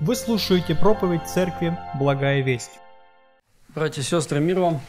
Вы 0.00 0.14
слушаете 0.14 0.76
проповедь 0.76 1.26
церкви 1.26 1.76
«Благая 1.98 2.40
весть». 2.40 2.78
Братья 3.74 4.00
и 4.00 4.04
сестры, 4.04 4.38
мир 4.38 4.60
вам. 4.60 4.80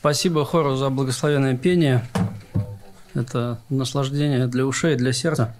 Спасибо 0.00 0.46
хору 0.46 0.74
за 0.76 0.88
благословенное 0.88 1.54
пение. 1.54 2.02
Это 3.12 3.60
наслаждение 3.68 4.46
для 4.46 4.64
ушей, 4.64 4.96
для 4.96 5.12
сердца. 5.12 5.54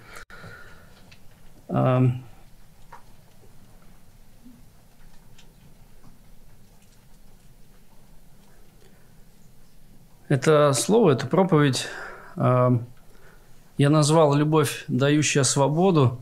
Это 10.29 10.72
слово, 10.72 11.11
это 11.11 11.27
проповедь 11.27 11.88
я 12.37 13.90
назвал 13.90 14.35
«Любовь, 14.35 14.87
дающая 14.88 15.43
свободу». 15.43 16.22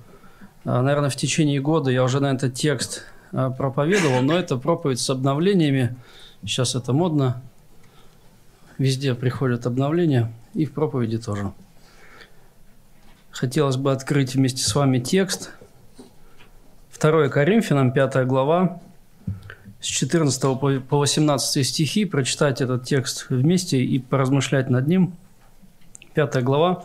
Наверное, 0.65 1.11
в 1.11 1.17
течение 1.17 1.61
года 1.61 1.91
я 1.91 2.05
уже 2.05 2.21
на 2.21 2.33
этот 2.33 2.55
текст 2.55 3.05
проповедовал, 3.31 4.23
но 4.23 4.37
это 4.37 4.57
проповедь 4.57 5.01
с 5.01 5.09
обновлениями. 5.09 5.97
Сейчас 6.43 6.75
это 6.75 6.93
модно. 6.93 7.43
Везде 8.79 9.15
приходят 9.15 9.67
обновления, 9.67 10.33
и 10.55 10.65
в 10.65 10.73
проповеди 10.73 11.19
тоже. 11.19 11.53
Хотелось 13.31 13.77
бы 13.77 13.93
открыть 13.93 14.35
вместе 14.35 14.63
с 14.63 14.75
вами 14.75 14.99
текст. 14.99 15.51
2 16.99 17.29
Коринфянам, 17.29 17.93
5 17.93 18.27
глава, 18.27 18.81
с 19.81 19.87
14 19.87 20.43
по 20.89 20.99
18 20.99 21.67
стихи, 21.67 22.05
прочитать 22.05 22.61
этот 22.61 22.85
текст 22.85 23.27
вместе 23.31 23.83
и 23.83 23.99
поразмышлять 23.99 24.69
над 24.69 24.87
ним. 24.89 25.15
5 26.15 26.43
глава, 26.43 26.85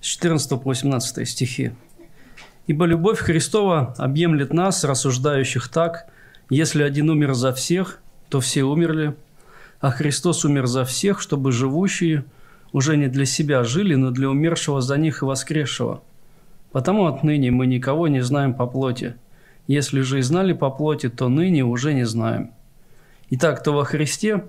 с 0.00 0.06
14 0.06 0.48
по 0.50 0.70
18 0.70 1.28
стихи. 1.28 1.72
«Ибо 2.70 2.84
любовь 2.84 3.18
Христова 3.18 3.94
объемлет 3.98 4.52
нас, 4.52 4.84
рассуждающих 4.84 5.68
так, 5.68 6.06
если 6.50 6.84
один 6.84 7.10
умер 7.10 7.34
за 7.34 7.52
всех, 7.52 7.98
то 8.28 8.38
все 8.38 8.62
умерли, 8.62 9.16
а 9.80 9.90
Христос 9.90 10.44
умер 10.44 10.66
за 10.66 10.84
всех, 10.84 11.20
чтобы 11.20 11.50
живущие 11.50 12.24
уже 12.72 12.96
не 12.96 13.08
для 13.08 13.26
себя 13.26 13.64
жили, 13.64 13.96
но 13.96 14.10
для 14.10 14.30
умершего 14.30 14.80
за 14.80 14.98
них 14.98 15.22
и 15.22 15.24
воскресшего. 15.24 16.02
Потому 16.70 17.06
отныне 17.06 17.50
мы 17.50 17.66
никого 17.66 18.06
не 18.06 18.20
знаем 18.20 18.54
по 18.54 18.66
плоти– 18.66 19.14
если 19.66 20.00
же 20.00 20.18
и 20.18 20.22
знали 20.22 20.52
по 20.52 20.68
плоти, 20.68 21.08
то 21.08 21.28
ныне 21.28 21.64
уже 21.64 21.94
не 21.94 22.04
знаем. 22.04 22.50
Итак, 23.30 23.62
то 23.62 23.72
во 23.72 23.84
Христе, 23.84 24.44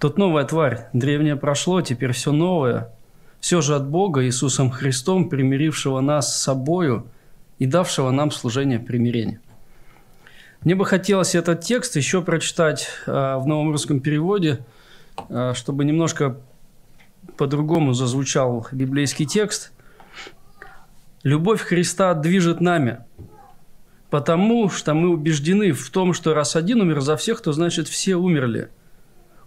тот 0.00 0.18
новая 0.18 0.44
тварь, 0.44 0.88
древнее 0.92 1.36
прошло, 1.36 1.80
теперь 1.82 2.10
все 2.10 2.32
новое. 2.32 2.90
Все 3.38 3.60
же 3.60 3.76
от 3.76 3.88
Бога, 3.88 4.24
Иисусом 4.24 4.70
Христом, 4.72 5.28
примирившего 5.28 6.00
нас 6.00 6.34
с 6.34 6.42
собою 6.42 7.06
и 7.58 7.66
давшего 7.66 8.10
нам 8.10 8.30
служение 8.30 8.78
примирения. 8.78 9.40
Мне 10.62 10.74
бы 10.74 10.86
хотелось 10.86 11.34
этот 11.34 11.60
текст 11.60 11.96
еще 11.96 12.22
прочитать 12.22 12.88
э, 13.06 13.10
в 13.36 13.46
новом 13.46 13.70
русском 13.70 14.00
переводе, 14.00 14.64
э, 15.28 15.52
чтобы 15.54 15.84
немножко 15.84 16.40
по-другому 17.36 17.92
зазвучал 17.92 18.66
библейский 18.72 19.26
текст. 19.26 19.72
«Любовь 21.22 21.60
Христа 21.60 22.14
движет 22.14 22.60
нами, 22.60 23.04
Потому 24.14 24.70
что 24.70 24.94
мы 24.94 25.08
убеждены 25.08 25.72
в 25.72 25.90
том, 25.90 26.14
что 26.14 26.34
раз 26.34 26.54
один 26.54 26.80
умер 26.80 27.00
за 27.00 27.16
всех, 27.16 27.40
то 27.40 27.52
значит 27.52 27.88
все 27.88 28.14
умерли. 28.14 28.68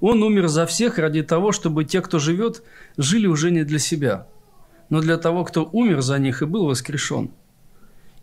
Он 0.01 0.21
умер 0.21 0.49
за 0.49 0.65
всех 0.65 0.97
ради 0.97 1.23
того, 1.23 1.53
чтобы 1.53 1.85
те, 1.85 2.01
кто 2.01 2.19
живет, 2.19 2.63
жили 2.97 3.27
уже 3.27 3.49
не 3.49 3.63
для 3.63 3.79
себя, 3.79 4.27
но 4.89 4.99
для 4.99 5.15
того, 5.15 5.45
кто 5.45 5.63
умер 5.71 6.01
за 6.01 6.19
них 6.19 6.41
и 6.41 6.45
был 6.45 6.65
воскрешен. 6.65 7.31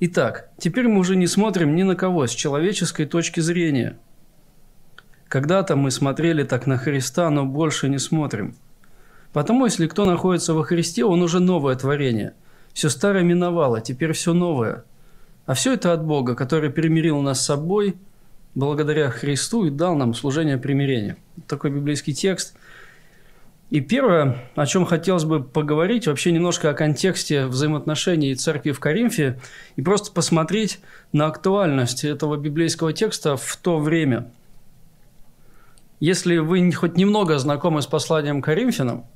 Итак, 0.00 0.50
теперь 0.59 0.89
мы 0.89 1.00
уже 1.00 1.17
не 1.17 1.27
смотрим 1.27 1.75
ни 1.75 1.83
на 1.83 1.97
кого 1.97 2.27
с 2.27 2.31
человеческой 2.31 3.06
точки 3.06 3.41
зрения. 3.41 3.98
Когда-то 5.28 5.77
мы 5.77 5.91
смотрели 5.91 6.45
так 6.45 6.67
на 6.67 6.78
Христа, 6.78 7.31
но 7.31 7.45
больше 7.45 7.89
не 7.89 7.98
смотрим. 7.98 8.57
Потому, 9.33 9.64
если 9.64 9.86
кто 9.86 10.05
находится 10.05 10.55
во 10.55 10.64
Христе, 10.64 11.05
он 11.05 11.23
уже 11.23 11.41
новое 11.41 11.74
творение. 11.74 12.35
Все 12.73 12.89
старое 12.89 13.23
миновало, 13.23 13.80
теперь 13.80 14.13
все 14.13 14.33
новое– 14.33 14.85
а 15.46 15.55
все 15.55 15.74
это 15.74 15.92
от 15.92 16.05
Бога, 16.05 16.35
который 16.35 16.70
примирил 16.70 17.20
нас 17.20 17.40
с 17.40 17.46
собой 17.46 17.96
благодаря 18.55 19.11
Христу 19.11 19.67
и 19.67 19.70
дал 19.70 19.95
нам 19.95 20.14
служение 20.14 20.58
примирения. 20.58 21.17
Такой 21.46 21.70
библейский 21.70 22.14
текст. 22.14 22.57
И 23.74 23.80
первое, 23.80 24.36
о 24.55 24.67
чем 24.67 24.86
хотелось 24.86 25.24
бы 25.24 25.42
поговорить, 25.42 26.07
вообще 26.07 26.30
немножко 26.30 26.70
о 26.70 26.74
контексте 26.74 27.46
взаимоотношений 27.46 28.33
церкви 28.36 28.70
в 28.70 28.79
Коринфе 28.79 29.40
и 29.74 29.83
просто 29.83 30.12
посмотреть 30.12 30.79
на 31.11 31.27
актуальность 31.27 32.05
этого 32.05 32.36
библейского 32.36 32.92
текста 32.92 33.36
в 33.36 33.57
то 33.57 33.80
время. 33.80 34.30
Если 35.98 36.36
вы 36.36 36.70
хоть 36.70 36.96
немного 36.96 37.36
знакомы 37.40 37.83
с 37.83 37.89
посланием 37.89 38.42
Коринфянам, 38.42 39.07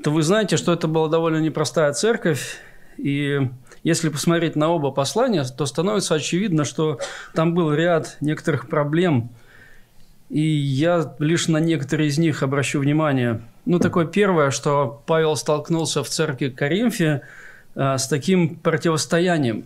то 0.00 0.12
вы 0.12 0.22
знаете, 0.22 0.56
что 0.56 0.72
это 0.72 0.86
была 0.86 1.08
довольно 1.08 1.38
непростая 1.38 1.92
церковь, 1.94 2.58
и 2.98 3.50
если 3.82 4.10
посмотреть 4.10 4.54
на 4.54 4.68
оба 4.68 4.92
послания, 4.92 5.42
то 5.42 5.66
становится 5.66 6.14
очевидно, 6.14 6.64
что 6.64 7.00
там 7.34 7.52
был 7.52 7.74
ряд 7.74 8.16
некоторых 8.20 8.68
проблем, 8.68 9.32
и 10.28 10.40
я 10.40 11.14
лишь 11.18 11.48
на 11.48 11.58
некоторые 11.58 12.08
из 12.08 12.18
них 12.18 12.42
обращу 12.42 12.80
внимание. 12.80 13.42
Ну, 13.64 13.78
такое 13.78 14.06
первое, 14.06 14.50
что 14.50 15.02
Павел 15.06 15.36
столкнулся 15.36 16.02
в 16.02 16.08
церкви 16.08 16.48
Коринфе 16.48 17.22
а, 17.74 17.98
с 17.98 18.08
таким 18.08 18.56
противостоянием, 18.56 19.64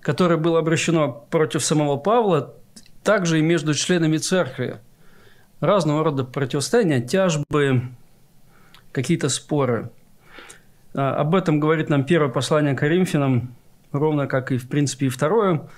которое 0.00 0.36
было 0.36 0.58
обращено 0.58 1.12
против 1.30 1.64
самого 1.64 1.96
Павла, 1.96 2.54
также 3.02 3.38
и 3.38 3.42
между 3.42 3.74
членами 3.74 4.16
церкви. 4.16 4.78
Разного 5.60 6.04
рода 6.04 6.24
противостояния, 6.24 7.00
тяжбы, 7.00 7.82
какие-то 8.92 9.28
споры– 9.28 9.90
а, 10.94 11.16
об 11.16 11.34
этом 11.34 11.60
говорит 11.60 11.88
нам 11.88 12.04
первое 12.04 12.30
послание 12.30 12.74
Коринфянам, 12.74 13.54
ровно 13.92 14.26
как 14.26 14.52
и, 14.52 14.58
в 14.58 14.68
принципе, 14.68 15.06
и 15.06 15.08
второе. 15.08 15.68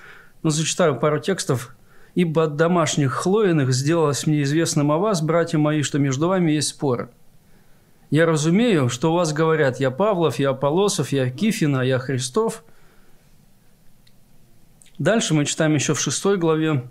Но 0.42 0.50
зачитаю 0.50 0.98
пару 0.98 1.18
текстов. 1.18 1.74
«Ибо 2.14 2.44
от 2.44 2.56
домашних 2.56 3.12
хлоиных 3.12 3.72
сделалось 3.72 4.26
мне 4.26 4.42
известным 4.42 4.92
о 4.92 4.98
вас, 4.98 5.22
братья 5.22 5.58
мои, 5.58 5.82
что 5.82 5.98
между 5.98 6.28
вами 6.28 6.52
есть 6.52 6.68
споры. 6.68 7.08
Я 8.10 8.26
разумею, 8.26 8.88
что 8.88 9.12
у 9.12 9.16
вас 9.16 9.32
говорят, 9.32 9.80
я 9.80 9.90
Павлов, 9.90 10.38
я 10.38 10.50
Аполосов, 10.50 11.12
я 11.12 11.30
Кифина, 11.30 11.80
я 11.80 11.98
Христов». 11.98 12.64
Дальше 14.98 15.34
мы 15.34 15.46
читаем 15.46 15.74
еще 15.74 15.94
в 15.94 16.00
шестой 16.00 16.36
главе. 16.36 16.84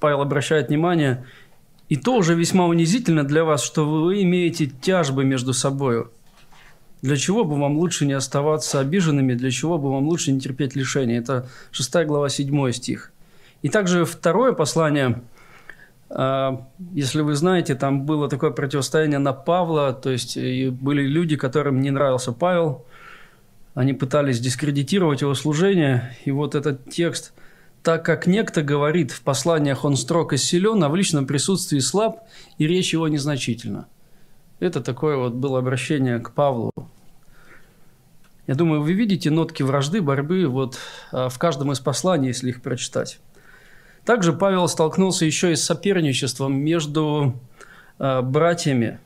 Павел 0.00 0.20
обращает 0.20 0.68
внимание, 0.68 1.24
«И 1.88 1.96
то 1.96 2.16
уже 2.16 2.34
весьма 2.34 2.66
унизительно 2.66 3.24
для 3.24 3.44
вас, 3.44 3.62
что 3.62 3.88
вы 3.88 4.22
имеете 4.22 4.66
тяжбы 4.66 5.24
между 5.24 5.52
собою» 5.52 6.10
Для 7.02 7.16
чего 7.16 7.44
бы 7.44 7.56
вам 7.56 7.78
лучше 7.78 8.06
не 8.06 8.12
оставаться 8.12 8.78
обиженными, 8.78 9.34
для 9.34 9.50
чего 9.50 9.76
бы 9.76 9.90
вам 9.90 10.06
лучше 10.06 10.30
не 10.30 10.40
терпеть 10.40 10.76
лишения? 10.76 11.18
Это 11.18 11.48
6 11.72 12.06
глава 12.06 12.28
7 12.28 12.70
стих. 12.70 13.11
И 13.62 13.68
также 13.68 14.04
второе 14.04 14.52
послание, 14.52 15.22
а, 16.10 16.66
если 16.92 17.22
вы 17.22 17.34
знаете, 17.34 17.74
там 17.74 18.04
было 18.04 18.28
такое 18.28 18.50
противостояние 18.50 19.18
на 19.18 19.32
Павла, 19.32 19.92
то 19.92 20.10
есть 20.10 20.36
были 20.36 21.02
люди, 21.02 21.36
которым 21.36 21.80
не 21.80 21.90
нравился 21.90 22.32
Павел, 22.32 22.84
они 23.74 23.94
пытались 23.94 24.40
дискредитировать 24.40 25.22
его 25.22 25.34
служение, 25.34 26.16
и 26.24 26.30
вот 26.30 26.54
этот 26.54 26.90
текст– 26.90 27.32
так 27.82 28.04
как 28.04 28.26
некто 28.26 28.62
говорит 28.62 29.10
в 29.10 29.22
посланиях 29.22 29.84
он 29.84 29.96
строг 29.96 30.32
и 30.32 30.36
силен, 30.36 30.82
а 30.84 30.88
в 30.88 30.94
личном 30.94 31.26
присутствии 31.26 31.80
слаб, 31.80 32.20
и 32.58 32.66
речь 32.66 32.92
его 32.92 33.08
незначительна. 33.08 33.88
Это 34.60 34.80
такое 34.80 35.16
вот 35.16 35.34
было 35.34 35.58
обращение 35.58 36.20
к 36.20 36.30
Павлу. 36.30 36.70
Я 38.46 38.54
думаю, 38.54 38.82
вы 38.82 38.92
видите 38.92 39.30
нотки 39.30 39.62
вражды, 39.62 40.00
борьбы 40.00 40.46
вот 40.46 40.78
а, 41.10 41.28
в 41.28 41.38
каждом 41.38 41.72
из 41.72 41.80
посланий, 41.80 42.28
если 42.28 42.50
их 42.50 42.62
прочитать. 42.62 43.18
Также 44.04 44.32
Павел 44.32 44.68
столкнулся 44.68 45.24
еще 45.24 45.52
и 45.52 45.56
с 45.56 45.64
соперничеством 45.64 46.54
между 46.54 47.34
а, 47.98 48.22
братьями. 48.22 48.98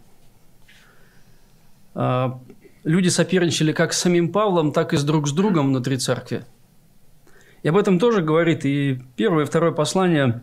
А, 1.95 2.41
люди 2.85 3.09
соперничали 3.09 3.73
как 3.73 3.93
с 3.93 3.99
самим 3.99 4.33
Павлом, 4.33 4.73
так 4.73 4.95
и 4.95 4.97
с 4.97 5.05
друг 5.05 5.29
с 5.29 5.33
другом 5.33 5.69
внутри 5.69 5.99
церкви. 5.99 6.45
И 7.63 7.69
об 7.69 7.77
этом 7.77 7.99
тоже 7.99 8.23
говорит 8.23 8.65
и 8.65 8.99
первое, 9.17 9.45
и 9.45 9.47
второе 9.47 9.73
послание. 9.73 10.41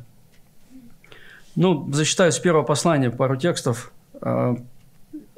Ну, 1.56 1.90
зачитаю 1.92 2.32
с 2.32 2.40
первого 2.40 2.64
послания 2.64 3.10
пару 3.10 3.38
текстов 3.38 3.92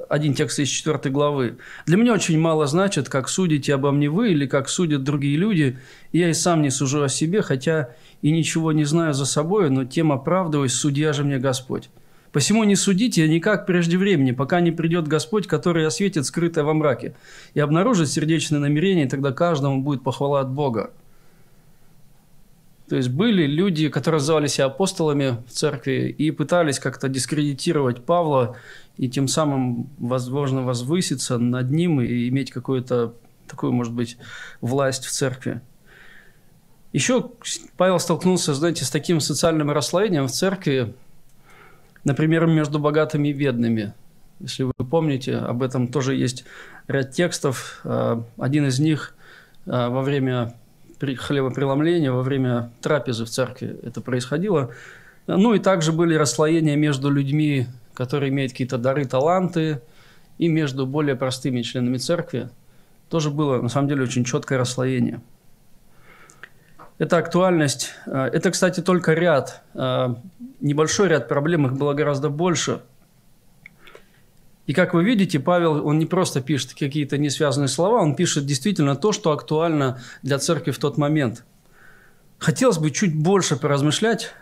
один 0.08 0.34
текст 0.34 0.58
из 0.58 0.68
4 0.68 1.10
главы. 1.10 1.58
«Для 1.86 1.96
меня 1.96 2.14
очень 2.14 2.38
мало 2.38 2.66
значит, 2.66 3.08
как 3.08 3.28
судите 3.28 3.74
обо 3.74 3.90
мне 3.90 4.08
вы 4.08 4.32
или 4.32 4.46
как 4.46 4.68
судят 4.68 5.04
другие 5.04 5.36
люди. 5.36 5.78
Я 6.12 6.30
и 6.30 6.34
сам 6.34 6.62
не 6.62 6.70
сужу 6.70 7.02
о 7.02 7.08
себе, 7.08 7.42
хотя 7.42 7.90
и 8.22 8.30
ничего 8.30 8.72
не 8.72 8.84
знаю 8.84 9.14
за 9.14 9.26
собой, 9.26 9.70
но 9.70 9.84
тем 9.84 10.12
оправдываюсь, 10.12 10.72
судья 10.72 11.12
же 11.12 11.24
мне 11.24 11.38
Господь. 11.38 11.90
Посему 12.32 12.64
не 12.64 12.76
судите 12.76 13.26
никак 13.28 13.66
прежде 13.66 13.96
времени, 13.96 14.32
пока 14.32 14.60
не 14.60 14.70
придет 14.70 15.08
Господь, 15.08 15.46
который 15.46 15.86
осветит 15.86 16.26
скрытое 16.26 16.64
во 16.64 16.74
мраке, 16.74 17.14
и 17.54 17.60
обнаружит 17.60 18.10
сердечное 18.10 18.60
намерение, 18.60 19.06
и 19.06 19.08
тогда 19.08 19.32
каждому 19.32 19.80
будет 19.80 20.02
похвала 20.02 20.40
от 20.40 20.50
Бога. 20.50 20.90
То 22.88 22.96
есть 22.96 23.08
были 23.08 23.46
люди, 23.46 23.88
которые 23.88 24.20
называли 24.20 24.46
себя 24.46 24.66
апостолами 24.66 25.38
в 25.48 25.50
церкви 25.50 26.14
и 26.16 26.30
пытались 26.30 26.78
как-то 26.78 27.08
дискредитировать 27.08 28.04
Павла 28.04 28.56
и 28.96 29.08
тем 29.08 29.26
самым, 29.26 29.90
возможно, 29.98 30.62
возвыситься 30.62 31.38
над 31.38 31.70
ним 31.70 32.00
и 32.00 32.28
иметь 32.28 32.52
какую-то 32.52 33.14
такую, 33.48 33.72
может 33.72 33.92
быть, 33.92 34.18
власть 34.60 35.04
в 35.04 35.10
церкви. 35.10 35.60
Еще 36.92 37.30
Павел 37.76 37.98
столкнулся, 37.98 38.54
знаете, 38.54 38.84
с 38.84 38.90
таким 38.90 39.20
социальным 39.20 39.70
расслоением 39.70 40.28
в 40.28 40.32
церкви, 40.32 40.94
например, 42.04 42.46
между 42.46 42.78
богатыми 42.78 43.28
и 43.28 43.32
бедными. 43.32 43.94
Если 44.38 44.62
вы 44.62 44.72
помните, 44.72 45.36
об 45.36 45.62
этом 45.62 45.88
тоже 45.88 46.14
есть 46.14 46.44
ряд 46.86 47.10
текстов. 47.10 47.80
А, 47.84 48.24
один 48.38 48.66
из 48.66 48.78
них 48.78 49.14
а, 49.66 49.88
во 49.88 50.02
время 50.02 50.54
хлебопреломления, 51.00 52.10
во 52.12 52.22
время 52.22 52.70
трапезы 52.80 53.24
в 53.24 53.28
церкви 53.30 53.78
это 53.82 54.00
происходило. 54.00 54.72
Ну 55.26 55.54
и 55.54 55.58
также 55.58 55.92
были 55.92 56.14
расслоения 56.14 56.76
между 56.76 57.10
людьми, 57.10 57.66
которые 57.94 58.30
имеют 58.30 58.52
какие-то 58.52 58.78
дары, 58.78 59.04
таланты, 59.04 59.80
и 60.38 60.48
между 60.48 60.86
более 60.86 61.16
простыми 61.16 61.62
членами 61.62 61.96
церкви. 61.96 62.50
Тоже 63.08 63.30
было, 63.30 63.60
на 63.60 63.68
самом 63.68 63.88
деле, 63.88 64.02
очень 64.02 64.24
четкое 64.24 64.58
расслоение. 64.58 65.20
Эта 66.98 67.18
актуальность, 67.18 67.92
а, 68.06 68.28
это, 68.28 68.50
кстати, 68.50 68.80
только 68.80 69.14
ряд, 69.14 69.62
небольшой 70.60 71.08
ряд 71.08 71.28
проблем, 71.28 71.66
их 71.66 71.72
было 71.74 71.94
гораздо 71.94 72.28
больше– 72.28 72.80
и 74.66 74.72
как 74.72 74.94
вы 74.94 75.04
видите, 75.04 75.38
Павел, 75.38 75.86
он 75.86 75.98
не 75.98 76.06
просто 76.06 76.40
пишет 76.40 76.74
какие-то 76.74 77.18
несвязанные 77.18 77.68
слова, 77.68 78.00
он 78.02 78.16
пишет 78.16 78.46
действительно 78.46 78.96
то, 78.96 79.12
что 79.12 79.30
актуально 79.30 80.00
для 80.22 80.38
церкви 80.38 80.72
в 80.72 80.78
тот 80.78 80.98
момент. 80.98 81.44
Хотелось 82.38 82.78
бы 82.78 82.90
чуть 82.90 83.16
больше 83.16 83.56
поразмышлять 83.56 84.32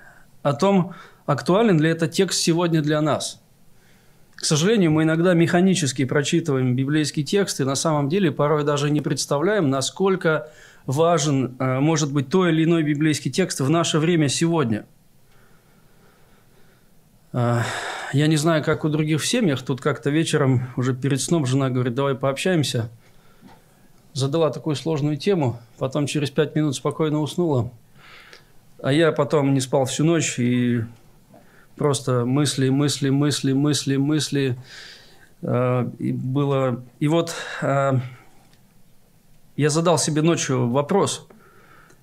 о 0.42 0.54
том, 0.54 0.94
актуален 1.26 1.80
ли 1.80 1.90
этот 1.90 2.12
текст 2.12 2.40
сегодня 2.40 2.80
для 2.82 3.00
нас. 3.00 3.40
К 4.34 4.44
сожалению, 4.44 4.90
мы 4.90 5.04
иногда 5.04 5.34
механически 5.34 6.04
прочитываем 6.04 6.74
библейские 6.74 7.24
тексты, 7.24 7.62
и 7.62 7.66
на 7.66 7.76
самом 7.76 8.08
деле 8.08 8.32
порой 8.32 8.64
даже 8.64 8.90
не 8.90 9.00
представляем, 9.00 9.70
насколько 9.70 10.50
важен 10.86 11.56
э, 11.58 11.80
может 11.80 12.12
быть 12.12 12.28
то 12.28 12.48
или 12.48 12.64
иной 12.64 12.82
библейский 12.82 13.30
текст 13.30 13.60
в 13.60 13.70
наше 13.70 13.98
время 13.98 14.28
сегодня. 14.28 14.86
Я 18.14 18.28
не 18.28 18.36
знаю, 18.36 18.62
как 18.62 18.84
у 18.84 18.88
других 18.88 19.20
в 19.20 19.26
семьях. 19.26 19.62
Тут 19.62 19.80
как-то 19.80 20.08
вечером, 20.08 20.68
уже 20.76 20.94
перед 20.94 21.20
сном, 21.20 21.46
жена 21.46 21.68
говорит, 21.68 21.96
давай 21.96 22.14
пообщаемся. 22.14 22.88
Задала 24.12 24.50
такую 24.50 24.76
сложную 24.76 25.16
тему, 25.16 25.58
потом 25.78 26.06
через 26.06 26.30
пять 26.30 26.54
минут 26.54 26.76
спокойно 26.76 27.20
уснула. 27.20 27.72
А 28.80 28.92
я 28.92 29.10
потом 29.10 29.52
не 29.52 29.60
спал 29.60 29.86
всю 29.86 30.04
ночь 30.04 30.38
и 30.38 30.84
просто 31.74 32.24
мысли, 32.24 32.68
мысли, 32.68 33.08
мысли, 33.10 33.50
мысли, 33.50 33.96
мысли. 33.96 34.58
Э, 35.42 35.90
и 35.98 36.12
было... 36.12 36.84
И 37.00 37.08
вот 37.08 37.34
э, 37.62 37.94
я 39.56 39.70
задал 39.70 39.98
себе 39.98 40.22
ночью 40.22 40.70
вопрос. 40.70 41.26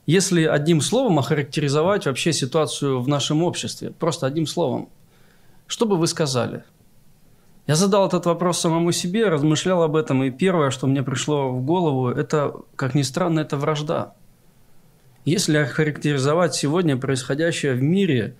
Если 0.05 0.43
одним 0.43 0.81
словом 0.81 1.19
охарактеризовать 1.19 2.05
вообще 2.05 2.33
ситуацию 2.33 2.99
в 2.99 3.07
нашем 3.07 3.43
обществе, 3.43 3.91
просто 3.91 4.27
одним 4.27 4.45
словом– 4.45 4.89
что 5.71 5.85
бы 5.85 5.95
вы 5.95 6.07
сказали? 6.07 6.65
Я 7.65 7.75
задал 7.75 8.05
этот 8.05 8.25
вопрос 8.25 8.59
самому 8.59 8.91
себе, 8.91 9.29
размышлял 9.29 9.83
об 9.83 9.95
этом, 9.95 10.21
и 10.21 10.29
первое, 10.29 10.69
что 10.69 10.85
мне 10.85 11.01
пришло 11.01 11.49
в 11.49 11.63
голову, 11.63 12.09
это, 12.09 12.53
как 12.75 12.93
ни 12.93 13.03
странно, 13.03 13.39
это 13.39 13.55
вражда. 13.55 14.13
Если 15.23 15.55
охарактеризовать 15.55 16.55
сегодня 16.55 16.97
происходящее 16.97 17.71
в 17.71 17.81
мире, 17.81 18.35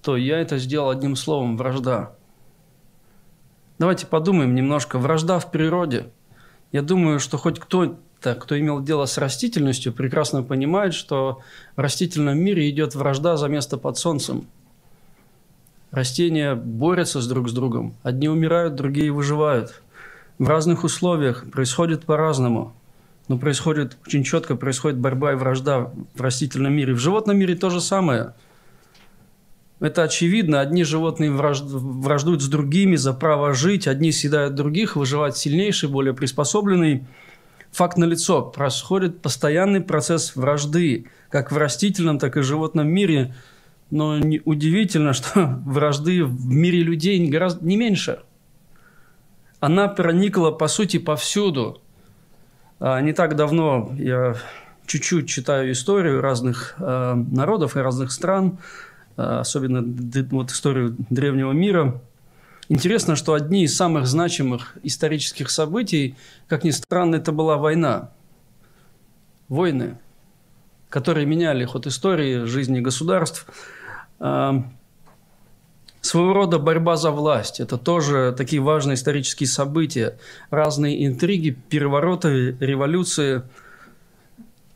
то 0.00 0.16
я 0.16 0.38
это 0.38 0.56
сделал 0.56 0.88
одним 0.88 1.16
словом– 1.16 1.56
вражда. 1.58 2.16
Давайте 3.78 4.06
подумаем 4.06 4.54
немножко. 4.54 4.98
Вражда 4.98 5.38
в 5.38 5.50
природе. 5.50 6.06
Я 6.72 6.80
думаю, 6.80 7.20
что 7.20 7.36
хоть 7.36 7.60
кто-то, 7.60 8.34
кто 8.36 8.58
имел 8.58 8.80
дело 8.80 9.04
с 9.04 9.18
растительностью, 9.18 9.92
прекрасно 9.92 10.42
понимает, 10.42 10.94
что 10.94 11.42
в 11.76 11.80
растительном 11.80 12.38
мире 12.38 12.70
идет 12.70 12.94
вражда 12.94 13.36
за 13.36 13.48
место 13.48 13.76
под 13.76 13.98
солнцем– 13.98 14.46
Растения 15.94 16.56
борются 16.56 17.20
с 17.20 17.28
друг 17.28 17.48
с 17.48 17.52
другом. 17.52 17.94
Одни 18.02 18.28
умирают, 18.28 18.74
другие 18.74 19.12
выживают. 19.12 19.80
В 20.40 20.48
разных 20.48 20.82
условиях 20.82 21.48
происходит 21.52 22.04
по-разному. 22.04 22.74
Но 23.28 23.38
происходит 23.38 23.96
очень 24.04 24.24
четко, 24.24 24.56
происходит 24.56 24.98
борьба 24.98 25.32
и 25.32 25.36
вражда 25.36 25.92
в 26.14 26.20
растительном 26.20 26.72
мире. 26.72 26.94
В 26.94 26.98
животном 26.98 27.38
мире 27.38 27.54
то 27.54 27.70
же 27.70 27.80
самое. 27.80 28.34
Это 29.78 30.02
очевидно. 30.02 30.60
Одни 30.60 30.82
животные 30.82 31.30
враждуют 31.30 32.42
с 32.42 32.48
другими 32.48 32.96
за 32.96 33.12
право 33.12 33.54
жить, 33.54 33.86
одни 33.86 34.10
съедают 34.10 34.56
других, 34.56 34.96
выживать 34.96 35.36
сильнейший, 35.36 35.88
более 35.88 36.12
приспособленный. 36.12 37.06
Факт 37.70 37.98
налицо. 37.98 38.42
Происходит 38.42 39.22
постоянный 39.22 39.80
процесс 39.80 40.34
вражды, 40.34 41.06
как 41.30 41.52
в 41.52 41.56
растительном, 41.56 42.18
так 42.18 42.36
и 42.36 42.40
в 42.40 42.42
животном 42.42 42.88
мире– 42.88 43.32
но 43.90 44.18
не, 44.18 44.40
удивительно, 44.44 45.12
что 45.14 45.60
вражды 45.64 46.24
в 46.24 46.46
мире 46.46 46.80
людей 46.80 47.26
гораздо 47.28 47.64
не 47.64 47.76
меньше. 47.76 48.20
Она 49.60 49.88
проникла, 49.88 50.50
по 50.50 50.68
сути, 50.68 50.98
повсюду. 50.98 51.80
А 52.80 53.00
не 53.00 53.12
так 53.12 53.36
давно 53.36 53.94
я 53.96 54.36
чуть-чуть 54.86 55.28
читаю 55.28 55.72
историю 55.72 56.20
разных 56.20 56.74
э, 56.78 57.14
народов 57.14 57.76
и 57.76 57.80
разных 57.80 58.12
стран, 58.12 58.58
э, 59.16 59.22
особенно 59.22 59.82
вот 60.30 60.50
историю 60.50 60.96
древнего 61.10 61.52
мира. 61.52 62.02
Интересно, 62.68 63.16
что 63.16 63.34
одни 63.34 63.64
из 63.64 63.76
самых 63.76 64.06
значимых 64.06 64.76
исторических 64.82 65.50
событий, 65.50 66.16
как 66.46 66.64
ни 66.64 66.70
странно, 66.70 67.16
это 67.16 67.32
была 67.32 67.56
война. 67.56 68.10
Войны, 69.48 69.98
которые 70.94 71.26
меняли 71.26 71.64
ход 71.64 71.88
истории, 71.88 72.44
жизни 72.44 72.78
государств– 72.78 73.46
своего 76.00 76.34
рода 76.34 76.58
борьба 76.58 76.96
за 76.96 77.10
власть. 77.10 77.58
Это 77.58 77.78
тоже 77.78 78.32
такие 78.36 78.62
важные 78.62 78.94
исторические 78.94 79.48
события. 79.48 80.18
Разные 80.50 81.04
интриги, 81.04 81.50
перевороты, 81.50 82.56
революции. 82.60 83.42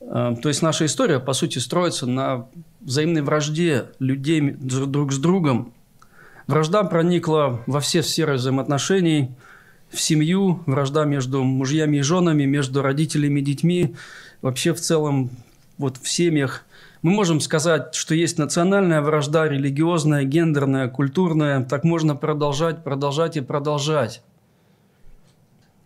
То 0.00 0.48
есть 0.48 0.62
наша 0.62 0.86
история, 0.86 1.20
по 1.20 1.34
сути, 1.34 1.58
строится 1.58 2.06
на 2.06 2.46
взаимной 2.80 3.22
вражде 3.22 3.84
людей 4.00 4.40
друг 4.40 5.12
с 5.12 5.18
другом. 5.18 5.72
Вражда 6.48 6.82
проникла 6.82 7.62
во 7.66 7.78
все 7.78 8.02
сферы 8.02 8.34
взаимоотношений, 8.34 9.30
в 9.90 10.00
семью, 10.00 10.62
вражда 10.66 11.04
между 11.04 11.44
мужьями 11.44 11.98
и 11.98 12.02
женами, 12.02 12.44
между 12.44 12.82
родителями 12.82 13.40
и 13.40 13.44
детьми, 13.44 13.94
вообще 14.42 14.72
в 14.74 14.80
целом 14.80 15.30
вот 15.78 15.96
в 15.96 16.08
семьях 16.08 16.64
мы 17.02 17.12
можем 17.12 17.40
сказать, 17.40 17.94
что 17.94 18.14
есть 18.14 18.38
национальная 18.38 19.00
вражда, 19.00 19.48
религиозная, 19.48 20.24
гендерная, 20.24 20.88
культурная. 20.88 21.64
Так 21.64 21.84
можно 21.84 22.16
продолжать, 22.16 22.82
продолжать 22.82 23.36
и 23.36 23.40
продолжать. 23.40 24.22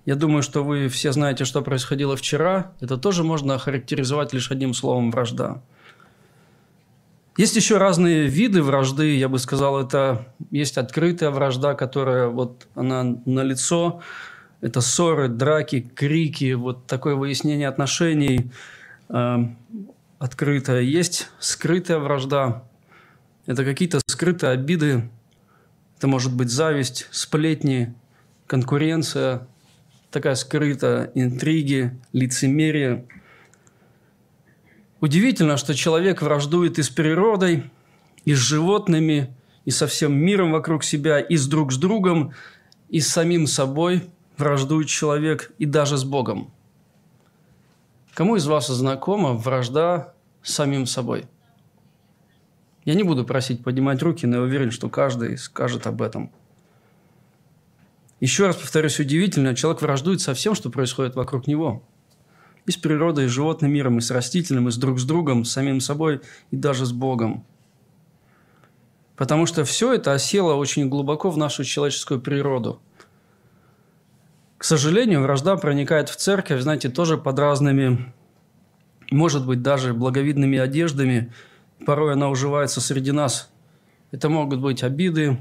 Я 0.05 0.17
думаю, 0.17 0.43
что 0.43 0.65
вы 0.65 0.89
все 0.89 1.13
знаете, 1.13 1.45
что 1.45 1.63
происходило 1.63 2.17
вчера. 2.17 2.73
Это 2.81 2.97
тоже 2.97 3.23
можно 3.23 3.55
охарактеризовать 3.55 4.33
лишь 4.33 4.51
одним 4.51 4.75
словом– 4.75 5.11
вражда. 5.13 5.63
Есть 7.37 7.57
еще 7.57 7.79
разные 7.79 8.27
виды 8.27 8.63
вражды, 8.63 9.17
я 9.17 9.29
бы 9.29 9.39
сказал, 9.39 9.81
это 9.81 10.27
есть 10.51 10.77
открытая 10.77 11.31
вражда, 11.31 11.75
которая 11.75 12.29
вот 12.29 12.67
она 12.75 13.05
на 13.25 13.43
лицо, 13.43 14.03
это 14.61 14.83
ссоры, 14.83 15.29
драки, 15.29 15.81
крики, 15.81 16.53
вот 16.53 16.87
такое 16.87 17.15
выяснение 17.15 17.69
отношений. 17.69 18.51
Эм, 19.13 19.59
открытая, 20.19 20.81
есть 20.81 21.29
скрытая 21.39 21.99
вражда. 21.99 22.65
Это 23.45 23.63
какие-то 23.63 24.01
скрытые 24.07 24.53
обиды, 24.53 25.11
это 25.99 26.09
может 26.09 26.35
быть 26.35 26.49
зависть, 26.49 27.09
сплетни, 27.11 27.95
конкуренция, 28.47 29.47
такая 30.11 30.35
скрытая, 30.35 31.11
интриги, 31.15 32.01
лицемерие. 32.15 33.05
Удивительно, 35.01 35.59
что 35.59 35.75
человек 35.75 36.23
враждует 36.23 36.79
и 36.79 36.83
с 36.83 36.89
природой, 36.89 37.71
и 38.25 38.33
с 38.33 38.39
животными, 38.39 39.37
и 39.67 39.71
со 39.71 39.87
всем 39.87 40.15
миром 40.15 40.53
вокруг 40.53 40.85
себя, 40.85 41.21
и 41.21 41.37
с 41.37 41.47
друг 41.47 41.73
с 41.73 41.77
другом, 41.77 42.33
и 42.89 43.01
с 43.01 43.09
самим 43.09 43.47
собой 43.47 44.09
враждует 44.39 44.89
человек, 44.89 45.53
и 45.59 45.67
даже 45.67 45.99
с 45.99 46.05
Богом. 46.05 46.51
Кому 48.15 48.37
из 48.37 48.47
вас 48.47 48.67
знакома 48.67 49.33
вражда 49.33 50.13
с 50.43 50.53
самим 50.53 50.85
собой? 50.87 51.27
Я 52.85 52.95
не 52.95 53.05
буду 53.05 53.25
просить 53.25 53.63
поднимать 53.65 54.03
руки, 54.03 54.27
но 54.27 54.37
я 54.37 54.43
уверен, 54.43 54.71
что 54.71 54.91
каждый 54.91 55.39
скажет 55.39 55.87
об 55.87 56.03
этом. 56.03 56.31
Еще 58.21 58.47
раз 58.47 58.57
повторюсь, 58.57 59.01
удивительно, 59.01 59.57
человек 59.57 59.83
враждует 59.83 60.21
со 60.21 60.35
всем, 60.35 60.55
что 60.55 60.69
происходит 60.69 61.15
вокруг 61.15 61.47
него. 61.47 61.83
И 62.67 62.71
с 62.71 62.77
природой, 62.77 63.25
и 63.25 63.29
с 63.29 63.31
животным 63.31 63.73
миром, 63.73 63.99
и 63.99 64.01
с 64.01 64.11
растительным, 64.11 64.69
и 64.69 64.73
с 64.73 64.77
друг 64.77 65.01
с 65.01 65.05
другом, 65.05 65.45
с 65.45 65.53
самим 65.53 65.81
собой, 65.81 66.21
и 66.51 66.57
даже 66.57 66.85
с 66.85 66.93
Богом. 66.93 67.45
Потому 69.17 69.47
что 69.47 69.65
все 69.65 69.95
это 69.95 70.13
осело 70.13 70.55
очень 70.55 70.89
глубоко 70.89 71.31
в 71.31 71.39
нашу 71.39 71.65
человеческую 71.65 72.21
природу. 72.21 72.81
К 74.63 74.65
сожалению, 74.65 75.23
вражда 75.23 75.57
проникает 75.57 76.09
в 76.09 76.15
церковь, 76.15 76.61
знаете, 76.61 76.89
тоже 76.89 77.19
под 77.19 77.37
разными, 77.37 78.15
может 79.11 79.45
быть, 79.45 79.61
даже 79.61 79.93
благовидными 79.93 80.57
одеждами. 80.57 81.33
Порой 81.85 82.13
она 82.13 82.31
уживается 82.31 82.81
среди 82.81 83.11
нас. 83.11 83.51
Это 84.13 84.29
могут 84.29 84.61
быть 84.61 84.85
обиды, 84.85 85.37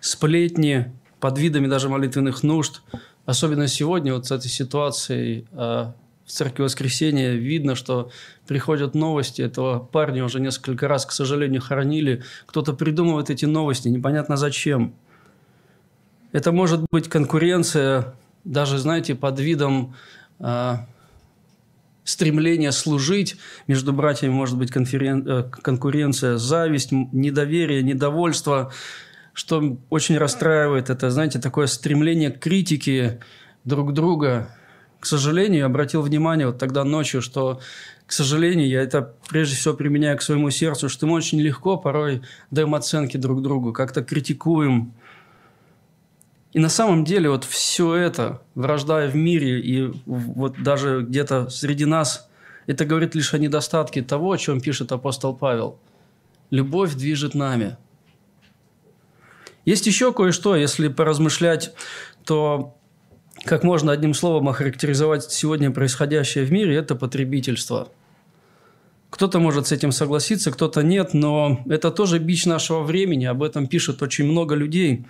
сплетни, 0.00 0.90
под 1.20 1.38
видами 1.38 1.66
даже 1.66 1.90
молитвенных 1.90 2.42
нужд. 2.42 2.80
Особенно 3.26 3.68
сегодня 3.68 4.14
вот 4.14 4.24
с 4.24 4.32
этой 4.32 4.48
ситуацией 4.48 5.46
а, 5.52 5.94
в 6.24 6.30
церкви 6.30 6.62
воскресения 6.62 7.32
видно, 7.32 7.74
что 7.74 8.10
приходят 8.46 8.94
новости. 8.94 9.42
Этого 9.42 9.80
парня 9.80 10.24
уже 10.24 10.40
несколько 10.40 10.88
раз, 10.88 11.04
к 11.04 11.12
сожалению, 11.12 11.60
хоронили. 11.60 12.22
Кто-то 12.46 12.72
придумывает 12.72 13.28
эти 13.28 13.44
новости, 13.44 13.88
непонятно 13.88 14.38
зачем. 14.38 14.94
Это 16.34 16.50
может 16.50 16.84
быть 16.90 17.08
конкуренция, 17.08 18.12
даже, 18.42 18.78
знаете, 18.78 19.14
под 19.14 19.38
видом 19.38 19.94
э, 20.40 20.74
стремления 22.02 22.72
служить. 22.72 23.36
Между 23.68 23.92
братьями 23.92 24.32
может 24.32 24.58
быть 24.58 24.72
конферен... 24.72 25.24
Э, 25.28 25.44
конкуренция, 25.44 26.36
зависть, 26.36 26.90
недоверие, 26.90 27.84
недовольство. 27.84 28.72
Что 29.32 29.78
очень 29.90 30.18
расстраивает, 30.18 30.90
это, 30.90 31.08
знаете, 31.10 31.38
такое 31.38 31.68
стремление 31.68 32.32
к 32.32 32.40
критике 32.40 33.20
друг 33.64 33.92
друга– 33.92 34.50
к 35.04 35.06
сожалению, 35.06 35.66
обратил 35.66 36.00
внимание 36.00 36.46
вот 36.46 36.56
тогда 36.56 36.82
ночью, 36.82 37.20
что, 37.20 37.60
к 38.06 38.12
сожалению, 38.12 38.66
я 38.66 38.80
это 38.80 39.12
прежде 39.28 39.54
всего 39.54 39.74
применяю 39.74 40.16
к 40.16 40.22
своему 40.22 40.48
сердцу, 40.48 40.88
что 40.88 41.06
мы 41.06 41.12
очень 41.12 41.38
легко 41.42 41.76
порой 41.76 42.22
даем 42.50 42.74
оценки 42.74 43.18
друг 43.18 43.42
другу, 43.42 43.74
как-то 43.74 44.02
критикуем. 44.02 44.94
И 46.54 46.60
на 46.60 46.68
самом 46.68 47.04
деле 47.04 47.28
вот 47.28 47.44
все 47.44 47.96
это, 47.96 48.40
вражда 48.54 49.06
в 49.08 49.16
мире 49.16 49.60
и 49.60 49.92
вот 50.06 50.62
даже 50.62 51.02
где-то 51.02 51.50
среди 51.50 51.84
нас, 51.84 52.30
это 52.66 52.84
говорит 52.84 53.16
лишь 53.16 53.34
о 53.34 53.38
недостатке 53.38 54.02
того, 54.02 54.30
о 54.30 54.38
чем 54.38 54.60
пишет 54.60 54.92
апостол 54.92 55.34
Павел. 55.34 55.80
Любовь 56.50 56.94
движет 56.94 57.34
нами. 57.34 57.76
Есть 59.64 59.88
еще 59.88 60.12
кое-что, 60.12 60.54
если 60.54 60.86
поразмышлять, 60.86 61.72
то 62.24 62.76
как 63.44 63.64
можно 63.64 63.90
одним 63.90 64.14
словом 64.14 64.48
охарактеризовать 64.48 65.24
сегодня 65.24 65.72
происходящее 65.72 66.44
в 66.44 66.52
мире, 66.52 66.76
это 66.76 66.94
потребительство. 66.94 67.88
Кто-то 69.10 69.40
может 69.40 69.66
с 69.66 69.72
этим 69.72 69.90
согласиться, 69.90 70.52
кто-то 70.52 70.82
нет, 70.82 71.14
но 71.14 71.64
это 71.68 71.90
тоже 71.90 72.20
бич 72.20 72.46
нашего 72.46 72.82
времени, 72.82 73.24
об 73.24 73.42
этом 73.42 73.66
пишет 73.66 74.02
очень 74.02 74.26
много 74.26 74.54
людей. 74.54 75.04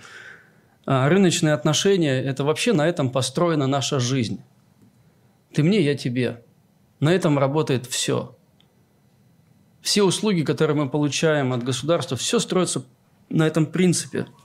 А 0.87 1.09
рыночные 1.09 1.55
отношения– 1.55 2.23
это 2.25 2.45
вообще 2.45 2.73
на 2.73 2.87
этом 2.87 3.11
построена 3.11 3.67
наша 3.67 4.01
жизнь. 4.01 4.43
Ты 5.53 5.63
мне, 5.63 5.81
я 5.81 5.95
тебе. 5.95 6.43
На 7.01 7.13
этом 7.13 7.39
работает 7.39 7.87
все. 7.87 8.37
Все 9.81 10.03
услуги, 10.03 10.43
которые 10.43 10.77
мы 10.77 10.89
получаем 10.89 11.53
от 11.53 11.63
государства, 11.63 12.17
все 12.17 12.39
строится 12.39 12.85
на 13.29 13.47
этом 13.47 13.67
принципе– 13.67 14.27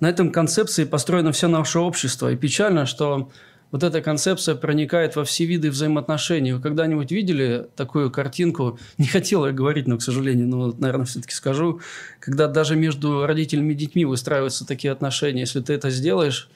на 0.00 0.08
этом 0.08 0.32
концепции 0.32 0.84
построено 0.84 1.30
все 1.30 1.46
наше 1.46 1.78
общество. 1.78 2.32
И 2.32 2.36
печально, 2.36 2.86
что 2.86 3.30
вот 3.70 3.84
эта 3.84 4.02
концепция 4.02 4.56
проникает 4.56 5.14
во 5.14 5.24
все 5.24 5.44
виды 5.44 5.70
взаимоотношений. 5.70 6.52
Вы 6.52 6.60
когда-нибудь 6.60 7.12
видели 7.12 7.68
такую 7.76 8.10
картинку? 8.10 8.78
Не 8.98 9.06
хотела 9.06 9.46
я 9.46 9.52
говорить, 9.52 9.86
но, 9.86 9.96
к 9.96 10.02
сожалению, 10.02 10.48
но, 10.48 10.74
наверное, 10.78 11.06
все-таки 11.06 11.34
скажу. 11.34 11.80
Когда 12.18 12.48
даже 12.48 12.74
между 12.74 13.26
родителями 13.26 13.72
и 13.72 13.76
детьми 13.76 14.04
выстраиваются 14.04 14.66
такие 14.66 14.92
отношения. 14.92 15.40
Если 15.40 15.60
ты 15.60 15.72
это 15.72 15.90
сделаешь, 15.90 16.48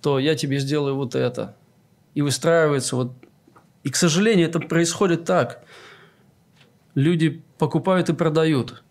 то 0.00 0.18
я 0.18 0.34
тебе 0.34 0.58
сделаю 0.58 0.96
вот 0.96 1.14
это. 1.14 1.56
И 2.14 2.22
выстраивается 2.22 2.96
вот... 2.96 3.12
И, 3.82 3.90
к 3.90 3.96
сожалению, 3.96 4.48
это 4.48 4.60
происходит 4.60 5.24
так. 5.24 5.62
Люди 6.94 7.42
покупают 7.58 8.08
и 8.08 8.14
продают. 8.14 8.82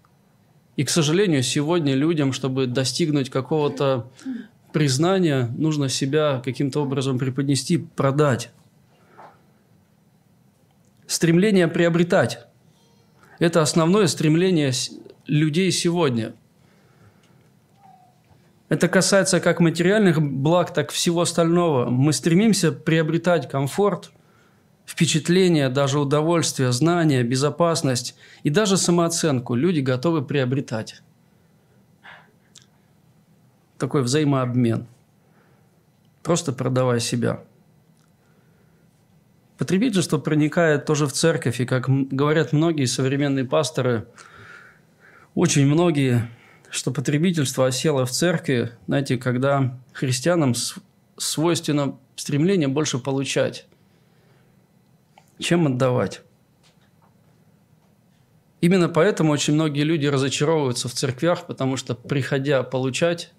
И, 0.76 0.84
к 0.84 0.90
сожалению, 0.90 1.42
сегодня 1.42 1.96
людям, 1.96 2.32
чтобы 2.32 2.68
достигнуть 2.68 3.32
какого-то 3.32 4.12
признания, 4.74 5.54
нужно 5.58 5.88
себя 5.88 6.42
каким-то 6.44 6.82
образом 6.82 7.18
преподнести, 7.18 7.78
продать. 7.78 8.52
Стремление 11.08 11.68
приобретать– 11.68 12.40
это 13.40 13.62
основное 13.62 14.08
стремление 14.08 14.72
людей 15.28 15.72
сегодня. 15.72 16.34
Это 18.68 18.88
касается 18.88 19.40
как 19.40 19.60
материальных 19.60 20.22
благ, 20.22 20.74
так 20.74 20.92
и 20.92 20.96
всего 20.96 21.22
остального. 21.22 21.90
Мы 21.90 22.12
стремимся 22.12 22.72
приобретать 22.72 23.48
комфорт– 23.48 24.12
впечатления, 24.86 25.70
даже 25.70 26.00
удовольствие, 26.00 26.72
знания, 26.72 27.24
безопасность 27.24 28.16
и 28.44 28.50
даже 28.50 28.78
самооценку 28.78 29.56
люди 29.56 29.80
готовы 29.80 30.24
приобретать. 30.24 31.02
Такой 33.84 34.02
взаимообмен. 34.02 34.88
Просто 36.22 36.54
продавая 36.54 37.02
себя. 37.02 37.44
Потребительство 39.58 40.18
проникает 40.20 40.86
тоже 40.86 41.06
в 41.06 41.12
церковь, 41.12 41.60
и, 41.60 41.66
как 41.66 41.90
говорят 41.90 42.54
многие 42.54 42.86
современные 42.86 43.44
пасторы, 43.44 44.08
очень 45.36 45.68
многие, 45.68 46.30
что 46.70 46.92
потребительство 46.92 47.66
осело 47.66 48.06
в 48.06 48.12
церкви, 48.12 48.72
знаете, 48.88 49.18
когда 49.18 49.78
христианам 49.92 50.54
свойственно 51.18 51.98
стремление 52.16 52.70
больше 52.70 53.00
получать 53.00 53.68
чем 55.40 55.68
отдавать. 55.68 56.22
Именно 58.64 58.88
поэтому 58.88 59.34
очень 59.34 59.56
многие 59.56 59.84
люди 59.84 60.06
разочаровываются 60.06 60.88
в 60.88 60.94
церквях, 60.94 61.48
потому 61.48 61.76
что, 61.76 61.96
приходя 61.96 62.64
получать, 62.64 63.34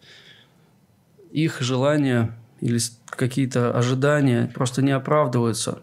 их 1.34 1.60
желания 1.60 2.32
или 2.60 2.78
какие-то 3.06 3.76
ожидания 3.76 4.50
просто 4.54 4.82
не 4.82 4.92
оправдываются. 4.92 5.82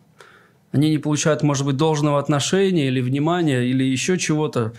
Они 0.72 0.90
не 0.90 0.98
получают, 0.98 1.44
может 1.44 1.66
быть, 1.66 1.76
должного 1.76 2.18
отношения 2.20 2.88
или 2.88 3.02
внимания, 3.02 3.66
или 3.66 3.84
еще 3.84 4.18
чего-то. 4.18 4.74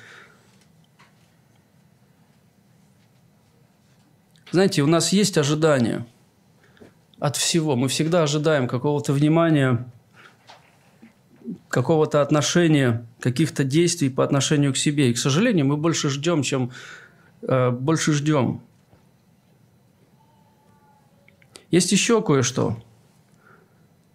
Знаете, 4.51 4.83
у 4.83 4.87
нас 4.87 5.13
есть 5.13 5.37
ожидания 5.37 6.07
от 7.21 7.37
всего. 7.37 7.77
Мы 7.77 7.89
всегда 7.89 8.23
ожидаем 8.23 8.67
какого-то 8.67 9.13
внимания, 9.13 9.87
какого-то 11.69 12.23
отношения, 12.23 13.07
каких-то 13.21 13.63
действий 13.63 14.09
по 14.09 14.25
отношению 14.25 14.73
к 14.73 14.79
себе. 14.79 15.11
И, 15.11 15.13
к 15.13 15.19
сожалению, 15.19 15.67
мы 15.67 15.77
больше 15.77 16.09
ждем, 16.09 16.43
чем 16.43 16.71
э, 17.43 17.71
больше 17.71 18.15
ждем. 18.15 18.63
Есть 21.73 21.91
еще 21.91 22.23
кое-что, 22.23 22.77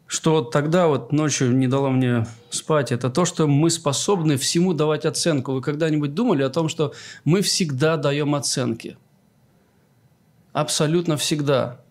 что 0.06 0.42
тогда 0.42 0.88
вот 0.88 1.12
ночью 1.12 1.52
не 1.54 1.68
дало 1.68 1.90
мне 1.90 2.28
спать. 2.52 2.92
Это 2.92 3.10
то, 3.10 3.26
что 3.26 3.48
мы 3.48 3.72
способны 3.72 4.38
всему 4.38 4.74
давать 4.74 5.06
оценку. 5.06 5.54
Вы 5.54 5.62
когда-нибудь 5.62 6.14
думали 6.14 6.44
о 6.44 6.50
том, 6.50 6.70
что 6.70 6.94
мы 7.26 7.42
всегда 7.42 7.98
даем 7.98 8.36
оценки? 8.36 8.96
Абсолютно 10.54 11.18
всегда. 11.18 11.82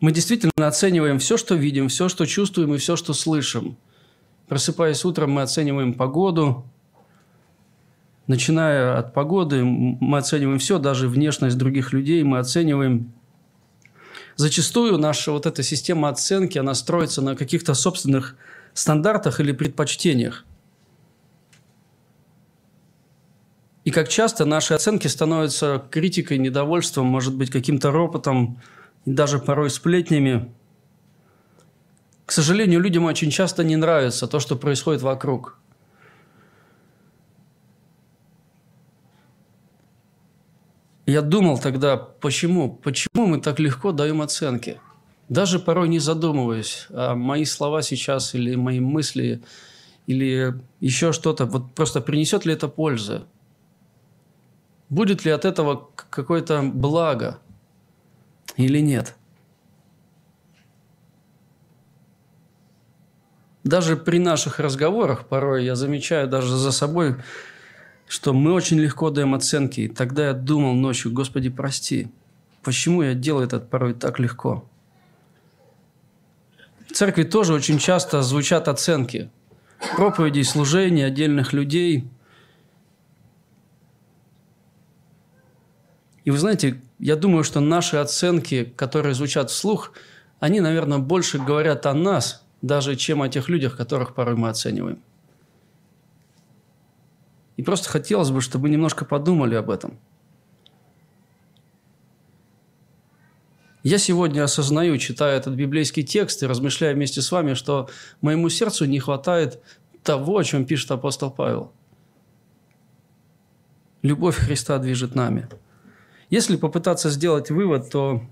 Мы 0.00 0.12
действительно 0.12 0.52
оцениваем 0.58 1.18
все, 1.18 1.38
что 1.38 1.54
видим, 1.54 1.88
все, 1.88 2.10
что 2.10 2.26
чувствуем 2.26 2.74
и 2.74 2.78
все, 2.78 2.94
что 2.94 3.14
слышим. 3.14 3.78
Просыпаясь 4.48 5.02
утром, 5.06 5.30
мы 5.30 5.40
оцениваем 5.40 5.94
погоду. 5.94 6.66
Начиная 8.26 8.98
от 8.98 9.14
погоды, 9.14 9.64
мы 9.64 10.18
оцениваем 10.18 10.58
все, 10.58 10.78
даже 10.78 11.08
внешность 11.08 11.56
других 11.56 11.94
людей, 11.94 12.22
мы 12.22 12.38
оцениваем. 12.38 13.14
Зачастую 14.36 14.98
наша 14.98 15.32
вот 15.32 15.46
эта 15.46 15.62
система 15.62 16.08
оценки, 16.08 16.58
она 16.58 16.74
строится 16.74 17.22
на 17.22 17.34
каких-то 17.36 17.74
собственных 17.74 18.36
стандартах 18.74 19.40
или 19.40 19.52
предпочтениях. 19.52 20.44
И 23.84 23.90
как 23.90 24.08
часто 24.08 24.44
наши 24.44 24.74
оценки 24.74 25.06
становятся 25.06 25.82
критикой, 25.90 26.38
недовольством, 26.38 27.06
может 27.06 27.34
быть, 27.34 27.50
каким-то 27.50 27.90
ропотом– 27.90 28.60
даже 29.06 29.38
порой 29.38 29.70
сплетнями. 29.70 30.52
К 32.26 32.32
сожалению, 32.32 32.80
людям 32.80 33.04
очень 33.04 33.30
часто 33.30 33.62
не 33.62 33.76
нравится 33.76 34.26
то, 34.26 34.40
что 34.40 34.56
происходит 34.56 35.00
вокруг. 35.00 35.58
Я 41.06 41.22
думал 41.22 41.58
тогда, 41.58 41.96
почему? 41.96 42.74
Почему 42.74 43.26
мы 43.26 43.40
так 43.40 43.58
легко 43.58 43.92
даем 43.92 44.20
оценки? 44.20 44.80
даже 45.28 45.58
порой 45.58 45.88
не 45.88 45.98
задумываясь, 45.98 46.86
а 46.90 47.14
мои 47.14 47.44
слова 47.44 47.82
сейчас 47.82 48.34
или 48.34 48.54
мои 48.54 48.80
мысли, 48.80 49.42
или 50.06 50.54
еще 50.80 51.12
что-то, 51.12 51.46
вот 51.46 51.74
просто 51.74 52.00
принесет 52.00 52.44
ли 52.44 52.52
это 52.52 52.68
пользы? 52.68 53.22
Будет 54.88 55.24
ли 55.24 55.32
от 55.32 55.44
этого 55.44 55.90
какое-то 56.10 56.62
благо 56.62 57.40
или 58.56 58.78
нет? 58.78 59.16
Даже 63.64 63.96
при 63.96 64.18
наших 64.18 64.60
разговорах 64.60 65.26
порой 65.26 65.64
я 65.64 65.74
замечаю 65.74 66.28
даже 66.28 66.56
за 66.56 66.70
собой, 66.70 67.16
что 68.06 68.32
мы 68.32 68.52
очень 68.52 68.78
легко 68.78 69.10
даем 69.10 69.34
оценки. 69.34 69.80
И 69.82 69.88
тогда 69.88 70.28
я 70.28 70.32
думал 70.32 70.74
ночью, 70.74 71.12
Господи, 71.12 71.48
прости, 71.48 72.08
почему 72.62 73.02
я 73.02 73.14
делаю 73.14 73.46
это 73.46 73.60
порой 73.60 73.94
так 73.94 74.18
легко? 74.18 74.68
В 76.88 76.92
церкви 76.92 77.24
тоже 77.24 77.52
очень 77.52 77.78
часто 77.78 78.22
звучат 78.22 78.68
оценки. 78.68 79.30
Проповедей, 79.96 80.44
служений 80.44 81.04
отдельных 81.04 81.52
людей. 81.52 82.08
И 86.24 86.30
вы 86.30 86.38
знаете, 86.38 86.80
я 86.98 87.16
думаю, 87.16 87.44
что 87.44 87.60
наши 87.60 87.96
оценки, 87.96 88.64
которые 88.64 89.14
звучат 89.14 89.50
вслух, 89.50 89.92
они, 90.40 90.60
наверное, 90.60 90.98
больше 90.98 91.38
говорят 91.38 91.86
о 91.86 91.94
нас– 91.94 92.42
даже 92.62 92.96
чем 92.96 93.22
о 93.22 93.28
тех 93.28 93.48
людях, 93.48 93.76
которых 93.76 94.14
порой 94.14 94.36
мы 94.36 94.48
оцениваем. 94.48 94.98
И 97.56 97.62
просто 97.62 97.88
хотелось 97.88 98.30
бы, 98.30 98.40
чтобы 98.40 98.64
вы 98.64 98.70
немножко 98.70 99.04
подумали 99.04 99.54
об 99.54 99.70
этом. 99.70 99.98
Я 103.82 103.98
сегодня 103.98 104.42
осознаю, 104.42 104.98
читая 104.98 105.36
этот 105.36 105.54
библейский 105.54 106.02
текст 106.02 106.42
и 106.42 106.46
размышляя 106.46 106.92
вместе 106.92 107.22
с 107.22 107.30
вами, 107.30 107.54
что 107.54 107.88
моему 108.20 108.48
сердцу 108.48 108.84
не 108.84 108.98
хватает 108.98 109.62
того, 110.02 110.38
о 110.38 110.44
чем 110.44 110.66
пишет 110.66 110.90
апостол 110.90 111.30
Павел. 111.30 111.72
Любовь 114.02 114.36
Христа 114.36 114.78
движет 114.78 115.14
нами. 115.14 115.48
Если 116.30 116.56
попытаться 116.56 117.10
сделать 117.10 117.50
вывод, 117.50 117.88
то 117.90 118.22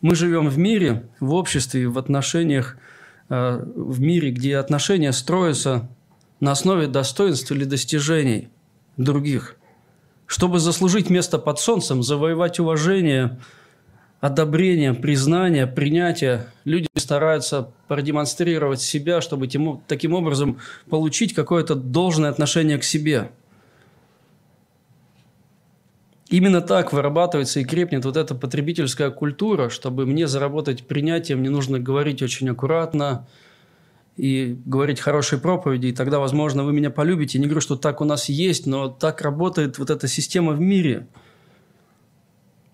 мы 0.00 0.16
живем 0.16 0.48
в 0.48 0.58
мире, 0.58 1.08
в 1.20 1.32
обществе, 1.32 1.86
в 1.86 1.96
отношениях, 1.96 2.76
э, 3.28 3.64
в 3.64 4.00
мире, 4.00 4.32
где 4.32 4.56
отношения 4.56 5.12
строятся 5.12 5.88
на 6.42 6.50
основе 6.50 6.88
достоинств 6.88 7.52
или 7.52 7.62
достижений 7.62 8.48
других. 8.96 9.54
Чтобы 10.26 10.58
заслужить 10.58 11.08
место 11.08 11.38
под 11.38 11.60
солнцем, 11.60 12.02
завоевать 12.02 12.58
уважение, 12.58 13.38
одобрение, 14.20 14.92
признание, 14.92 15.68
принятие, 15.68 16.48
люди 16.64 16.88
стараются 16.96 17.70
продемонстрировать 17.86 18.80
себя, 18.80 19.20
чтобы 19.20 19.48
таким 19.86 20.14
образом 20.14 20.58
получить 20.90 21.32
какое-то 21.32 21.76
должное 21.76 22.28
отношение 22.28 22.76
к 22.76 22.84
себе– 22.84 23.30
Именно 26.32 26.62
так 26.62 26.94
вырабатывается 26.94 27.60
и 27.60 27.64
крепнет 27.64 28.06
вот 28.06 28.16
эта 28.16 28.34
потребительская 28.34 29.10
культура, 29.10 29.68
чтобы 29.68 30.06
мне 30.06 30.26
заработать 30.26 30.86
принятие, 30.86 31.36
мне 31.36 31.50
нужно 31.50 31.78
говорить 31.78 32.22
очень 32.22 32.48
аккуратно 32.48 33.28
и 34.16 34.58
говорить 34.66 35.00
хорошие 35.00 35.40
проповеди, 35.40 35.86
и 35.86 35.92
тогда, 35.92 36.18
возможно, 36.18 36.64
вы 36.64 36.72
меня 36.72 36.90
полюбите. 36.90 37.38
Не 37.38 37.46
говорю, 37.46 37.60
что 37.60 37.76
так 37.76 38.00
у 38.00 38.04
нас 38.04 38.28
есть, 38.28 38.66
но 38.66 38.88
так 38.88 39.22
работает 39.22 39.78
вот 39.78 39.90
эта 39.90 40.08
система 40.08 40.52
в 40.52 40.60
мире. 40.60 41.06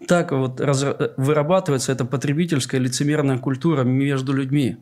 Так 0.06 0.32
вот 0.32 0.60
раз, 0.60 0.84
вырабатывается 1.16 1.92
эта 1.92 2.04
потребительская 2.04 2.80
лицемерная 2.80 3.38
культура 3.38 3.82
между 3.82 4.32
людьми. 4.32 4.76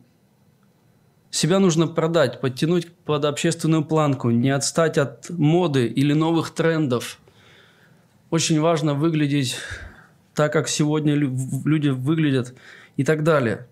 Себя 1.29 1.59
нужно 1.59 1.87
продать, 1.87 2.39
подтянуть 2.39 2.91
под 2.91 3.25
общественную 3.25 3.83
планку, 3.83 4.29
не 4.29 4.49
отстать 4.49 4.97
от 4.97 5.29
моды 5.29 5.87
или 5.87 6.13
новых 6.13 6.51
трендов– 6.51 7.19
очень 8.29 8.59
важно 8.59 8.93
выглядеть 8.93 9.57
так, 10.33 10.51
как 10.53 10.67
сегодня 10.67 11.15
люди 11.15 11.89
выглядят 11.89 12.53
и 12.97 13.03
так 13.03 13.23
далее. 13.23 13.67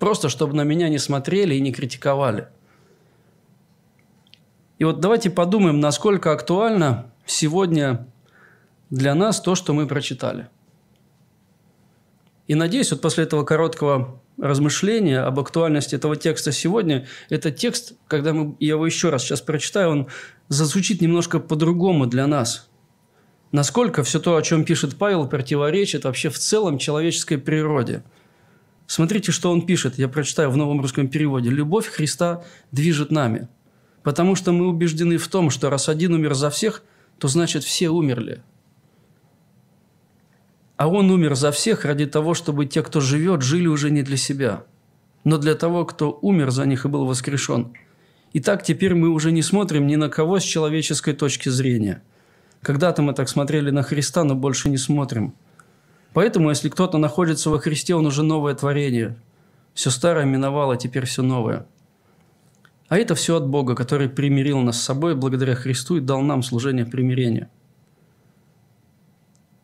Просто, 0.00 0.28
чтобы 0.28 0.54
на 0.54 0.64
меня 0.64 0.88
не 0.88 0.98
смотрели 0.98 1.54
и 1.54 1.60
не 1.60 1.72
критиковали. 1.72 2.48
И 4.78 4.84
вот 4.84 4.98
давайте 4.98 5.30
подумаем, 5.30 5.78
насколько 5.78 6.32
актуально 6.32 7.12
сегодня 7.26 8.08
для 8.88 9.14
нас 9.14 9.40
то, 9.40 9.54
что 9.54 9.74
мы 9.74 9.86
прочитали. 9.86 10.48
И 12.48 12.56
надеюсь, 12.56 12.90
вот 12.90 13.02
после 13.02 13.24
этого 13.24 13.44
короткого 13.44 14.20
размышления 14.38 15.20
об 15.20 15.38
актуальности 15.38 15.94
этого 15.94 16.16
текста 16.16 16.50
сегодня, 16.50 17.06
этот 17.28 17.56
текст, 17.56 17.92
когда 18.08 18.32
мы, 18.32 18.56
я 18.58 18.70
его 18.70 18.86
еще 18.86 19.10
раз 19.10 19.22
сейчас 19.22 19.42
прочитаю, 19.42 19.90
он 19.90 20.08
зазвучит 20.48 21.00
немножко 21.00 21.38
по-другому 21.38 22.06
для 22.06 22.26
нас– 22.26 22.66
Насколько 23.52 24.04
все 24.04 24.20
то, 24.20 24.36
о 24.36 24.42
чем 24.42 24.64
пишет 24.64 24.96
Павел, 24.96 25.26
противоречит 25.26 26.04
вообще 26.04 26.28
в 26.28 26.38
целом 26.38 26.78
человеческой 26.78 27.38
природе. 27.38 28.04
Смотрите, 28.90 29.30
что 29.30 29.52
он 29.52 29.66
пишет, 29.66 29.98
я 29.98 30.08
прочитаю 30.08 30.50
в 30.50 30.56
новом 30.56 30.80
русском 30.80 31.06
переводе. 31.06 31.48
«Любовь 31.48 31.86
Христа 31.86 32.42
движет 32.72 33.12
нами, 33.12 33.46
потому 34.02 34.34
что 34.34 34.50
мы 34.50 34.66
убеждены 34.66 35.16
в 35.16 35.28
том, 35.28 35.50
что 35.50 35.70
раз 35.70 35.88
один 35.88 36.12
умер 36.14 36.34
за 36.34 36.50
всех, 36.50 36.82
то 37.18 37.28
значит 37.28 37.62
все 37.62 37.88
умерли. 37.90 38.42
А 40.76 40.88
он 40.88 41.08
умер 41.08 41.36
за 41.36 41.52
всех 41.52 41.84
ради 41.84 42.06
того, 42.06 42.34
чтобы 42.34 42.66
те, 42.66 42.82
кто 42.82 42.98
живет, 42.98 43.42
жили 43.42 43.68
уже 43.68 43.92
не 43.92 44.02
для 44.02 44.16
себя, 44.16 44.64
но 45.22 45.38
для 45.38 45.54
того, 45.54 45.84
кто 45.84 46.18
умер 46.20 46.50
за 46.50 46.66
них 46.66 46.84
и 46.84 46.88
был 46.88 47.06
воскрешен. 47.06 47.72
Итак, 48.32 48.64
теперь 48.64 48.96
мы 48.96 49.10
уже 49.10 49.30
не 49.30 49.42
смотрим 49.42 49.86
ни 49.86 49.94
на 49.94 50.08
кого 50.08 50.40
с 50.40 50.42
человеческой 50.42 51.12
точки 51.12 51.48
зрения– 51.48 52.02
когда-то 52.62 53.00
мы 53.00 53.14
так 53.14 53.28
смотрели 53.28 53.70
на 53.70 53.82
Христа, 53.82 54.24
но 54.24 54.34
больше 54.34 54.68
не 54.68 54.76
смотрим. 54.76 55.34
Поэтому, 56.12 56.50
если 56.50 56.68
кто-то 56.68 56.98
находится 56.98 57.50
во 57.50 57.58
Христе, 57.58 57.94
он 57.94 58.06
уже 58.06 58.22
новое 58.22 58.54
творение. 58.54 59.16
Все 59.74 59.90
старое 59.90 60.24
миновало, 60.24 60.76
теперь 60.76 61.06
все 61.06 61.22
новое. 61.22 61.66
А 62.88 62.98
это 62.98 63.14
все 63.14 63.36
от 63.36 63.46
Бога, 63.46 63.76
который 63.76 64.08
примирил 64.08 64.58
нас 64.60 64.80
с 64.80 64.84
собой 64.84 65.14
благодаря 65.14 65.54
Христу 65.54 65.96
и 65.96 66.00
дал 66.00 66.22
нам 66.22 66.42
служение 66.42 66.84
примирения. 66.84 67.48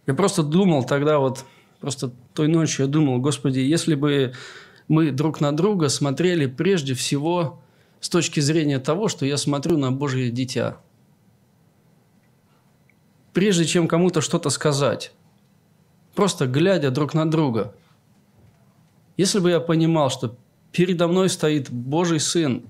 Я 0.07 0.15
просто 0.15 0.45
думал 0.45 0.85
тогда 0.85 1.19
вот, 1.19 1.45
просто 1.81 2.13
той 2.33 2.47
ночью 2.47 2.87
я 2.87 2.91
думал, 2.91 3.19
Господи, 3.19 3.59
если 3.59 3.97
бы 3.97 4.33
мы 4.87 5.11
друг 5.11 5.41
на 5.41 5.51
друга 5.51 5.89
смотрели 5.89 6.47
прежде 6.47 6.95
всего 6.95 7.61
с 7.99 8.09
точки 8.09 8.39
зрения 8.39 8.79
того, 8.79 9.09
что 9.09 9.27
я 9.27 9.37
смотрю 9.37 9.77
на 9.77 9.91
Божье 9.91 10.31
дитя– 10.31 10.79
прежде 13.37 13.67
чем 13.67 13.87
кому-то 13.87 14.23
что-то 14.23 14.49
сказать, 14.49 15.13
просто 16.17 16.47
глядя 16.47 16.91
друг 16.91 17.15
на 17.15 17.31
друга. 17.31 17.75
Если 19.17 19.39
бы 19.39 19.51
я 19.51 19.61
понимал, 19.61 20.11
что 20.11 20.37
передо 20.73 21.07
мной 21.07 21.29
стоит 21.29 21.71
Божий 21.71 22.19
Сын 22.19 22.65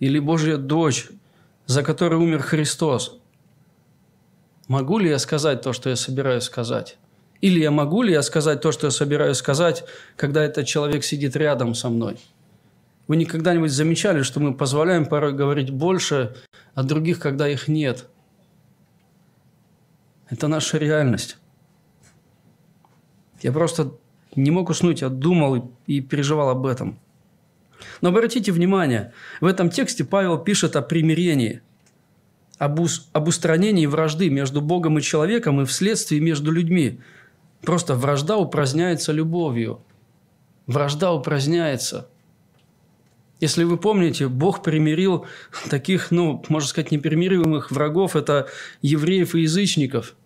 или 0.00 0.18
Божья 0.18 0.56
дочь, 0.56 1.08
за 1.66 1.82
которой 1.82 2.16
умер 2.16 2.40
Христос, 2.42 3.18
могу 4.66 4.98
ли 4.98 5.08
я 5.08 5.18
сказать 5.18 5.62
то, 5.62 5.72
что 5.72 5.90
я 5.90 5.96
собираюсь 5.96 6.44
сказать? 6.44 6.98
Или 7.40 7.60
я 7.60 7.70
могу 7.70 8.02
ли 8.02 8.12
я 8.12 8.22
сказать 8.22 8.60
то, 8.60 8.72
что 8.72 8.86
я 8.88 8.90
собираюсь 8.90 9.36
сказать, 9.36 9.84
когда 10.16 10.42
этот 10.42 10.66
человек 10.66 11.04
сидит 11.04 11.36
рядом 11.36 11.74
со 11.74 11.88
мной? 11.88 12.18
Вы 13.08 13.16
никогда-нибудь 13.16 13.70
замечали, 13.70 14.22
что 14.22 14.40
мы 14.40 14.54
позволяем 14.54 15.06
порой 15.06 15.32
говорить 15.32 15.70
больше 15.70 16.34
о 16.74 16.82
других, 16.82 17.20
когда 17.20 17.48
их 17.48 17.68
нет– 17.68 18.06
это 20.32 20.48
наша 20.48 20.78
реальность. 20.78 21.36
Я 23.42 23.52
просто 23.52 23.94
не 24.34 24.50
мог 24.50 24.70
уснуть, 24.70 25.02
я 25.02 25.08
думал 25.08 25.72
и 25.86 26.00
переживал 26.00 26.50
об 26.50 26.66
этом. 26.66 26.98
Но 28.00 28.10
обратите 28.10 28.52
внимание, 28.52 29.12
в 29.40 29.46
этом 29.46 29.68
тексте 29.68 30.04
Павел 30.04 30.38
пишет 30.38 30.76
о 30.76 30.82
примирении, 30.82 31.60
об, 32.58 32.80
ус, 32.80 33.08
об 33.12 33.28
устранении 33.28 33.86
вражды 33.86 34.30
между 34.30 34.60
Богом 34.60 34.98
и 34.98 35.02
человеком 35.02 35.60
и 35.60 35.64
вследствие 35.64 36.20
между 36.20 36.52
людьми. 36.52 37.00
Просто 37.62 37.94
вражда 37.94 38.36
упраздняется 38.36 39.12
любовью. 39.12 39.80
Вражда 40.66 41.12
упраздняется. 41.12 42.08
Если 43.40 43.64
вы 43.64 43.76
помните, 43.76 44.28
Бог 44.28 44.62
примирил 44.62 45.26
таких, 45.68 46.12
ну, 46.12 46.44
можно 46.48 46.68
сказать, 46.68 46.92
непримиримых 46.92 47.72
врагов, 47.72 48.14
это 48.14 48.48
евреев 48.80 49.34
и 49.34 49.42
язычников– 49.42 50.14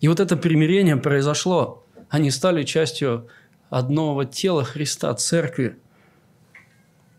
и 0.00 0.08
вот 0.08 0.20
это 0.20 0.36
примирение 0.36 0.96
произошло. 0.96 1.85
Они 2.08 2.30
стали 2.30 2.62
частью 2.62 3.28
одного 3.70 4.24
тела 4.24 4.64
Христа, 4.64 5.12
церкви. 5.14 5.76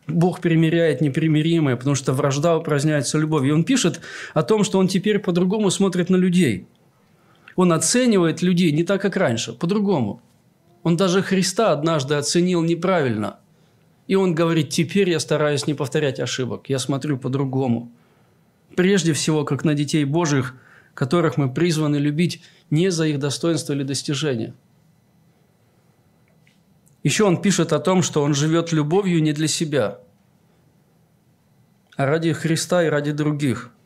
Бог 0.07 0.39
примиряет 0.39 1.01
непримиримое, 1.01 1.75
потому 1.75 1.95
что 1.95 2.13
вражда 2.13 2.57
упраздняется 2.57 3.17
любовью. 3.17 3.49
И 3.49 3.55
он 3.55 3.63
пишет 3.65 3.99
о 4.33 4.43
том, 4.43 4.63
что 4.63 4.79
он 4.79 4.87
теперь 4.87 5.19
по-другому 5.19 5.69
смотрит 5.69 6.09
на 6.09 6.15
людей. 6.15 6.67
Он 7.55 7.73
оценивает 7.73 8.41
людей 8.41 8.71
не 8.71 8.83
так, 8.83 9.01
как 9.01 9.17
раньше, 9.17 9.51
по-другому. 9.51 10.21
Он 10.83 10.95
даже 10.95 11.21
Христа 11.21 11.71
однажды 11.73 12.15
оценил 12.15 12.63
неправильно. 12.63 13.39
И 14.07 14.15
он 14.15 14.33
говорит, 14.33 14.69
теперь 14.69 15.09
я 15.09 15.19
стараюсь 15.19 15.67
не 15.67 15.73
повторять 15.73 16.19
ошибок, 16.19 16.69
я 16.69 16.79
смотрю 16.79 17.17
по-другому. 17.17 17.91
Прежде 18.75 19.11
всего, 19.11 19.43
как 19.43 19.65
на 19.65 19.73
детей 19.73 20.05
Божьих, 20.05 20.55
которых 20.93 21.35
мы 21.35 21.53
призваны 21.53 21.97
любить 21.97 22.41
не 22.69 22.89
за 22.89 23.07
их 23.07 23.19
достоинство 23.19 23.73
или 23.73 23.83
достижения. 23.83 24.53
Еще 27.07 27.23
он 27.23 27.41
пишет 27.41 27.71
о 27.71 27.79
том, 27.79 28.03
что 28.03 28.21
он 28.21 28.33
живет 28.33 28.73
любовью 28.73 29.23
не 29.23 29.31
для 29.31 29.47
себя, 29.47 30.01
а 31.95 32.05
ради 32.05 32.33
Христа 32.33 32.83
и 32.83 32.89
ради 32.89 33.13
других– 33.13 33.71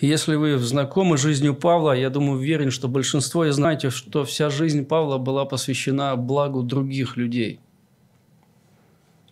если 0.00 0.34
вы 0.34 0.58
знакомы 0.58 1.16
жизнью 1.16 1.54
Павла, 1.54 1.92
я 1.92 2.10
думаю, 2.10 2.38
уверен, 2.38 2.72
что 2.72 2.88
большинство 2.88 3.44
и 3.44 3.50
знаете, 3.50 3.90
что 3.90 4.24
вся 4.24 4.50
жизнь 4.50 4.84
Павла 4.84 5.18
была 5.18 5.44
посвящена 5.44 6.16
благу 6.16 6.62
других 6.62 7.16
людей, 7.16 7.60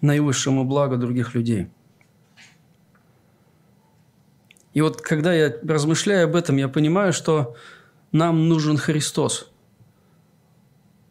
наивысшему 0.03 0.65
благу 0.65 0.97
других 0.97 1.35
людей. 1.35 1.69
И 4.75 4.81
вот 4.81 5.01
когда 5.01 5.33
я 5.33 5.57
размышляю 5.67 6.27
об 6.27 6.37
этом, 6.37 6.59
я 6.59 6.69
понимаю, 6.69 7.13
что 7.13 7.57
нам 8.13 8.49
нужен 8.49 8.77
Христос. 8.77 9.51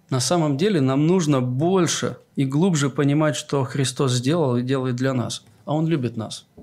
На 0.09 0.19
самом 0.19 0.57
деле 0.57 0.81
нам 0.81 1.05
нужно 1.05 1.41
больше 1.41 2.17
и 2.35 2.45
глубже 2.45 2.89
понимать, 2.89 3.35
что 3.35 3.63
Христос 3.63 4.13
сделал 4.13 4.57
и 4.57 4.61
делает 4.61 4.95
для 4.95 5.13
нас. 5.13 5.43
А 5.65 5.75
Он 5.75 5.87
любит 5.87 6.17
нас– 6.17 6.45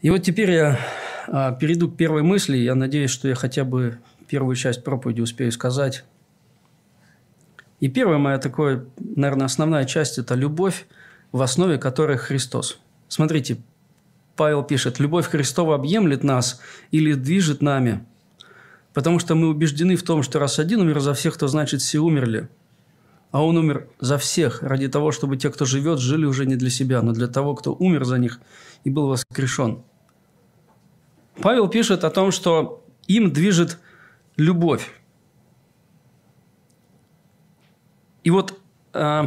и 0.00 0.10
вот 0.10 0.22
теперь 0.22 0.52
я 0.52 0.78
а, 1.26 1.52
перейду 1.52 1.90
к 1.90 1.96
первой 1.96 2.22
мысли. 2.22 2.56
Я 2.56 2.74
надеюсь, 2.74 3.10
что 3.10 3.26
я 3.26 3.34
хотя 3.34 3.64
бы 3.64 3.98
первую 4.28 4.54
часть 4.54 4.84
проповеди 4.84 5.20
успею 5.20 5.50
сказать. 5.50 6.04
И 7.80 7.88
первая 7.88 8.18
моя 8.18 8.38
такая, 8.38 8.84
наверное, 8.98 9.46
основная 9.46 9.84
часть– 9.84 10.18
это 10.18 10.34
любовь, 10.34 10.86
в 11.32 11.42
основе 11.42 11.78
которой 11.78 12.16
Христос. 12.16 12.78
Смотрите, 13.08 13.58
Павел 14.36 14.62
пишет, 14.62 15.00
«Любовь 15.00 15.26
Христова 15.26 15.74
объемлет 15.74 16.22
нас 16.22 16.60
или 16.90 17.14
движет 17.14 17.60
нами, 17.60 18.04
потому 18.98 19.20
что 19.20 19.36
мы 19.36 19.46
убеждены 19.46 19.94
в 19.94 20.02
том, 20.02 20.24
что 20.24 20.40
раз 20.40 20.58
один 20.58 20.80
умер 20.80 20.98
за 20.98 21.14
всех, 21.14 21.36
то 21.36 21.46
значит 21.46 21.82
все 21.82 22.00
умерли. 22.00 22.48
А 23.30 23.44
он 23.44 23.56
умер 23.56 23.88
за 24.00 24.18
всех, 24.18 24.60
ради 24.60 24.88
того, 24.88 25.12
чтобы 25.12 25.36
те, 25.36 25.50
кто 25.50 25.66
живет, 25.66 26.00
жили 26.00 26.24
уже 26.24 26.46
не 26.46 26.56
для 26.56 26.68
себя, 26.68 27.00
но 27.00 27.12
для 27.12 27.28
того, 27.28 27.54
кто 27.54 27.72
умер 27.72 28.04
за 28.04 28.18
них 28.18 28.40
и 28.82 28.90
был 28.90 29.06
воскрешен. 29.06 29.84
Павел 31.40 31.68
пишет 31.68 32.02
о 32.02 32.10
том, 32.10 32.32
что 32.32 32.84
им 33.06 33.32
движет 33.32 33.78
любовь. 34.36 34.90
И 38.24 38.30
вот 38.30 38.58
э, 38.94 39.22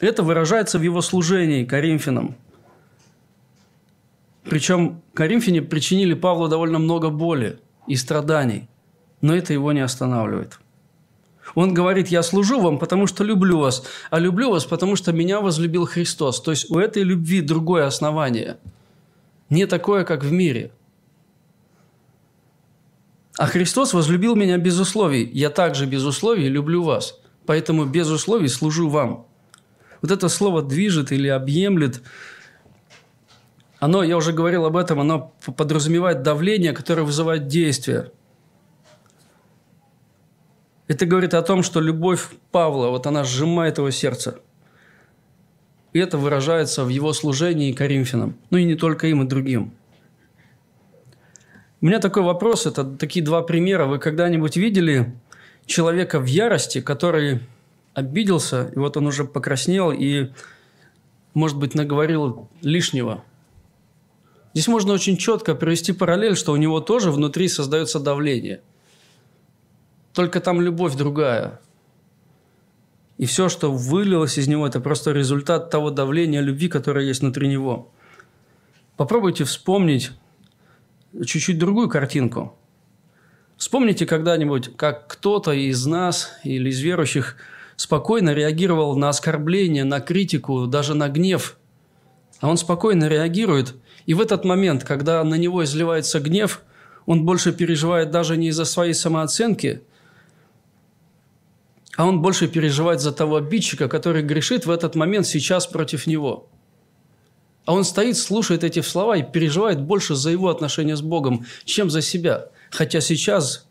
это 0.00 0.24
выражается 0.24 0.80
в 0.80 0.82
его 0.82 1.00
служении 1.00 1.64
Коринфянам. 1.64 2.34
Причем 4.42 5.00
Коринфяне 5.14 5.62
причинили 5.62 6.14
Павлу 6.14 6.48
довольно 6.48 6.80
много 6.80 7.08
боли 7.10 7.60
и 7.86 7.94
страданий, 7.94 8.68
но 9.20 9.34
это 9.34 9.52
его 9.52 9.72
не 9.72 9.80
останавливает. 9.80 10.58
Он 11.54 11.74
говорит, 11.74 12.08
я 12.08 12.22
служу 12.22 12.60
вам, 12.60 12.78
потому 12.78 13.06
что 13.06 13.24
люблю 13.24 13.58
вас, 13.58 13.84
а 14.10 14.18
люблю 14.18 14.50
вас, 14.50 14.64
потому 14.64 14.94
что 14.96 15.12
меня 15.12 15.40
возлюбил 15.40 15.86
Христос. 15.86 16.40
То 16.40 16.52
есть 16.52 16.70
у 16.70 16.78
этой 16.78 17.02
любви 17.02 17.40
другое 17.40 17.86
основание, 17.86 18.58
не 19.48 19.66
такое, 19.66 20.04
как 20.04 20.24
в 20.24 20.30
мире– 20.30 20.72
а 23.40 23.46
Христос 23.46 23.94
возлюбил 23.94 24.36
меня 24.36 24.58
без 24.58 24.78
условий. 24.78 25.24
Я 25.32 25.48
также 25.48 25.86
без 25.86 26.04
условий 26.04 26.48
люблю 26.50 26.82
вас. 26.82 27.18
Поэтому 27.46 27.86
без 27.86 28.10
условий 28.10 28.48
служу 28.48 28.90
вам. 28.90 29.26
Вот 30.02 30.10
это 30.10 30.28
слово 30.28 30.62
«движет» 30.62 31.10
или 31.10 31.26
«объемлет», 31.26 32.02
оно, 33.78 34.02
я 34.02 34.18
уже 34.18 34.34
говорил 34.34 34.66
об 34.66 34.76
этом, 34.76 35.00
оно 35.00 35.32
подразумевает 35.56 36.20
давление, 36.22 36.74
которое 36.74 37.00
вызывает 37.00 37.46
действие. 37.46 38.12
Это 40.90 41.06
говорит 41.06 41.34
о 41.34 41.42
том, 41.42 41.62
что 41.62 41.80
любовь 41.80 42.28
Павла, 42.50 42.88
вот 42.88 43.06
она 43.06 43.22
сжимает 43.24 43.78
его 43.78 43.90
сердце. 43.90 44.40
И 45.92 45.98
это 45.98 46.18
выражается 46.18 46.84
в 46.84 46.88
его 46.88 47.12
служении 47.12 47.72
Коринфянам. 47.72 48.36
Ну 48.50 48.58
и 48.58 48.64
не 48.64 48.74
только 48.74 49.06
им, 49.06 49.22
и 49.22 49.26
другим– 49.26 49.72
у 51.82 51.86
меня 51.86 51.98
такой 51.98 52.22
вопрос, 52.22 52.66
это 52.66 52.84
такие 52.84 53.24
два 53.24 53.40
примера. 53.40 53.86
Вы 53.86 53.98
когда-нибудь 53.98 54.56
видели 54.56 55.14
человека 55.64 56.20
в 56.20 56.26
ярости, 56.26 56.82
который 56.82 57.40
обиделся, 57.94 58.70
и 58.74 58.78
вот 58.78 58.98
он 58.98 59.06
уже 59.06 59.24
покраснел 59.24 59.90
и, 59.90 60.28
может 61.32 61.56
быть, 61.56 61.74
наговорил 61.74 62.50
лишнего? 62.60 63.24
Здесь 64.52 64.68
можно 64.68 64.92
очень 64.92 65.16
четко 65.16 65.54
привести 65.54 65.92
параллель, 65.92 66.36
что 66.36 66.52
у 66.52 66.56
него 66.56 66.80
тоже 66.80 67.10
внутри 67.10 67.48
создается 67.48 67.98
давление. 67.98 68.60
Только 70.12 70.40
там 70.40 70.60
любовь 70.60 70.94
другая. 70.94 71.60
И 73.18 73.26
все, 73.26 73.48
что 73.48 73.70
вылилось 73.70 74.38
из 74.38 74.48
него, 74.48 74.66
это 74.66 74.80
просто 74.80 75.12
результат 75.12 75.70
того 75.70 75.90
давления 75.90 76.40
любви, 76.40 76.68
которое 76.68 77.04
есть 77.04 77.20
внутри 77.20 77.48
него. 77.48 77.92
Попробуйте 78.96 79.44
вспомнить 79.44 80.12
чуть-чуть 81.12 81.58
другую 81.58 81.88
картинку. 81.88 82.56
Вспомните 83.56 84.06
когда-нибудь, 84.06 84.74
как 84.76 85.06
кто-то 85.06 85.52
из 85.52 85.84
нас 85.84 86.30
или 86.44 86.70
из 86.70 86.80
верующих 86.80 87.36
спокойно 87.76 88.32
реагировал 88.32 88.96
на 88.96 89.10
оскорбление, 89.10 89.84
на 89.84 90.00
критику, 90.00 90.66
даже 90.66 90.94
на 90.94 91.08
гнев. 91.08 91.56
А 92.40 92.48
он 92.48 92.56
спокойно 92.56 93.06
реагирует. 93.06 93.74
И 94.06 94.14
в 94.14 94.20
этот 94.22 94.46
момент, 94.46 94.84
когда 94.84 95.22
на 95.24 95.34
него 95.34 95.62
изливается 95.62 96.20
гнев, 96.20 96.62
он 97.04 97.26
больше 97.26 97.52
переживает 97.52 98.10
даже 98.10 98.38
не 98.38 98.48
из-за 98.48 98.64
своей 98.64 98.94
самооценки, 98.94 99.82
а 102.00 102.06
он 102.06 102.22
больше 102.22 102.48
переживает 102.48 103.00
за 103.00 103.12
того 103.12 103.36
обидчика, 103.36 103.86
который 103.86 104.22
грешит 104.22 104.64
в 104.64 104.70
этот 104.70 104.94
момент 104.94 105.26
сейчас 105.26 105.66
против 105.66 106.06
него– 106.06 106.48
а 107.66 107.74
он 107.74 107.84
стоит, 107.84 108.16
слушает 108.16 108.64
эти 108.64 108.80
слова 108.80 109.16
и 109.16 109.22
переживает 109.22 109.80
больше 109.80 110.14
за 110.14 110.30
его 110.30 110.48
отношения 110.48 110.96
с 110.96 111.02
Богом, 111.02 111.46
чем 111.64 111.88
за 111.90 112.02
себя. 112.02 112.48
Хотя 112.70 113.00
сейчас 113.00 113.68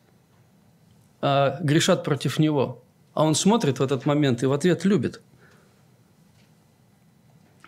а, 1.21 1.57
грешат 1.61 2.05
против 2.05 2.39
него. 2.39 2.81
А 3.13 3.25
он 3.25 3.35
смотрит 3.35 3.79
в 3.79 3.83
этот 3.83 4.05
момент 4.05 4.41
и 4.41 4.45
в 4.45 4.53
ответ 4.53 4.85
любит. 4.85 5.21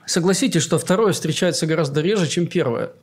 Согласитесь, 0.06 0.62
что 0.62 0.78
второе 0.78 1.12
встречается 1.12 1.66
гораздо 1.66 2.00
реже, 2.00 2.28
чем 2.28 2.48
первое. 2.48 2.94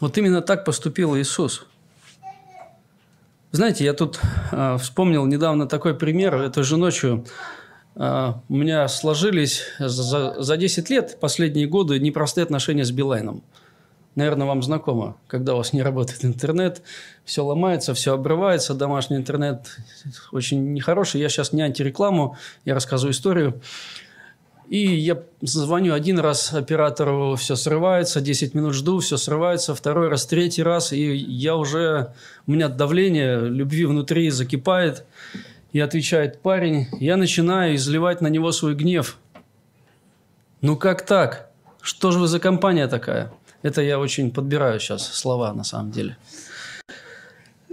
Вот 0.00 0.16
именно 0.18 0.42
так 0.42 0.64
поступил 0.64 1.16
Иисус. 1.16 1.66
Знаете, 3.54 3.84
я 3.84 3.92
тут 3.92 4.18
э, 4.50 4.78
вспомнил 4.80 5.24
недавно 5.26 5.68
такой 5.68 5.94
пример. 5.94 6.34
Это 6.34 6.64
же 6.64 6.76
ночью 6.76 7.24
а, 7.94 8.40
у 8.48 8.56
меня 8.56 8.88
сложились 8.88 9.62
за, 9.78 10.42
за 10.42 10.56
10 10.56 10.90
лет, 10.90 11.18
последние 11.20 11.68
годы, 11.68 12.00
непростые 12.00 12.42
отношения 12.42 12.84
с 12.84 12.90
Билайном. 12.90 13.44
Наверное, 14.16 14.48
вам 14.48 14.60
знакомо, 14.60 15.16
когда 15.28 15.54
у 15.54 15.58
вас 15.58 15.72
не 15.72 15.84
работает 15.84 16.24
интернет, 16.24 16.82
все 17.24 17.44
ломается, 17.44 17.94
все 17.94 18.14
обрывается, 18.14 18.74
домашний 18.74 19.18
интернет 19.18 19.68
очень 20.32 20.72
нехороший. 20.72 21.20
Я 21.20 21.28
сейчас 21.28 21.52
не 21.52 21.62
антирекламу, 21.62 22.36
я 22.64 22.74
рассказываю 22.74 23.12
историю. 23.12 23.60
И 24.68 24.78
я 24.78 25.22
звоню 25.42 25.92
один 25.92 26.18
раз 26.18 26.52
оператору, 26.54 27.36
все 27.36 27.54
срывается, 27.54 28.20
10 28.20 28.54
минут 28.54 28.72
жду, 28.72 28.98
все 29.00 29.16
срывается, 29.16 29.74
второй 29.74 30.08
раз, 30.08 30.26
третий 30.26 30.62
раз, 30.62 30.92
и 30.92 31.14
я 31.14 31.56
уже, 31.56 32.14
у 32.46 32.52
меня 32.52 32.68
давление 32.68 33.40
любви 33.40 33.84
внутри 33.84 34.30
закипает. 34.30 35.04
И 35.72 35.80
отвечает 35.80 36.40
парень, 36.40 36.86
я 37.00 37.16
начинаю 37.16 37.74
изливать 37.74 38.20
на 38.20 38.28
него 38.28 38.52
свой 38.52 38.76
гнев. 38.76 39.18
Ну 40.60 40.76
как 40.76 41.04
так? 41.04 41.50
Что 41.82 42.12
же 42.12 42.20
вы 42.20 42.28
за 42.28 42.38
компания 42.38 42.86
такая? 42.86 43.32
Это 43.62 43.82
я 43.82 43.98
очень 43.98 44.30
подбираю 44.30 44.78
сейчас 44.78 45.06
слова 45.06 45.52
на 45.52 45.64
самом 45.64 45.90
деле. 45.90 46.16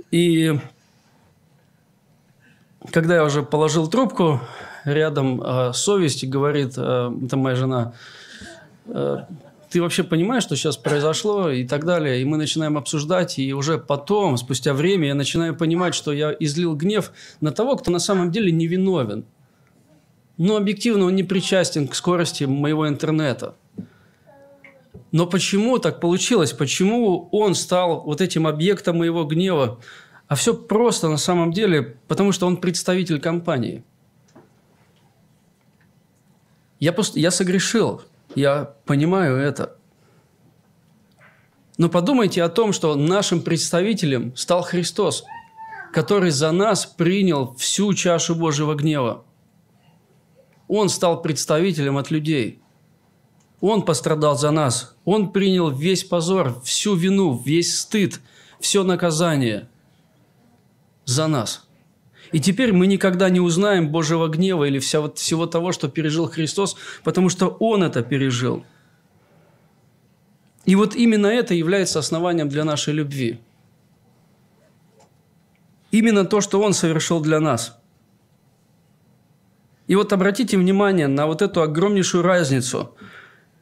И 0.10 0.60
когда 2.92 3.16
я 3.16 3.24
уже 3.24 3.44
положил 3.44 3.88
трубку, 3.88 4.42
рядом 4.86 5.42
э, 5.42 5.74
совесть 5.74 6.26
говорит, 6.28 6.74
э, 6.78 7.12
это 7.26 7.38
моя 7.38 7.56
жена, 7.56 7.94
э, 8.86 9.18
ты 9.72 9.82
вообще 9.82 10.04
понимаешь, 10.04 10.44
что 10.44 10.56
сейчас 10.56 10.76
произошло 10.76 11.50
и 11.50 11.66
так 11.66 11.86
далее. 11.86 12.22
И 12.22 12.26
мы 12.26 12.38
начинаем 12.38 12.78
обсуждать, 12.78 13.40
и 13.40 13.54
уже 13.54 13.78
потом, 13.78 14.38
спустя 14.38 14.74
время, 14.74 15.08
я 15.08 15.16
начинаю 15.16 15.56
понимать, 15.56 15.96
что 15.96 16.12
я 16.12 16.36
излил 16.38 16.76
гнев 16.76 17.12
на 17.40 17.52
того, 17.52 17.78
кто 17.78 17.90
на 17.90 18.00
самом 18.00 18.32
деле 18.32 18.52
невиновен. 18.52 19.26
Но 20.38 20.58
объективно 20.58 21.06
он 21.06 21.16
не 21.16 21.24
причастен 21.24 21.88
к 21.88 21.96
скорости 21.96 22.44
моего 22.44 22.88
интернета. 22.88 23.56
Но 25.12 25.26
почему 25.26 25.78
так 25.78 26.00
получилось? 26.00 26.52
Почему 26.52 27.30
он 27.32 27.56
стал 27.56 28.02
вот 28.02 28.22
этим 28.22 28.48
объектом 28.48 28.98
моего 28.98 29.24
гнева? 29.26 29.80
А 30.28 30.36
все 30.36 30.54
просто 30.54 31.10
на 31.10 31.18
самом 31.18 31.52
деле, 31.52 31.98
потому 32.08 32.32
что 32.32 32.48
он 32.48 32.58
представитель 32.58 33.20
компании. 33.20 33.84
Я, 36.82 36.94
просто, 36.94 37.20
я 37.20 37.30
согрешил, 37.30 38.02
я 38.34 38.74
понимаю 38.86 39.38
это. 39.38 39.78
Но 41.78 41.90
подумайте 41.90 42.42
о 42.42 42.50
том, 42.50 42.74
что 42.74 42.96
нашим 42.96 43.42
представителем 43.42 44.36
стал 44.36 44.64
Христос, 44.64 45.24
который 45.94 46.32
за 46.32 46.52
нас 46.52 46.88
принял 46.88 47.54
всю 47.54 47.94
чашу 47.94 48.34
Божьего 48.34 48.74
гнева. 48.74 49.24
Он 50.68 50.90
стал 50.90 51.22
представителем 51.22 51.98
от 51.98 52.10
людей. 52.10 52.60
Он 53.60 53.84
пострадал 53.84 54.36
за 54.36 54.50
нас. 54.50 54.96
Он 55.06 55.32
принял 55.32 55.70
весь 55.70 56.04
позор, 56.04 56.60
всю 56.64 56.96
вину, 56.96 57.38
весь 57.38 57.78
стыд, 57.78 58.20
все 58.60 58.84
наказание 58.84 59.70
за 61.06 61.28
нас. 61.28 61.68
И 62.32 62.40
теперь 62.40 62.72
мы 62.72 62.88
никогда 62.88 63.30
не 63.30 63.40
узнаем 63.40 63.90
Божьего 63.90 64.28
гнева 64.28 64.64
или 64.64 64.80
всего 64.80 65.46
того, 65.46 65.72
что 65.72 65.90
пережил 65.90 66.30
Христос, 66.30 66.78
потому 67.04 67.30
что 67.30 67.48
Он 67.60 67.84
это 67.84 68.04
пережил. 68.04 68.64
И 70.66 70.76
вот 70.76 70.96
именно 70.96 71.28
это 71.28 71.54
является 71.54 72.00
основанием 72.00 72.48
для 72.48 72.64
нашей 72.64 72.94
любви. 72.94 73.40
Именно 75.92 76.24
то, 76.24 76.40
что 76.40 76.62
Он 76.62 76.74
совершил 76.74 77.20
для 77.20 77.40
нас. 77.40 77.78
И 79.88 79.96
вот 79.96 80.14
обратите 80.14 80.58
внимание 80.58 81.08
на 81.08 81.28
вот 81.28 81.42
эту 81.42 81.62
огромнейшую 81.62 82.24
разницу 82.24 82.96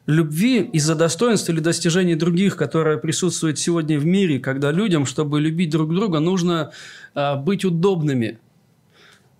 любви 0.06 0.60
из-за 0.60 0.94
достоинств 0.94 1.48
или 1.48 1.58
достижений 1.58 2.14
других, 2.14 2.56
которая 2.56 2.98
присутствует 2.98 3.58
сегодня 3.58 3.98
в 3.98 4.04
мире, 4.06 4.38
когда 4.38 4.70
людям, 4.70 5.06
чтобы 5.06 5.40
любить 5.40 5.70
друг 5.70 5.92
друга, 5.92 6.20
нужно 6.20 6.70
а, 7.14 7.34
быть 7.34 7.64
удобными– 7.64 8.38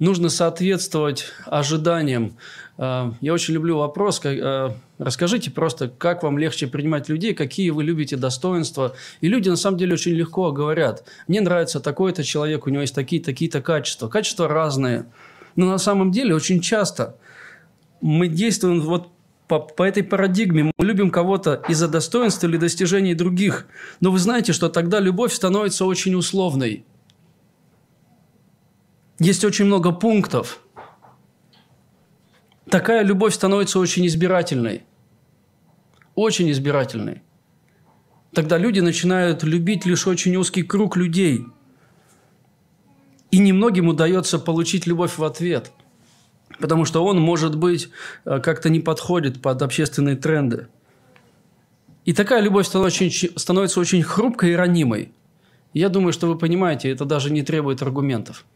нужно 0.00 0.30
соответствовать 0.30 1.26
ожиданиям. 1.46 2.36
А, 2.76 3.14
я 3.20 3.32
очень 3.32 3.54
люблю 3.54 3.78
вопрос. 3.78 4.20
А, 4.24 4.74
расскажите 4.98 5.52
просто, 5.52 5.88
как 5.88 6.24
вам 6.24 6.38
легче 6.38 6.66
принимать 6.66 7.08
людей, 7.08 7.34
какие 7.34 7.70
вы 7.70 7.84
любите 7.84 8.16
достоинства. 8.16 8.94
И 9.20 9.28
люди 9.28 9.48
на 9.48 9.56
самом 9.56 9.78
деле 9.78 9.92
очень 9.94 10.12
легко 10.12 10.50
говорят. 10.50 11.04
Мне 11.28 11.40
нравится 11.40 11.78
такой-то 11.78 12.24
человек, 12.24 12.66
у 12.66 12.70
него 12.70 12.80
есть 12.80 12.94
такие-то 12.94 13.26
такие 13.26 13.50
качества. 13.50 14.08
Качества 14.08 14.48
разные. 14.48 15.06
Но 15.54 15.66
на 15.66 15.78
самом 15.78 16.10
деле 16.10 16.34
очень 16.34 16.60
часто 16.60 17.16
мы 18.00 18.28
действуем 18.28 18.80
вот 18.80 19.08
по, 19.46 19.58
по 19.58 19.82
этой 19.82 20.02
парадигме. 20.02 20.72
Мы 20.78 20.84
любим 20.84 21.10
кого-то 21.10 21.62
из-за 21.68 21.88
достоинства 21.88 22.46
или 22.46 22.56
достижений 22.56 23.14
других. 23.14 23.66
Но 24.00 24.10
вы 24.10 24.18
знаете, 24.18 24.52
что 24.52 24.70
тогда 24.70 25.00
любовь 25.00 25.34
становится 25.34 25.84
очень 25.84 26.14
условной– 26.14 26.86
есть 29.20 29.44
очень 29.44 29.66
много 29.66 29.92
пунктов. 29.92 30.60
Такая 32.68 33.02
любовь 33.02 33.34
становится 33.34 33.78
очень 33.78 34.06
избирательной. 34.06 34.84
Очень 36.14 36.50
избирательной. 36.50 37.22
Тогда 38.32 38.56
люди 38.56 38.80
начинают 38.80 39.42
любить 39.42 39.84
лишь 39.84 40.06
очень 40.06 40.36
узкий 40.36 40.62
круг 40.62 40.96
людей. 40.96 41.44
И 43.30 43.38
немногим 43.38 43.88
удается 43.88 44.38
получить 44.38 44.86
любовь 44.86 45.18
в 45.18 45.24
ответ. 45.24 45.70
Потому 46.58 46.86
что 46.86 47.04
он, 47.04 47.20
может 47.20 47.56
быть, 47.56 47.90
э, 48.24 48.40
как-то 48.40 48.70
не 48.70 48.80
подходит 48.80 49.42
под 49.42 49.60
общественные 49.62 50.16
тренды. 50.16 50.68
И 52.06 52.14
такая 52.14 52.40
любовь 52.40 52.66
становится 52.66 53.80
очень 53.80 54.02
хрупкой 54.02 54.52
и 54.52 54.56
ранимой. 54.56 55.12
Я 55.74 55.90
думаю, 55.90 56.12
что 56.12 56.26
вы 56.26 56.38
понимаете, 56.38 56.90
это 56.90 57.04
даже 57.04 57.30
не 57.30 57.42
требует 57.42 57.82
аргументов. 57.82 58.46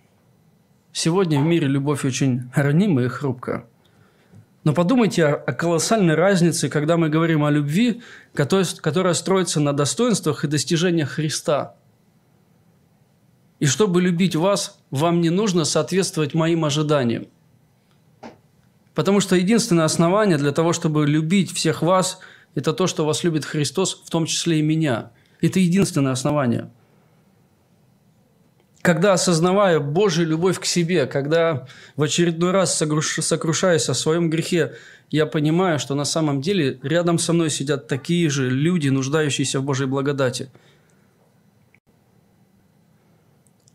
Сегодня 0.96 1.40
в 1.40 1.42
мире 1.42 1.66
любовь 1.66 2.04
очень 2.04 2.48
ранимая 2.54 3.06
и 3.06 3.08
хрупкая. 3.08 3.66
Но 4.62 4.72
подумайте 4.72 5.26
о, 5.26 5.34
о 5.34 5.52
колоссальной 5.52 6.14
разнице, 6.14 6.68
когда 6.68 6.96
мы 6.96 7.08
говорим 7.08 7.42
о 7.42 7.50
любви, 7.50 8.00
которая, 8.32 8.64
которая 8.80 9.14
строится 9.14 9.58
на 9.58 9.72
достоинствах 9.72 10.44
и 10.44 10.48
достижениях 10.48 11.10
Христа. 11.10 11.74
И 13.58 13.66
чтобы 13.66 14.00
любить 14.00 14.36
вас, 14.36 14.78
вам 14.92 15.20
не 15.20 15.30
нужно 15.30 15.64
соответствовать 15.64 16.32
моим 16.32 16.64
ожиданиям. 16.64 17.26
Потому 18.94 19.18
что 19.18 19.34
единственное 19.34 19.86
основание 19.86 20.38
для 20.38 20.52
того, 20.52 20.72
чтобы 20.72 21.08
любить 21.08 21.50
всех 21.50 21.82
вас, 21.82 22.20
это 22.54 22.72
то, 22.72 22.86
что 22.86 23.04
вас 23.04 23.24
любит 23.24 23.44
Христос, 23.44 24.00
в 24.06 24.10
том 24.10 24.26
числе 24.26 24.60
и 24.60 24.62
меня. 24.62 25.10
Это 25.40 25.58
единственное 25.58 26.12
основание– 26.12 26.70
когда 28.84 29.14
осознавая 29.14 29.80
Божью 29.80 30.26
любовь 30.26 30.60
к 30.60 30.66
себе, 30.66 31.06
когда 31.06 31.66
в 31.96 32.02
очередной 32.02 32.50
раз 32.50 32.76
сокрушаясь 32.76 33.88
о 33.88 33.94
своем 33.94 34.28
грехе, 34.28 34.74
я 35.10 35.24
понимаю, 35.24 35.78
что 35.78 35.94
на 35.94 36.04
самом 36.04 36.42
деле 36.42 36.78
рядом 36.82 37.18
со 37.18 37.32
мной 37.32 37.48
сидят 37.48 37.88
такие 37.88 38.28
же 38.28 38.50
люди, 38.50 38.90
нуждающиеся 38.90 39.60
в 39.60 39.64
Божьей 39.64 39.86
благодати. 39.86 40.50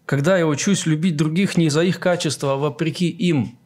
Когда 0.06 0.38
я 0.38 0.45
учусь 0.45 0.86
любить 0.86 1.17
других 1.17 1.58
не 1.58 1.69
за 1.69 1.82
их 1.82 2.00
качество, 2.00 2.54
а 2.54 2.58
вопреки 2.58 3.10
им. 3.10 3.58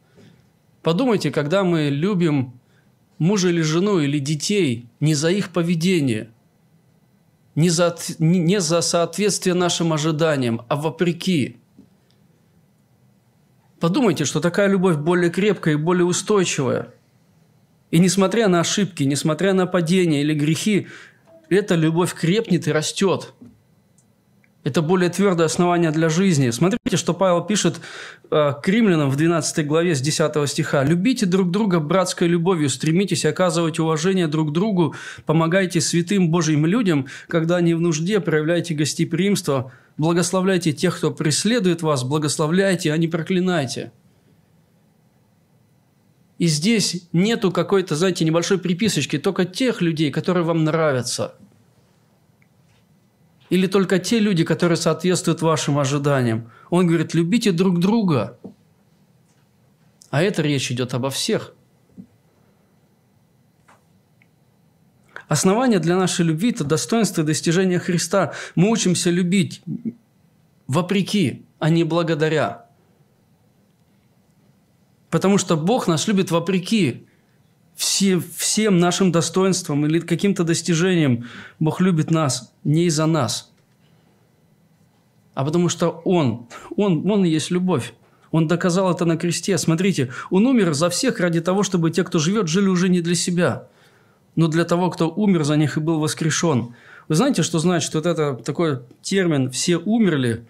Подумайте, 0.80 1.30
когда 1.30 1.62
мы 1.62 1.90
любим 1.90 2.58
мужа 3.18 3.50
или 3.50 3.60
жену 3.60 3.98
или 3.98 4.18
детей 4.18 4.88
не 4.98 5.14
за 5.14 5.28
их 5.30 5.50
поведение, 5.50 6.30
не 7.54 7.70
за, 7.70 7.96
не 8.18 8.60
за 8.60 8.80
соответствие 8.80 9.54
нашим 9.54 9.92
ожиданиям, 9.92 10.62
а 10.68 10.76
вопреки. 10.76 11.58
Подумайте, 13.80 14.24
что 14.24 14.40
такая 14.40 14.68
любовь 14.68 14.96
более 14.96 15.30
крепкая 15.30 15.74
и 15.74 15.78
более 15.78 16.04
устойчивая. 16.04 16.94
И 17.90 17.98
несмотря 17.98 18.48
на 18.48 18.60
ошибки, 18.60 19.02
несмотря 19.04 19.52
на 19.52 19.66
падения 19.66 20.22
или 20.22 20.34
грехи, 20.34 20.88
эта 21.48 21.74
любовь 21.74 22.14
крепнет 22.14 22.66
и 22.66 22.72
растет– 22.72 23.32
это 24.64 24.80
более 24.80 25.10
твердое 25.10 25.46
основание 25.46 25.90
для 25.90 26.08
жизни. 26.08 26.50
Смотрите, 26.50 26.96
что 26.96 27.12
Павел 27.12 27.44
пишет 27.44 27.80
э, 28.30 28.54
к 28.62 28.66
римлянам 28.66 29.10
в 29.10 29.16
12 29.16 29.66
главе 29.66 29.94
с 29.94 30.00
10 30.00 30.48
стиха. 30.48 30.82
«Любите 30.82 31.26
друг 31.26 31.50
друга 31.50 31.80
братской 31.80 32.28
любовью, 32.28 32.70
стремитесь 32.70 33.26
оказывать 33.26 33.78
уважение 33.78 34.26
друг 34.26 34.52
другу, 34.52 34.94
помогайте 35.26 35.82
святым 35.82 36.30
Божьим 36.30 36.64
людям, 36.64 37.06
когда 37.28 37.56
они 37.56 37.74
в 37.74 37.80
нужде, 37.80 38.20
проявляйте 38.20 38.74
гостеприимство, 38.74 39.70
благословляйте 39.98 40.72
тех, 40.72 40.96
кто 40.96 41.10
преследует 41.10 41.82
вас, 41.82 42.02
благословляйте, 42.02 42.90
а 42.92 42.96
не 42.96 43.06
проклинайте». 43.06 43.92
И 46.38 46.46
здесь 46.46 47.06
нету 47.12 47.52
какой-то, 47.52 47.94
знаете, 47.94 48.24
небольшой 48.24 48.58
приписочки, 48.58 49.18
только 49.18 49.44
тех 49.44 49.82
людей, 49.82 50.10
которые 50.10 50.42
вам 50.42 50.64
нравятся– 50.64 51.34
или 53.50 53.66
только 53.66 53.98
те 53.98 54.18
люди, 54.18 54.44
которые 54.44 54.76
соответствуют 54.76 55.42
вашим 55.42 55.78
ожиданиям? 55.78 56.50
Он 56.70 56.86
говорит, 56.86 57.14
любите 57.14 57.52
друг 57.52 57.78
друга. 57.78 58.38
А 60.10 60.22
это 60.22 60.42
речь 60.42 60.70
идет 60.70 60.94
обо 60.94 61.10
всех. 61.10 61.54
Основание 65.28 65.78
для 65.78 65.96
нашей 65.96 66.24
любви– 66.24 66.50
это 66.52 66.64
достоинство 66.64 67.22
и 67.22 67.24
достижение 67.24 67.78
Христа. 67.78 68.34
Мы 68.54 68.70
учимся 68.70 69.10
любить 69.10 69.62
вопреки, 70.66 71.44
а 71.58 71.70
не 71.70 71.84
благодаря. 71.84 72.66
Потому 75.10 75.38
что 75.38 75.56
Бог 75.56 75.86
нас 75.86 76.06
любит 76.08 76.30
вопреки 76.30 77.06
все, 77.74 78.20
всем 78.36 78.78
нашим 78.78 79.12
достоинствам 79.12 79.86
или 79.86 80.00
каким-то 80.00 80.44
достижением. 80.44 81.26
Бог 81.58 81.80
любит 81.80 82.10
нас 82.10 82.52
не 82.62 82.84
из-за 82.86 83.06
нас, 83.06 83.52
а 85.34 85.44
потому 85.44 85.68
что 85.68 85.88
Он, 86.04 86.46
Он, 86.76 87.10
Он 87.10 87.24
и 87.24 87.28
есть 87.28 87.50
любовь. 87.50 87.94
Он 88.30 88.48
доказал 88.48 88.90
это 88.92 89.04
на 89.04 89.16
кресте. 89.16 89.56
Смотрите, 89.58 90.12
Он 90.30 90.46
умер 90.46 90.74
за 90.74 90.90
всех 90.90 91.20
ради 91.20 91.40
того, 91.40 91.62
чтобы 91.62 91.90
те, 91.90 92.04
кто 92.04 92.18
живет, 92.18 92.48
жили 92.48 92.68
уже 92.68 92.88
не 92.88 93.00
для 93.00 93.14
себя, 93.14 93.68
но 94.36 94.48
для 94.48 94.64
того, 94.64 94.90
кто 94.90 95.08
умер 95.08 95.44
за 95.44 95.56
них 95.56 95.76
и 95.76 95.80
был 95.80 96.00
воскрешен. 96.00 96.74
Вы 97.06 97.14
знаете, 97.14 97.42
что 97.42 97.58
значит 97.58 97.94
вот 97.94 98.06
это 98.06 98.34
такой 98.34 98.80
термин 99.02 99.50
«все 99.50 99.76
умерли»? 99.76 100.46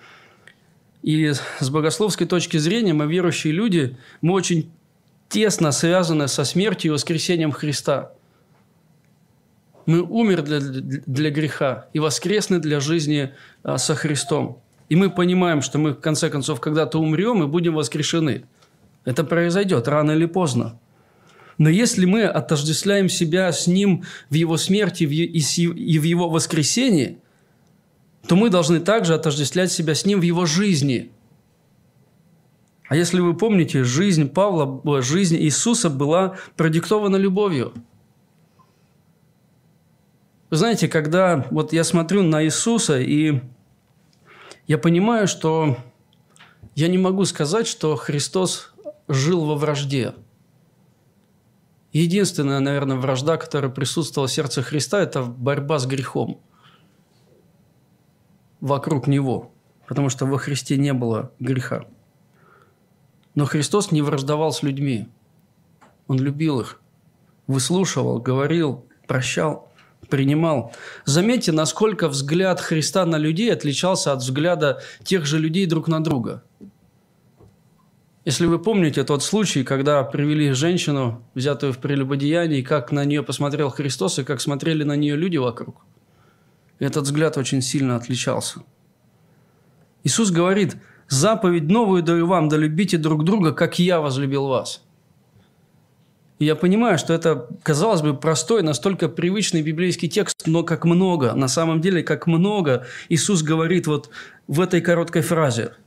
И 1.02 1.32
с 1.32 1.68
богословской 1.68 2.26
точки 2.26 2.56
зрения 2.56 2.94
мы, 2.94 3.06
верующие 3.06 3.52
люди, 3.52 3.98
мы 4.22 4.32
очень 4.32 4.70
тесно 5.34 5.72
связаны 5.72 6.28
со 6.28 6.44
смертью 6.44 6.92
и 6.92 6.94
воскресением 6.94 7.50
Христа. 7.50 8.12
Мы 9.84 10.00
умерли 10.00 10.42
для, 10.42 10.60
для 10.60 11.30
греха 11.30 11.88
и 11.92 11.98
воскресны 11.98 12.60
для 12.60 12.78
жизни 12.78 13.34
а, 13.64 13.76
со 13.78 13.96
Христом. 13.96 14.62
И 14.88 14.94
мы 14.94 15.10
понимаем, 15.10 15.60
что 15.60 15.78
мы 15.78 15.90
в 15.90 16.00
конце 16.00 16.30
концов 16.30 16.60
когда-то 16.60 17.00
умрем 17.00 17.42
и 17.42 17.48
будем 17.48 17.74
воскрешены. 17.74 18.44
Это 19.04 19.24
произойдет 19.24 19.88
рано 19.88 20.12
или 20.12 20.26
поздно. 20.26 20.78
Но 21.58 21.68
если 21.68 22.04
мы 22.04 22.22
отождествляем 22.22 23.08
себя 23.08 23.50
с 23.50 23.66
Ним 23.66 24.04
в 24.30 24.34
Его 24.34 24.56
смерти 24.56 25.02
и 25.02 25.98
в 25.98 26.04
Его 26.04 26.30
воскресении, 26.30 27.18
то 28.28 28.36
мы 28.36 28.50
должны 28.50 28.78
также 28.78 29.14
отождествлять 29.14 29.72
себя 29.72 29.96
с 29.96 30.06
Ним 30.06 30.20
в 30.20 30.22
Его 30.22 30.46
жизни. 30.46 31.10
А 32.88 32.96
если 32.96 33.20
вы 33.20 33.34
помните, 33.34 33.82
жизнь 33.82 34.28
Павла, 34.28 35.00
жизнь 35.00 35.36
Иисуса 35.36 35.88
была 35.88 36.36
продиктована 36.56 37.16
любовью. 37.16 37.72
Вы 40.50 40.56
знаете, 40.56 40.88
когда 40.88 41.46
вот 41.50 41.72
я 41.72 41.82
смотрю 41.82 42.22
на 42.22 42.44
Иисуса, 42.44 43.00
и 43.00 43.40
я 44.66 44.78
понимаю, 44.78 45.26
что 45.26 45.76
я 46.74 46.88
не 46.88 46.98
могу 46.98 47.24
сказать, 47.24 47.66
что 47.66 47.96
Христос 47.96 48.74
жил 49.08 49.44
во 49.44 49.54
вражде. 49.56 50.14
Единственная, 51.92 52.60
наверное, 52.60 52.96
вражда, 52.96 53.36
которая 53.36 53.70
присутствовала 53.70 54.28
в 54.28 54.32
сердце 54.32 54.62
Христа, 54.62 55.00
это 55.00 55.22
борьба 55.22 55.78
с 55.78 55.86
грехом 55.86 56.40
вокруг 58.60 59.06
Него, 59.06 59.52
потому 59.86 60.08
что 60.08 60.26
во 60.26 60.38
Христе 60.38 60.76
не 60.76 60.92
было 60.92 61.32
греха. 61.38 61.84
Но 63.34 63.46
Христос 63.46 63.90
не 63.90 64.02
враждовал 64.02 64.52
с 64.52 64.62
людьми. 64.62 65.08
Он 66.06 66.18
любил 66.18 66.60
их, 66.60 66.80
выслушивал, 67.46 68.20
говорил, 68.20 68.84
прощал, 69.06 69.72
принимал. 70.08 70.72
Заметьте, 71.04 71.52
насколько 71.52 72.08
взгляд 72.08 72.60
Христа 72.60 73.04
на 73.06 73.16
людей 73.16 73.52
отличался 73.52 74.12
от 74.12 74.20
взгляда 74.20 74.82
тех 75.02 75.26
же 75.26 75.38
людей 75.38 75.66
друг 75.66 75.88
на 75.88 76.02
друга– 76.02 76.42
если 78.24 78.46
вы 78.46 78.58
помните 78.58 79.04
тот 79.04 79.22
случай, 79.22 79.64
когда 79.64 80.02
привели 80.02 80.52
женщину, 80.52 81.22
взятую 81.34 81.74
в 81.74 81.78
прелюбодеянии, 81.78 82.62
как 82.62 82.90
на 82.90 83.04
нее 83.04 83.22
посмотрел 83.22 83.68
Христос 83.68 84.18
и 84.18 84.24
как 84.24 84.40
смотрели 84.40 84.82
на 84.82 84.96
нее 84.96 85.14
люди 85.14 85.36
вокруг, 85.36 85.84
этот 86.78 87.04
взгляд 87.04 87.36
очень 87.36 87.60
сильно 87.60 87.96
отличался. 87.96 88.60
Иисус 90.04 90.30
говорит, 90.30 90.76
заповедь 91.14 91.64
новую 91.64 92.02
даю 92.02 92.26
вам, 92.26 92.48
да 92.48 92.56
любите 92.56 92.98
друг 92.98 93.24
друга, 93.24 93.52
как 93.52 93.78
я 93.78 94.00
возлюбил 94.00 94.46
вас. 94.46 94.82
И 96.38 96.44
я 96.44 96.56
понимаю, 96.56 96.98
что 96.98 97.14
это, 97.14 97.48
казалось 97.62 98.02
бы, 98.02 98.14
простой, 98.14 98.62
настолько 98.62 99.08
привычный 99.08 99.62
библейский 99.62 100.08
текст, 100.08 100.46
но 100.46 100.62
как 100.62 100.84
много, 100.84 101.32
на 101.34 101.48
самом 101.48 101.80
деле, 101.80 102.02
как 102.02 102.26
много 102.26 102.86
Иисус 103.08 103.42
говорит 103.42 103.86
вот 103.86 104.10
в 104.48 104.60
этой 104.60 104.80
короткой 104.80 105.22
фразе– 105.22 105.72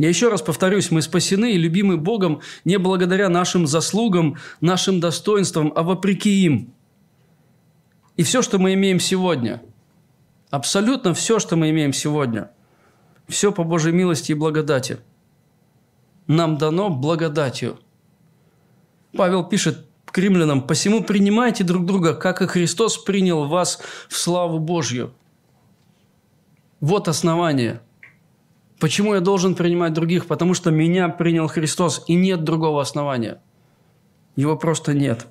я 0.00 0.08
еще 0.08 0.30
раз 0.30 0.40
повторюсь, 0.40 0.90
мы 0.90 1.02
спасены 1.02 1.52
и 1.52 1.58
любимы 1.58 1.98
Богом 1.98 2.40
не 2.64 2.78
благодаря 2.78 3.28
нашим 3.28 3.66
заслугам, 3.66 4.38
нашим 4.62 4.98
достоинствам, 4.98 5.74
а 5.76 5.82
вопреки 5.82 6.42
им. 6.42 6.72
И 8.16 8.22
все, 8.22 8.40
что 8.40 8.58
мы 8.58 8.72
имеем 8.72 8.98
сегодня, 8.98 9.60
абсолютно 10.48 11.12
все, 11.12 11.38
что 11.38 11.56
мы 11.56 11.68
имеем 11.68 11.92
сегодня, 11.92 12.50
все 13.30 13.52
по 13.52 13.64
Божьей 13.64 13.92
милости 13.92 14.32
и 14.32 14.34
благодати, 14.34 14.98
нам 16.26 16.58
дано 16.58 16.90
благодатью. 16.90 17.78
Павел 19.16 19.44
пишет 19.44 19.86
к 20.04 20.18
римлянам, 20.18 20.66
«Посему 20.66 21.02
принимайте 21.02 21.64
друг 21.64 21.86
друга, 21.86 22.14
как 22.14 22.42
и 22.42 22.46
Христос 22.46 22.98
принял 22.98 23.46
вас 23.48 23.80
в 24.08 24.16
славу 24.16 24.58
Божью». 24.58 25.12
Вот 26.80 27.08
основание– 27.08 27.80
Почему 28.80 29.14
я 29.14 29.20
должен 29.20 29.54
принимать 29.54 29.92
других? 29.92 30.26
Потому 30.26 30.54
что 30.54 30.70
меня 30.70 31.10
принял 31.10 31.46
Христос, 31.46 32.02
и 32.08 32.14
нет 32.14 32.44
другого 32.44 32.80
основания. 32.80 33.42
Его 34.36 34.56
просто 34.56 34.94
нет. 34.94 35.26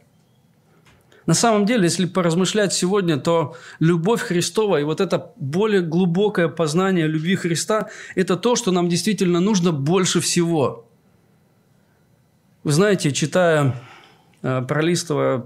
На 1.29 1.35
самом 1.35 1.67
деле, 1.67 1.83
если 1.83 2.07
поразмышлять 2.07 2.73
сегодня, 2.73 3.17
то 3.17 3.55
любовь 3.79 4.19
Христова 4.19 4.79
и 4.79 4.83
вот 4.83 4.99
это 4.99 5.31
более 5.37 5.81
глубокое 5.81 6.47
познание 6.47 7.05
любви 7.05 7.35
Христа– 7.35 7.91
это 8.15 8.35
то, 8.35 8.55
что 8.55 8.71
нам 8.71 8.89
действительно 8.89 9.39
нужно 9.39 9.71
больше 9.71 10.21
всего. 10.21 10.89
Вы 12.63 12.71
знаете, 12.71 13.11
читая, 13.11 13.75
э, 14.41 14.63
пролистывая 14.67 15.43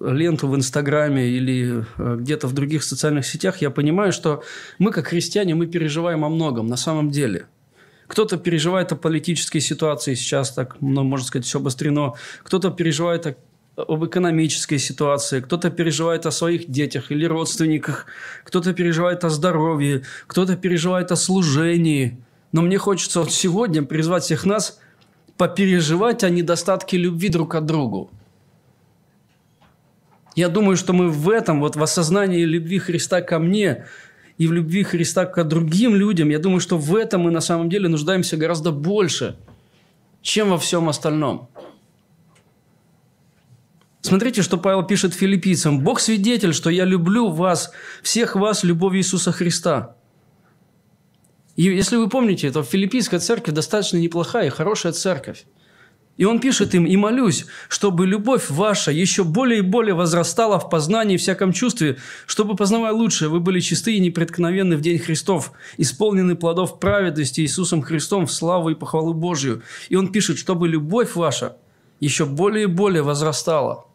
ленту 0.00 0.48
в 0.48 0.56
Инстаграме 0.56 1.28
или 1.28 1.84
э, 1.98 2.16
где-то 2.20 2.46
в 2.46 2.54
других 2.54 2.82
социальных 2.82 3.26
сетях, 3.26 3.60
я 3.60 3.68
понимаю, 3.70 4.10
что 4.10 4.42
мы, 4.78 4.90
как 4.90 5.08
христиане, 5.08 5.54
мы 5.54 5.66
переживаем 5.66 6.24
о 6.24 6.30
многом 6.30 6.66
на 6.68 6.78
самом 6.78 7.10
деле. 7.10 7.46
Кто-то 8.06 8.38
переживает 8.38 8.90
о 8.90 8.96
политической 8.96 9.60
ситуации, 9.60 10.14
сейчас 10.14 10.50
так, 10.54 10.76
ну, 10.80 11.02
можно 11.02 11.26
сказать, 11.26 11.44
все 11.44 11.58
обострено. 11.58 12.14
Кто-то 12.42 12.70
переживает 12.70 13.26
о 13.26 13.36
об 13.76 14.04
экономической 14.04 14.78
ситуации, 14.78 15.40
кто-то 15.40 15.70
переживает 15.70 16.26
о 16.26 16.30
своих 16.30 16.70
детях 16.70 17.10
или 17.10 17.24
родственниках, 17.24 18.06
кто-то 18.44 18.74
переживает 18.74 19.24
о 19.24 19.30
здоровье, 19.30 20.02
кто-то 20.26 20.56
переживает 20.56 21.10
о 21.10 21.16
служении. 21.16 22.18
Но 22.52 22.60
мне 22.62 22.76
хочется 22.76 23.20
вот 23.20 23.32
сегодня 23.32 23.82
призвать 23.82 24.24
всех 24.24 24.44
нас 24.44 24.78
попереживать 25.38 26.22
о 26.22 26.30
недостатке 26.30 26.98
любви 26.98 27.30
друг 27.30 27.52
к 27.52 27.60
другу. 27.60 28.10
Я 30.34 30.48
думаю, 30.48 30.76
что 30.76 30.92
мы 30.92 31.08
в 31.08 31.28
этом, 31.30 31.60
вот 31.60 31.76
в 31.76 31.82
осознании 31.82 32.44
любви 32.44 32.78
Христа 32.78 33.22
ко 33.22 33.38
мне 33.38 33.86
и 34.38 34.46
в 34.46 34.52
любви 34.52 34.82
Христа 34.82 35.26
к 35.26 35.44
другим 35.44 35.94
людям, 35.94 36.28
я 36.28 36.38
думаю, 36.38 36.60
что 36.60 36.76
в 36.78 36.94
этом 36.94 37.22
мы 37.22 37.30
на 37.30 37.40
самом 37.40 37.68
деле 37.68 37.88
нуждаемся 37.88 38.36
гораздо 38.36 38.70
больше, 38.70 39.36
чем 40.22 40.50
во 40.50 40.58
всем 40.58 40.88
остальном. 40.88 41.48
Смотрите, 44.02 44.42
что 44.42 44.58
Павел 44.58 44.82
пишет 44.82 45.14
филиппийцам. 45.14 45.80
«Бог 45.80 46.00
свидетель, 46.00 46.52
что 46.52 46.70
я 46.70 46.84
люблю 46.84 47.28
вас, 47.28 47.70
всех 48.02 48.34
вас, 48.34 48.64
любовью 48.64 49.00
Иисуса 49.00 49.30
Христа». 49.30 49.94
И 51.54 51.62
если 51.62 51.96
вы 51.96 52.08
помните, 52.08 52.50
то 52.50 52.64
филиппийская 52.64 53.20
церковь 53.20 53.54
достаточно 53.54 53.98
неплохая 53.98 54.46
и 54.46 54.50
хорошая 54.50 54.92
церковь. 54.92 55.44
И 56.16 56.24
он 56.24 56.40
пишет 56.40 56.74
им, 56.74 56.84
«И 56.84 56.96
молюсь, 56.96 57.46
чтобы 57.68 58.06
любовь 58.06 58.50
ваша 58.50 58.90
еще 58.90 59.22
более 59.22 59.60
и 59.60 59.62
более 59.62 59.94
возрастала 59.94 60.58
в 60.58 60.68
познании 60.68 61.14
и 61.14 61.18
всяком 61.18 61.52
чувстве, 61.52 61.96
чтобы, 62.26 62.56
познавая 62.56 62.92
лучшее, 62.92 63.28
вы 63.28 63.38
были 63.38 63.60
чисты 63.60 63.94
и 63.94 64.00
непреткновенны 64.00 64.76
в 64.76 64.80
день 64.80 64.98
Христов, 64.98 65.52
исполнены 65.76 66.34
плодов 66.34 66.80
праведности 66.80 67.40
Иисусом 67.40 67.82
Христом 67.82 68.26
в 68.26 68.32
славу 68.32 68.70
и 68.70 68.74
похвалу 68.74 69.14
Божию». 69.14 69.62
И 69.90 69.94
он 69.94 70.10
пишет, 70.10 70.38
чтобы 70.38 70.66
любовь 70.66 71.14
ваша 71.14 71.56
еще 72.00 72.26
более 72.26 72.64
и 72.64 72.66
более 72.66 73.02
возрастала 73.02 73.86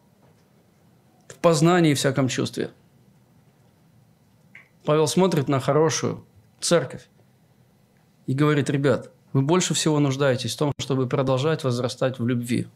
познании 1.40 1.92
и 1.92 1.94
всяком 1.94 2.28
чувстве. 2.28 2.70
Павел 4.84 5.06
смотрит 5.06 5.48
на 5.48 5.60
хорошую 5.60 6.24
церковь 6.60 7.08
и 8.26 8.34
говорит, 8.34 8.70
ребят– 8.70 9.10
вы 9.32 9.42
больше 9.42 9.74
всего 9.74 9.98
нуждаетесь 10.00 10.54
в 10.54 10.58
том, 10.58 10.72
чтобы 10.78 11.06
продолжать 11.06 11.64
возрастать 11.64 12.18
в 12.18 12.26
любви. 12.26 12.66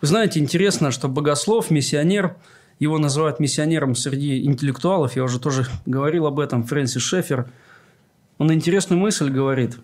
Вы 0.00 0.08
знаете, 0.08 0.40
интересно, 0.40 0.90
что 0.90 1.08
богослов, 1.08 1.70
миссионер, 1.70 2.36
его 2.78 2.98
называют 2.98 3.40
миссионером 3.40 3.94
среди 3.94 4.44
интеллектуалов, 4.44 5.16
я 5.16 5.24
уже 5.24 5.40
тоже 5.40 5.66
говорил 5.84 6.26
об 6.26 6.38
этом, 6.38 6.62
Фрэнсис 6.64 7.02
Шефер, 7.02 7.50
он 8.38 8.52
интересную 8.52 9.00
мысль 9.00 9.28
говорит, 9.30 9.78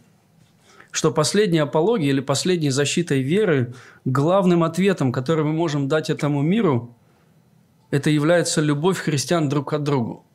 что 0.92 1.10
последняя 1.10 1.62
апология 1.62 2.10
или 2.10 2.20
последней 2.20 2.70
защитой 2.70 3.20
веры, 3.20 3.74
главным 4.04 4.62
ответом, 4.62 5.10
который 5.10 5.44
мы 5.44 5.52
можем 5.52 5.88
дать 5.88 6.08
этому 6.08 6.40
миру, 6.40 6.96
это 7.90 8.10
является 8.10 8.60
любовь 8.60 8.98
христиан 8.98 9.48
друг 9.48 9.70
к 9.70 9.78
другу. 9.78 10.26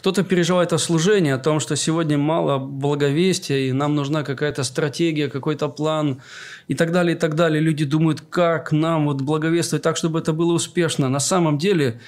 Кто-то 0.00 0.22
переживает 0.22 0.72
о 0.72 0.78
служении, 0.78 1.30
о 1.30 1.36
том, 1.38 1.60
что 1.60 1.76
сегодня 1.76 2.16
мало 2.16 2.58
благовестия, 2.58 3.58
и 3.58 3.72
нам 3.72 3.94
нужна 3.94 4.22
какая-то 4.22 4.62
стратегия, 4.64 5.28
какой-то 5.28 5.68
план 5.68 6.22
и 6.68 6.74
так 6.74 6.90
далее, 6.90 7.14
и 7.14 7.18
так 7.18 7.34
далее. 7.34 7.60
Люди 7.60 7.84
думают, 7.84 8.22
как 8.22 8.72
нам 8.72 9.04
вот 9.04 9.20
благовествовать 9.20 9.82
так, 9.82 9.98
чтобы 9.98 10.20
это 10.20 10.32
было 10.32 10.54
успешно. 10.54 11.10
На 11.10 11.20
самом 11.20 11.58
деле 11.58 12.00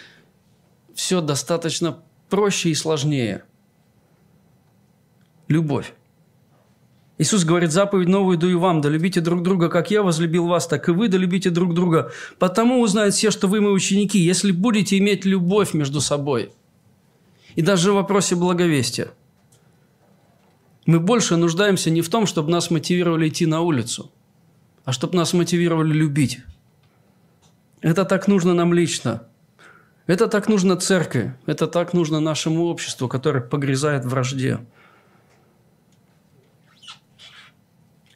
все 0.95 1.21
достаточно 1.21 1.99
проще 2.31 2.71
и 2.71 2.75
сложнее. 2.75 3.45
Любовь. 5.49 5.93
Иисус 7.23 7.45
говорит, 7.45 7.73
заповедь 7.73 8.09
новую 8.09 8.37
даю 8.37 8.59
вам, 8.59 8.81
да 8.81 8.89
любите 8.89 9.21
друг 9.21 9.43
друга, 9.43 9.69
как 9.69 9.91
я 9.91 10.03
возлюбил 10.03 10.47
вас, 10.47 10.67
так 10.67 10.89
и 10.89 10.93
вы 10.93 11.09
да 11.09 11.19
любите 11.19 11.51
друг 11.51 11.75
друга. 11.75 12.11
Потому 12.39 12.81
узнают 12.81 13.15
все, 13.15 13.31
что 13.31 13.49
вы 13.49 13.61
мои 13.61 13.73
ученики, 13.73 14.19
если 14.19 14.53
будете 14.53 14.99
иметь 14.99 15.25
любовь 15.25 15.75
между 15.75 16.01
собой– 16.01 16.51
и 17.55 17.63
даже 17.63 17.93
в 17.93 17.97
вопросе 17.97 18.35
благовестия. 18.35 19.09
Мы 20.87 20.99
больше 20.99 21.37
нуждаемся 21.37 21.91
не 21.91 22.01
в 22.01 22.09
том, 22.09 22.27
чтобы 22.27 22.51
нас 22.51 22.71
мотивировали 22.71 23.29
идти 23.29 23.47
на 23.47 23.61
улицу, 23.61 24.11
а 24.85 24.93
чтобы 24.93 25.17
нас 25.17 25.33
мотивировали 25.33 25.93
любить. 25.93 26.41
Это 27.81 28.05
так 28.05 28.29
нужно 28.29 28.55
нам 28.55 28.73
лично. 28.73 29.27
Это 30.07 30.27
так 30.27 30.49
нужно 30.49 30.77
церкви. 30.77 31.35
Это 31.47 31.67
так 31.67 31.93
нужно 31.93 32.21
нашему 32.21 32.65
обществу, 32.65 33.09
которое 33.09 33.41
погрязает 33.41 34.05
в 34.05 34.09
вражде. 34.09 34.59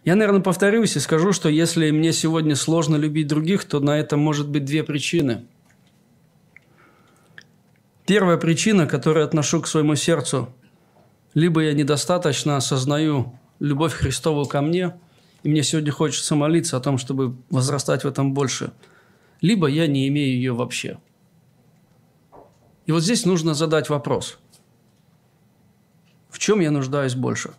Я, 0.07 0.15
наверное, 0.15 0.41
повторюсь 0.41 0.97
и 0.97 1.01
скажу, 1.01 1.33
что 1.33 1.51
если 1.51 1.91
мне 1.91 2.15
сегодня 2.15 2.57
сложно 2.57 2.97
любить 2.97 3.27
других, 3.27 3.67
то 3.67 3.81
на 3.81 3.99
это 3.99 4.17
может 4.17 4.49
быть 4.49 4.65
две 4.65 4.83
причины– 4.83 5.45
Первая 8.07 8.37
причина, 8.37 8.87
которую 8.87 9.25
отношу 9.25 9.61
к 9.61 9.67
своему 9.67 9.97
сердцу, 9.97 10.49
либо 11.35 11.61
я 11.61 11.73
недостаточно 11.73 12.57
осознаю 12.57 13.37
любовь 13.59 13.93
Христову 13.93 14.47
ко 14.47 14.63
мне, 14.63 14.97
и 15.43 15.49
мне 15.49 15.65
сегодня 15.65 15.91
хочется 15.91 16.37
молиться 16.37 16.77
о 16.77 16.81
том, 16.81 16.99
чтобы 16.99 17.35
возрастать 17.51 18.05
в 18.05 18.07
этом 18.07 18.33
больше, 18.33 18.73
либо 19.41 19.67
я 19.67 19.89
не 19.89 20.07
имею 20.07 20.37
ее 20.37 20.53
вообще. 20.53 20.99
И 22.87 22.93
вот 22.93 23.03
здесь 23.03 23.27
нужно 23.27 23.55
задать 23.55 23.89
вопрос. 23.89 24.39
В 26.31 26.39
чем 26.39 26.61
я 26.61 26.71
нуждаюсь 26.71 27.17
больше? 27.17 27.55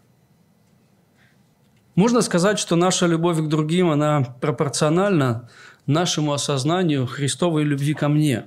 Можно 1.98 2.22
сказать, 2.22 2.60
что 2.60 2.76
наша 2.76 3.08
любовь 3.08 3.40
к 3.40 3.48
другим, 3.48 3.90
она 3.90 4.22
пропорциональна 4.40 5.50
нашему 5.88 6.32
осознанию 6.32 7.08
Христовой 7.08 7.64
любви 7.64 7.96
ко 7.96 8.08
мне. 8.08 8.46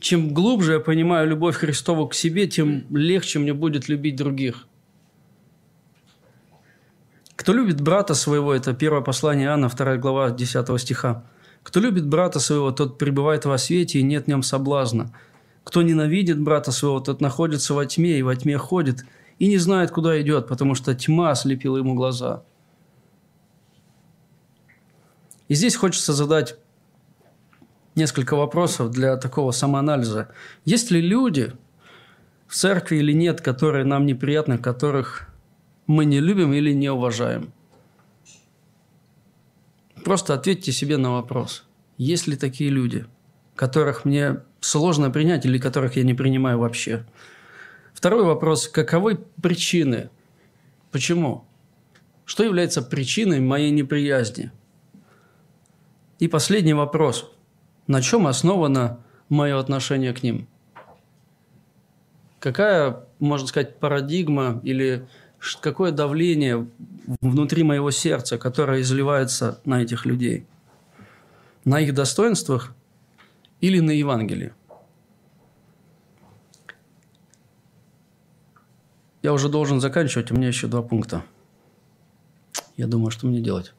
Чем 0.00 0.32
глубже 0.32 0.72
я 0.72 0.80
понимаю 0.80 1.28
любовь 1.28 1.56
Христову 1.56 2.08
к 2.08 2.14
себе, 2.14 2.46
тем 2.46 2.86
легче 2.88 3.38
мне 3.38 3.52
будет 3.52 3.90
любить 3.90 4.16
других. 4.16 4.66
Кто 7.36 7.52
любит 7.52 7.82
брата 7.82 8.14
своего, 8.14 8.54
это 8.54 8.72
первое 8.72 9.02
послание 9.02 9.48
Иоанна, 9.48 9.68
2 9.68 9.96
глава 9.98 10.30
10 10.30 10.80
стиха. 10.80 11.22
Кто 11.62 11.80
любит 11.80 12.08
брата 12.08 12.40
своего, 12.40 12.70
тот 12.70 12.96
пребывает 12.96 13.44
во 13.44 13.58
свете, 13.58 13.98
и 13.98 14.02
нет 14.02 14.24
в 14.24 14.28
нем 14.28 14.42
соблазна. 14.42 15.12
Кто 15.64 15.82
ненавидит 15.82 16.40
брата 16.40 16.72
своего, 16.72 17.00
тот 17.00 17.20
находится 17.20 17.74
во 17.74 17.84
тьме, 17.84 18.18
и 18.18 18.22
во 18.22 18.34
тьме 18.36 18.56
ходит, 18.56 19.04
и 19.38 19.48
не 19.48 19.58
знает, 19.58 19.90
куда 19.90 20.20
идет, 20.20 20.48
потому 20.48 20.74
что 20.74 20.94
тьма 20.94 21.30
ослепила 21.30 21.76
ему 21.76 21.94
глаза. 21.94 22.42
И 25.48 25.54
здесь 25.54 25.76
хочется 25.76 26.12
задать 26.12 26.56
несколько 27.94 28.36
вопросов 28.36 28.90
для 28.90 29.16
такого 29.16 29.52
самоанализа. 29.52 30.28
Есть 30.64 30.90
ли 30.90 31.00
люди 31.00 31.52
в 32.46 32.54
церкви 32.54 32.96
или 32.96 33.12
нет, 33.12 33.40
которые 33.40 33.84
нам 33.84 34.06
неприятны, 34.06 34.58
которых 34.58 35.28
мы 35.86 36.04
не 36.04 36.20
любим 36.20 36.52
или 36.52 36.72
не 36.72 36.90
уважаем? 36.90 37.52
Просто 40.04 40.34
ответьте 40.34 40.72
себе 40.72 40.96
на 40.98 41.12
вопрос. 41.12 41.64
Есть 41.98 42.26
ли 42.26 42.36
такие 42.36 42.70
люди, 42.70 43.06
которых 43.54 44.04
мне 44.04 44.42
сложно 44.60 45.10
принять 45.10 45.46
или 45.46 45.58
которых 45.58 45.96
я 45.96 46.04
не 46.04 46.14
принимаю 46.14 46.58
вообще? 46.58 47.06
Второй 47.96 48.24
вопрос. 48.24 48.68
Каковы 48.68 49.16
причины? 49.42 50.10
Почему? 50.92 51.46
Что 52.26 52.44
является 52.44 52.82
причиной 52.82 53.40
моей 53.40 53.70
неприязни? 53.70 54.52
И 56.18 56.28
последний 56.28 56.74
вопрос. 56.74 57.32
На 57.86 58.02
чем 58.02 58.26
основано 58.26 59.00
мое 59.30 59.58
отношение 59.58 60.12
к 60.12 60.22
ним? 60.22 60.46
Какая, 62.38 63.02
можно 63.18 63.46
сказать, 63.46 63.78
парадигма 63.78 64.60
или 64.62 65.08
какое 65.62 65.90
давление 65.90 66.68
внутри 67.22 67.62
моего 67.62 67.90
сердца, 67.90 68.36
которое 68.36 68.82
изливается 68.82 69.58
на 69.64 69.82
этих 69.82 70.04
людей? 70.04 70.44
На 71.64 71.80
их 71.80 71.94
достоинствах 71.94 72.74
или 73.62 73.80
на 73.80 73.92
Евангелии? 73.92 74.52
Я 79.22 79.32
уже 79.32 79.48
должен 79.48 79.80
заканчивать, 79.80 80.30
у 80.30 80.34
меня 80.34 80.48
еще 80.48 80.66
два 80.66 80.82
пункта. 80.82 81.24
Я 82.76 82.86
думаю, 82.86 83.10
что 83.10 83.26
мне 83.26 83.40
делать. 83.40 83.72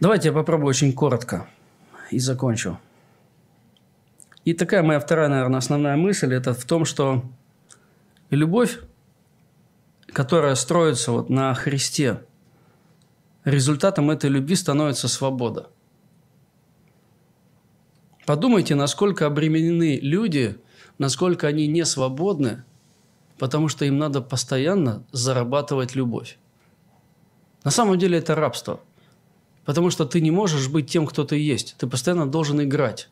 Давайте 0.00 0.28
я 0.28 0.34
попробую 0.34 0.68
очень 0.68 0.92
коротко 0.92 1.48
и 2.10 2.18
закончу. 2.18 2.78
И 4.44 4.54
такая 4.54 4.82
моя 4.82 4.98
вторая, 4.98 5.28
наверное, 5.28 5.58
основная 5.58 5.96
мысль, 5.96 6.32
это 6.32 6.54
в 6.54 6.64
том, 6.64 6.84
что 6.84 7.22
любовь, 8.30 8.78
которая 10.06 10.54
строится 10.54 11.12
вот 11.12 11.28
на 11.28 11.52
Христе, 11.52 12.22
результатом 13.44 14.10
этой 14.10 14.30
любви 14.30 14.54
становится 14.54 15.08
свобода. 15.08 15.68
Подумайте, 18.24 18.74
насколько 18.74 19.26
обременены 19.26 19.98
люди, 20.00 20.56
насколько 20.96 21.46
они 21.46 21.66
не 21.66 21.84
свободны– 21.84 22.64
потому 23.38 23.68
что 23.68 23.84
им 23.84 23.98
надо 23.98 24.20
постоянно 24.20 25.04
зарабатывать 25.12 25.94
любовь. 25.94 26.38
На 27.64 27.70
самом 27.70 27.98
деле 27.98 28.18
это 28.18 28.34
рабство, 28.34 28.80
потому 29.64 29.90
что 29.90 30.04
ты 30.04 30.20
не 30.20 30.30
можешь 30.30 30.68
быть 30.68 30.90
тем, 30.90 31.06
кто 31.06 31.24
ты 31.24 31.36
есть. 31.36 31.76
Ты 31.78 31.86
постоянно 31.86 32.26
должен 32.26 32.62
играть. 32.62 33.08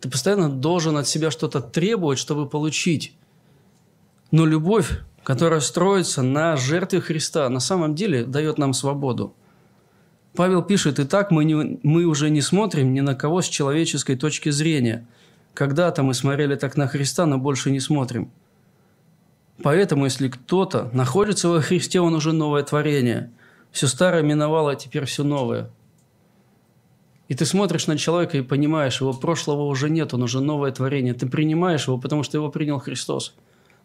Ты 0.00 0.10
постоянно 0.10 0.48
должен 0.48 0.96
от 0.96 1.06
себя 1.06 1.30
что-то 1.30 1.60
требовать, 1.60 2.18
чтобы 2.18 2.48
получить. 2.48 3.14
Но 4.30 4.46
любовь, 4.46 5.00
которая 5.22 5.60
строится 5.60 6.22
на 6.22 6.56
жертве 6.56 7.00
Христа, 7.00 7.48
на 7.48 7.60
самом 7.60 7.94
деле 7.94 8.24
дает 8.24 8.58
нам 8.58 8.72
свободу. 8.72 9.34
Павел 10.34 10.62
пишет, 10.62 10.98
«И 10.98 11.04
так 11.04 11.30
мы, 11.30 11.44
не, 11.44 11.78
мы 11.82 12.04
уже 12.06 12.30
не 12.30 12.40
смотрим 12.40 12.94
ни 12.94 13.00
на 13.00 13.14
кого 13.14 13.42
с 13.42 13.48
человеческой 13.48 14.16
точки 14.16 14.48
зрения. 14.48 15.06
Когда-то 15.52 16.02
мы 16.02 16.14
смотрели 16.14 16.56
так 16.56 16.76
на 16.76 16.88
Христа, 16.88 17.26
но 17.26 17.38
больше 17.38 17.70
не 17.70 17.80
смотрим». 17.80 18.32
Поэтому, 19.62 20.04
если 20.04 20.28
кто-то 20.28 20.90
находится 20.92 21.48
во 21.48 21.60
Христе, 21.60 22.00
он 22.00 22.14
уже 22.14 22.32
новое 22.32 22.62
творение. 22.62 23.30
Все 23.70 23.86
старое 23.86 24.22
миновало, 24.22 24.72
а 24.72 24.76
теперь 24.76 25.04
все 25.04 25.24
новое. 25.24 25.70
И 27.28 27.34
ты 27.34 27.46
смотришь 27.46 27.86
на 27.86 27.96
человека 27.96 28.36
и 28.36 28.42
понимаешь, 28.42 29.00
его 29.00 29.12
прошлого 29.12 29.62
уже 29.62 29.88
нет, 29.88 30.12
он 30.12 30.22
уже 30.22 30.40
новое 30.40 30.70
творение. 30.72 31.14
Ты 31.14 31.26
принимаешь 31.26 31.86
его, 31.86 31.96
потому 31.98 32.22
что 32.22 32.36
его 32.36 32.50
принял 32.50 32.78
Христос. 32.78 33.34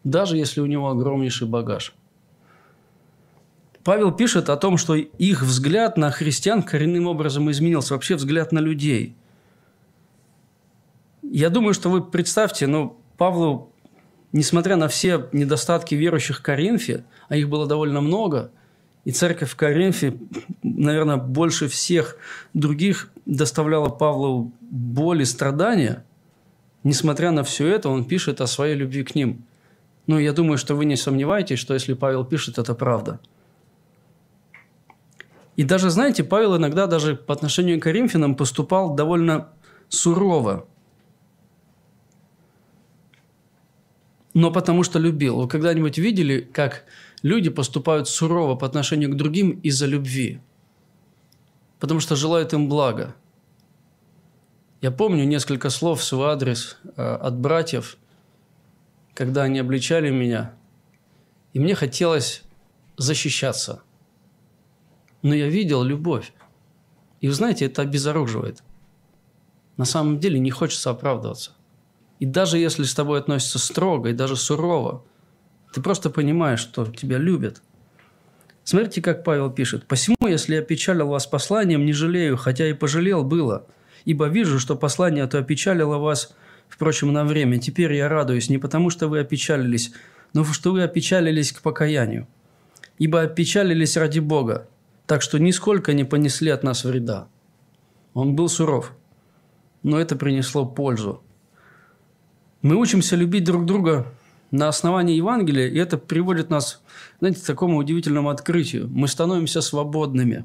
Даже 0.04 0.36
если 0.36 0.60
у 0.60 0.66
него 0.66 0.90
огромнейший 0.90 1.46
багаж. 1.46 1.94
Павел 3.84 4.12
пишет 4.12 4.50
о 4.50 4.56
том, 4.56 4.76
что 4.76 4.96
их 4.96 5.42
взгляд 5.42 5.96
на 5.96 6.10
христиан 6.10 6.62
коренным 6.62 7.06
образом 7.06 7.50
изменился. 7.50 7.94
Вообще 7.94 8.16
взгляд 8.16 8.52
на 8.52 8.58
людей. 8.58 9.16
Я 11.22 11.48
думаю, 11.48 11.72
что 11.72 11.88
вы 11.88 12.04
представьте, 12.04 12.66
ну, 12.66 12.98
Павлу 13.16 13.72
несмотря 14.32 14.76
на 14.76 14.88
все 14.88 15.28
недостатки 15.32 15.94
верующих 15.94 16.38
в 16.38 16.42
Коринфе, 16.42 17.04
а 17.28 17.36
их 17.36 17.48
было 17.48 17.66
довольно 17.66 18.00
много, 18.00 18.50
и 19.04 19.10
церковь 19.10 19.50
в 19.50 19.56
Коринфе, 19.56 20.18
наверное, 20.62 21.16
больше 21.16 21.68
всех 21.68 22.16
других 22.52 23.10
доставляла 23.26 23.88
Павлу 23.88 24.52
боль 24.60 25.22
и 25.22 25.24
страдания, 25.24 26.04
несмотря 26.84 27.30
на 27.30 27.42
все 27.42 27.66
это, 27.68 27.88
он 27.88 28.04
пишет 28.04 28.40
о 28.40 28.46
своей 28.46 28.74
любви 28.74 29.04
к 29.04 29.14
ним. 29.14 29.44
Ну, 30.06 30.18
я 30.18 30.32
думаю, 30.32 30.58
что 30.58 30.74
вы 30.74 30.84
не 30.84 30.96
сомневаетесь, 30.96 31.58
что 31.58 31.74
если 31.74 31.94
Павел 31.94 32.24
пишет, 32.24 32.58
это 32.58 32.74
правда. 32.74 33.20
И 35.56 35.64
даже, 35.64 35.90
знаете, 35.90 36.22
Павел 36.22 36.56
иногда 36.56 36.86
даже 36.86 37.16
по 37.16 37.34
отношению 37.34 37.80
к 37.80 37.82
Коринфянам 37.82 38.36
поступал 38.36 38.94
довольно 38.94 39.48
сурово. 39.88 40.67
Но 44.38 44.52
потому 44.52 44.84
что 44.84 45.00
любил. 45.00 45.40
Вы 45.40 45.48
когда-нибудь 45.48 45.98
видели, 45.98 46.40
как 46.40 46.84
люди 47.22 47.50
поступают 47.50 48.08
сурово 48.08 48.54
по 48.54 48.68
отношению 48.68 49.10
к 49.10 49.16
другим 49.16 49.50
из-за 49.64 49.86
любви? 49.86 50.40
Потому 51.80 51.98
что 51.98 52.14
желают 52.14 52.52
им 52.52 52.68
блага. 52.68 53.16
Я 54.80 54.92
помню 54.92 55.24
несколько 55.24 55.70
слов 55.70 55.98
в 55.98 56.04
свой 56.04 56.28
адрес 56.28 56.78
э, 56.84 57.02
от 57.02 57.36
братьев, 57.36 57.96
когда 59.12 59.42
они 59.42 59.58
обличали 59.58 60.08
меня, 60.10 60.54
и 61.52 61.58
мне 61.58 61.74
хотелось 61.74 62.44
защищаться. 62.96 63.82
Но 65.22 65.34
я 65.34 65.48
видел 65.48 65.82
любовь. 65.82 66.32
И 67.20 67.26
вы 67.26 67.34
знаете, 67.34 67.66
это 67.66 67.82
обезоруживает. 67.82 68.62
На 69.76 69.84
самом 69.84 70.20
деле 70.20 70.38
не 70.38 70.52
хочется 70.52 70.90
оправдываться. 70.90 71.57
И 72.18 72.26
даже 72.26 72.58
если 72.58 72.82
с 72.82 72.94
тобой 72.94 73.20
относятся 73.20 73.58
строго 73.58 74.10
и 74.10 74.12
даже 74.12 74.36
сурово, 74.36 75.04
ты 75.72 75.80
просто 75.80 76.10
понимаешь, 76.10 76.60
что 76.60 76.86
тебя 76.86 77.18
любят. 77.18 77.62
Смотрите, 78.64 79.00
как 79.00 79.24
Павел 79.24 79.50
пишет. 79.50 79.86
«Посему, 79.86 80.16
если 80.26 80.56
я 80.56 80.62
печалил 80.62 81.08
вас 81.08 81.26
посланием, 81.26 81.86
не 81.86 81.92
жалею, 81.92 82.36
хотя 82.36 82.68
и 82.68 82.72
пожалел 82.72 83.24
было, 83.24 83.66
ибо 84.04 84.26
вижу, 84.26 84.58
что 84.58 84.76
послание 84.76 85.26
то 85.26 85.38
опечалило 85.38 85.98
вас, 85.98 86.34
впрочем, 86.68 87.12
на 87.12 87.24
время. 87.24 87.58
Теперь 87.58 87.94
я 87.94 88.08
радуюсь 88.08 88.50
не 88.50 88.58
потому, 88.58 88.90
что 88.90 89.08
вы 89.08 89.20
опечалились, 89.20 89.92
но 90.34 90.44
что 90.44 90.72
вы 90.72 90.82
опечалились 90.82 91.52
к 91.52 91.62
покаянию. 91.62 92.26
Ибо 92.98 93.22
опечалились 93.22 93.96
ради 93.96 94.18
Бога, 94.18 94.68
так 95.06 95.22
что 95.22 95.38
нисколько 95.38 95.92
не 95.92 96.04
понесли 96.04 96.50
от 96.50 96.62
нас 96.62 96.84
вреда». 96.84 97.28
Он 98.12 98.34
был 98.34 98.48
суров, 98.48 98.92
но 99.82 100.00
это 100.00 100.16
принесло 100.16 100.66
пользу– 100.66 101.22
мы 102.62 102.76
учимся 102.76 103.16
любить 103.16 103.44
друг 103.44 103.66
друга 103.66 104.06
на 104.50 104.68
основании 104.68 105.16
Евангелия, 105.16 105.68
и 105.68 105.76
это 105.76 105.98
приводит 105.98 106.50
нас, 106.50 106.82
знаете, 107.20 107.40
к 107.40 107.44
такому 107.44 107.76
удивительному 107.76 108.30
открытию. 108.30 108.88
Мы 108.88 109.06
становимся 109.08 109.60
свободными. 109.60 110.44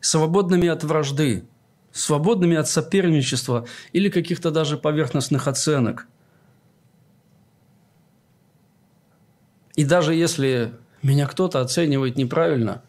Свободными 0.00 0.68
от 0.68 0.84
вражды. 0.84 1.44
свободными 1.92 2.56
от 2.56 2.68
соперничества 2.68 3.66
или 3.92 4.08
каких-то 4.08 4.50
даже 4.50 4.76
поверхностных 4.76 5.48
оценок. 5.48 6.06
И 9.74 9.84
даже 9.84 10.14
если 10.14 10.72
меня 11.02 11.26
кто-то 11.26 11.60
оценивает 11.60 12.16
неправильно, 12.16 12.82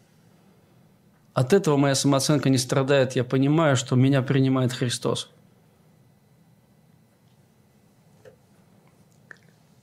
от 1.34 1.52
этого 1.52 1.76
моя 1.76 1.94
самооценка 1.94 2.50
не 2.50 2.58
страдает. 2.58 3.16
Я 3.16 3.24
понимаю, 3.24 3.76
что 3.76 3.96
меня 3.96 4.22
принимает 4.22 4.72
Христос. 4.72 5.30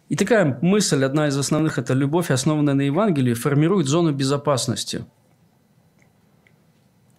И 0.09 0.15
такая 0.15 0.57
мысль, 0.61 1.03
одна 1.03 1.27
из 1.27 1.37
основных, 1.37 1.77
это 1.77 1.93
любовь, 1.93 2.31
основанная 2.31 2.73
на 2.73 2.81
Евангелии, 2.81 3.33
формирует 3.33 3.87
зону 3.87 4.13
безопасности. 4.13 5.05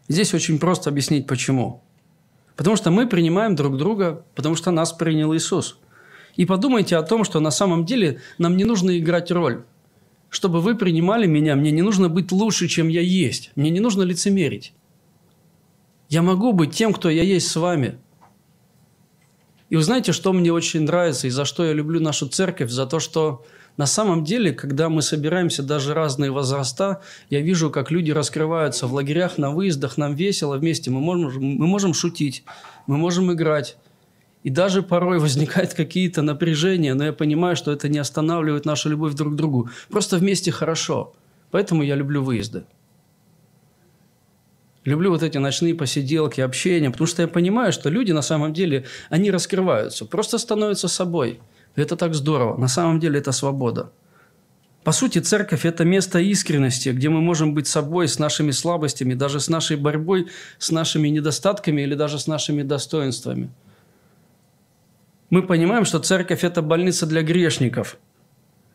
Здесь 0.08 0.32
очень 0.32 0.58
просто 0.58 0.88
объяснить, 0.88 1.26
почему. 1.26 1.82
Потому 2.56 2.76
что 2.76 2.90
мы 2.90 3.06
принимаем 3.06 3.54
друг 3.56 3.76
друга, 3.76 4.24
потому 4.34 4.56
что 4.56 4.70
нас 4.70 4.92
принял 4.92 5.34
Иисус. 5.34 5.78
И 6.36 6.46
подумайте 6.46 6.96
о 6.96 7.02
том, 7.02 7.24
что 7.24 7.40
на 7.40 7.50
самом 7.50 7.84
деле 7.84 8.20
нам 8.38 8.56
не 8.56 8.64
нужно 8.64 8.98
играть 8.98 9.30
роль. 9.30 9.64
Чтобы 10.30 10.60
вы 10.60 10.74
принимали 10.74 11.26
меня, 11.26 11.56
мне 11.56 11.70
не 11.70 11.82
нужно 11.82 12.08
быть 12.08 12.32
лучше, 12.32 12.68
чем 12.68 12.88
я 12.88 13.02
есть. 13.02 13.50
Мне 13.54 13.70
не 13.70 13.80
нужно 13.80 14.02
лицемерить. 14.02 14.72
Я 16.08 16.22
могу 16.22 16.52
быть 16.52 16.72
тем, 16.72 16.94
кто 16.94 17.10
я 17.10 17.22
есть 17.22 17.48
с 17.48 17.56
вами– 17.56 17.98
и 19.70 19.76
вы 19.76 19.82
знаете, 19.82 20.12
что 20.12 20.32
мне 20.32 20.52
очень 20.52 20.82
нравится 20.82 21.26
и 21.26 21.30
за 21.30 21.44
что 21.44 21.64
я 21.64 21.72
люблю 21.72 22.00
нашу 22.00 22.28
церковь? 22.28 22.70
За 22.70 22.86
то, 22.86 23.00
что 23.00 23.44
на 23.76 23.86
самом 23.86 24.24
деле, 24.24 24.52
когда 24.52 24.88
мы 24.88 25.02
собираемся, 25.02 25.62
даже 25.62 25.94
разные 25.94 26.30
возраста, 26.30 27.00
я 27.30 27.40
вижу, 27.40 27.70
как 27.70 27.90
люди 27.90 28.10
раскрываются 28.10 28.86
в 28.86 28.94
лагерях, 28.94 29.38
на 29.38 29.50
выездах, 29.50 29.98
нам 29.98 30.14
весело 30.14 30.56
вместе, 30.56 30.90
мы 30.90 31.00
можем, 31.00 31.40
мы 31.40 31.66
можем 31.66 31.94
шутить, 31.94 32.44
мы 32.86 32.96
можем 32.96 33.32
играть. 33.32 33.76
И 34.42 34.50
даже 34.50 34.82
порой 34.82 35.18
возникают 35.20 35.74
какие-то 35.74 36.22
напряжения, 36.22 36.94
но 36.94 37.04
я 37.04 37.12
понимаю, 37.12 37.54
что 37.54 37.70
это 37.70 37.88
не 37.88 37.98
останавливает 37.98 38.64
нашу 38.64 38.88
любовь 38.88 39.14
друг 39.14 39.34
к 39.34 39.36
другу. 39.36 39.70
Просто 39.90 40.16
вместе 40.16 40.50
хорошо. 40.50 41.12
Поэтому 41.50 41.82
я 41.82 41.94
люблю 41.94 42.22
выезды. 42.22 42.64
Люблю 44.84 45.10
вот 45.10 45.22
эти 45.22 45.38
ночные 45.38 45.74
посиделки, 45.74 46.40
общение, 46.40 46.90
потому 46.90 47.06
что 47.06 47.22
я 47.22 47.28
понимаю, 47.28 47.72
что 47.72 47.90
люди 47.90 48.12
на 48.12 48.22
самом 48.22 48.52
деле, 48.52 48.86
они 49.10 49.30
раскрываются, 49.30 50.06
просто 50.06 50.38
становятся 50.38 50.88
собой. 50.88 51.40
Это 51.74 51.96
так 51.96 52.14
здорово. 52.14 52.56
На 52.56 52.68
самом 52.68 53.00
деле 53.00 53.18
это 53.18 53.32
свобода. 53.32 53.90
По 54.84 54.92
сути, 54.92 55.18
церковь– 55.18 55.64
это 55.66 55.84
место 55.84 56.18
искренности, 56.18 56.90
где 56.90 57.08
мы 57.08 57.20
можем 57.20 57.52
быть 57.52 57.66
собой 57.66 58.08
с 58.08 58.18
нашими 58.18 58.52
слабостями, 58.52 59.14
даже 59.14 59.40
с 59.40 59.48
нашей 59.48 59.76
борьбой, 59.76 60.28
с 60.58 60.70
нашими 60.70 61.08
недостатками 61.08 61.82
или 61.82 61.94
даже 61.94 62.18
с 62.18 62.26
нашими 62.26 62.62
достоинствами. 62.62 63.50
Мы 65.30 65.42
понимаем, 65.42 65.84
что 65.84 65.98
церковь– 65.98 66.42
это 66.44 66.62
больница 66.62 67.06
для 67.06 67.22
грешников– 67.22 67.98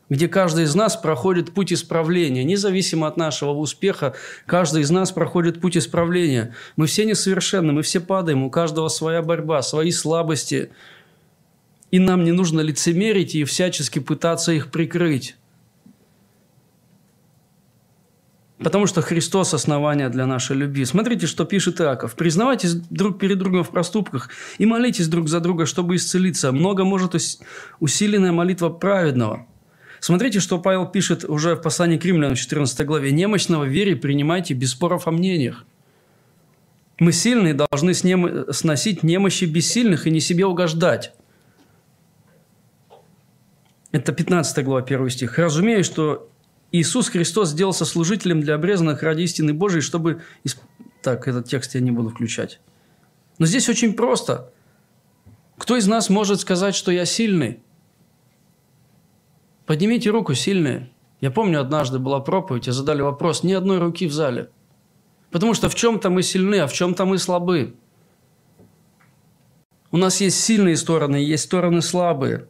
где 0.09 0.27
каждый 0.27 0.65
из 0.65 0.75
нас 0.75 0.95
проходит 0.95 1.53
путь 1.53 1.71
исправления. 1.73 2.43
Независимо 2.43 3.07
от 3.07 3.17
нашего 3.17 3.51
успеха, 3.51 4.13
каждый 4.45 4.81
из 4.81 4.91
нас 4.91 5.11
проходит 5.11 5.61
путь 5.61 5.77
исправления. 5.77 6.53
Мы 6.75 6.87
все 6.87 7.05
несовершенны, 7.05 7.73
мы 7.73 7.81
все 7.81 7.99
падаем, 7.99 8.43
у 8.43 8.49
каждого 8.49 8.89
своя 8.89 9.21
борьба, 9.21 9.61
свои 9.61 9.91
слабости. 9.91 10.71
И 11.91 11.99
нам 11.99 12.23
не 12.23 12.31
нужно 12.31 12.61
лицемерить 12.61 13.35
и 13.35 13.43
всячески 13.43 13.99
пытаться 13.99 14.51
их 14.51 14.71
прикрыть. 14.71 15.35
Потому 18.63 18.87
что 18.87 19.01
Христос– 19.01 19.53
основание 19.55 20.09
для 20.09 20.25
нашей 20.25 20.55
любви. 20.55 20.85
Смотрите, 20.85 21.27
что 21.27 21.43
пишет 21.43 21.81
Иаков. 21.81 22.15
«Признавайтесь 22.15 22.75
друг 22.75 23.19
перед 23.19 23.37
другом 23.37 23.63
в 23.63 23.69
проступках 23.69 24.29
и 24.57 24.65
молитесь 24.65 25.09
друг 25.09 25.27
за 25.27 25.41
друга, 25.41 25.65
чтобы 25.65 25.97
исцелиться. 25.97 26.51
Много 26.51 26.85
может 26.85 27.13
усиленная 27.79 28.31
молитва 28.31 28.69
праведного». 28.69 29.47
Смотрите, 30.03 30.41
что 30.41 30.59
Павел 30.59 30.85
пишет 30.85 31.23
уже 31.23 31.55
в 31.55 31.61
послании 31.61 31.97
к 31.97 32.03
римлянам 32.03 32.35
в 32.35 32.37
14 32.37 32.85
главе. 32.85 33.13
«Немощного 33.13 33.63
вере 33.63 33.95
принимайте 33.95 34.53
без 34.53 34.71
споров 34.71 35.07
о 35.07 35.11
мнениях». 35.11 35.63
Мы 36.99 37.13
сильные 37.13 37.53
должны 37.53 37.93
сносить 37.93 39.03
немощи 39.03 39.45
бессильных 39.45 40.05
и 40.05 40.11
не 40.11 40.19
себе 40.19 40.45
угождать. 40.45 41.13
Это 43.93 44.11
15 44.11 44.65
глава, 44.65 44.81
1 44.81 45.09
стих. 45.09 45.39
«Разумею, 45.39 45.85
что 45.85 46.29
Иисус 46.73 47.07
Христос 47.07 47.51
сделался 47.51 47.85
служителем 47.85 48.41
для 48.41 48.55
обрезанных 48.55 49.03
ради 49.03 49.21
истины 49.21 49.53
Божией, 49.53 49.79
чтобы...» 49.79 50.21
Так, 51.01 51.29
этот 51.29 51.47
текст 51.47 51.75
я 51.75 51.79
не 51.79 51.91
буду 51.91 52.09
включать. 52.09 52.59
Но 53.37 53.45
здесь 53.45 53.69
очень 53.69 53.93
просто. 53.93 54.51
Кто 55.57 55.77
из 55.77 55.87
нас 55.87 56.09
может 56.09 56.41
сказать, 56.41 56.75
что 56.75 56.91
я 56.91 57.05
сильный? 57.05 57.62
Поднимите 59.65 60.09
руку 60.09 60.33
сильные. 60.33 60.91
Я 61.21 61.31
помню, 61.31 61.61
однажды 61.61 61.99
была 61.99 62.19
проповедь, 62.19 62.67
и 62.67 62.71
задали 62.71 63.01
вопрос, 63.01 63.43
ни 63.43 63.53
одной 63.53 63.79
руки 63.79 64.07
в 64.07 64.13
зале. 64.13 64.49
Потому 65.31 65.53
что 65.53 65.69
в 65.69 65.75
чем-то 65.75 66.09
мы 66.09 66.21
сильны, 66.21 66.59
а 66.59 66.67
в 66.67 66.73
чем-то 66.73 67.05
мы 67.05 67.17
слабы. 67.17 67.75
У 69.91 69.97
нас 69.97 70.19
есть 70.21 70.39
сильные 70.39 70.75
стороны, 70.75 71.15
есть 71.15 71.45
стороны 71.45 71.81
слабые. 71.81 72.47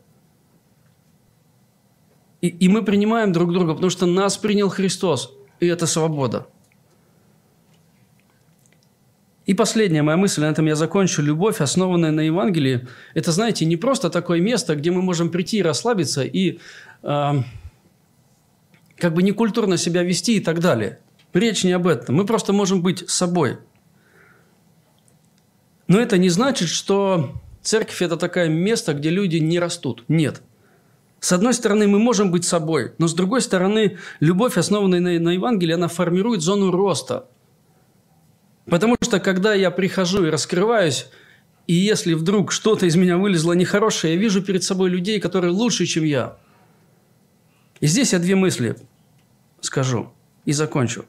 И, 2.42 2.48
и 2.48 2.68
мы 2.68 2.84
принимаем 2.84 3.32
друг 3.32 3.54
друга, 3.54 3.74
потому 3.74 3.90
что 3.90 4.06
нас 4.06 4.38
принял 4.38 4.70
Христос. 4.70 5.34
И 5.60 5.68
это 5.68 5.86
свобода. 5.86 6.48
И 9.46 9.54
последняя 9.54 10.04
моя 10.04 10.18
мысль, 10.18 10.42
на 10.42 10.46
этом 10.46 10.66
я 10.66 10.76
закончу. 10.76 11.22
Любовь, 11.22 11.60
основанная 11.60 12.12
на 12.12 12.22
Евангелии, 12.22 12.88
это, 13.14 13.32
знаете, 13.32 13.66
не 13.66 13.76
просто 13.76 14.10
такое 14.10 14.40
место, 14.40 14.76
где 14.76 14.90
мы 14.92 15.02
можем 15.02 15.30
прийти 15.30 15.58
и 15.58 15.62
расслабиться 15.62 16.24
и 16.24 16.60
э, 17.04 17.34
как 18.98 19.14
бы 19.14 19.24
некультурно 19.24 19.78
себя 19.78 20.04
вести 20.04 20.38
и 20.38 20.40
так 20.40 20.60
далее. 20.60 21.00
Речь 21.34 21.64
не 21.64 21.72
об 21.72 21.88
этом. 21.88 22.16
Мы 22.16 22.26
просто 22.26 22.54
можем 22.54 22.82
быть 22.82 23.10
собой. 23.10 23.58
Но 25.88 26.00
это 26.00 26.18
не 26.18 26.30
значит, 26.30 26.70
что 26.70 27.34
церковь– 27.62 28.02
это 28.02 28.18
такое 28.18 28.48
место, 28.48 28.94
где 28.94 29.10
люди 29.10 29.38
не 29.38 29.60
растут. 29.60 30.04
Нет. 30.08 30.42
С 31.20 31.32
одной 31.32 31.54
стороны, 31.54 31.88
мы 31.88 32.00
можем 32.00 32.32
быть 32.32 32.46
собой, 32.46 32.94
но 32.98 33.08
с 33.08 33.14
другой 33.14 33.42
стороны, 33.42 33.98
любовь, 34.20 34.58
основанная 34.58 35.00
на, 35.00 35.20
на 35.20 35.30
Евангелии, 35.30 35.74
она 35.74 35.88
формирует 35.88 36.42
зону 36.42 36.72
роста– 36.72 37.28
Потому 38.66 38.96
что 39.02 39.20
когда 39.20 39.54
я 39.54 39.72
прихожу 39.72 40.26
и 40.26 40.30
раскрываюсь, 40.30 41.08
и 41.68 41.74
если 41.74 42.14
вдруг 42.14 42.52
что-то 42.52 42.86
из 42.86 42.96
меня 42.96 43.18
вылезло 43.18 43.54
нехорошее, 43.54 44.14
я 44.14 44.20
вижу 44.20 44.42
перед 44.42 44.64
собой 44.64 44.90
людей, 44.90 45.20
которые 45.20 45.52
лучше, 45.52 45.86
чем 45.86 46.04
я. 46.04 46.38
И 47.84 47.88
здесь 47.88 48.14
я 48.14 48.20
две 48.20 48.36
мысли 48.36 48.78
скажу 49.60 50.14
и 50.46 50.54
закончу. 50.54 51.04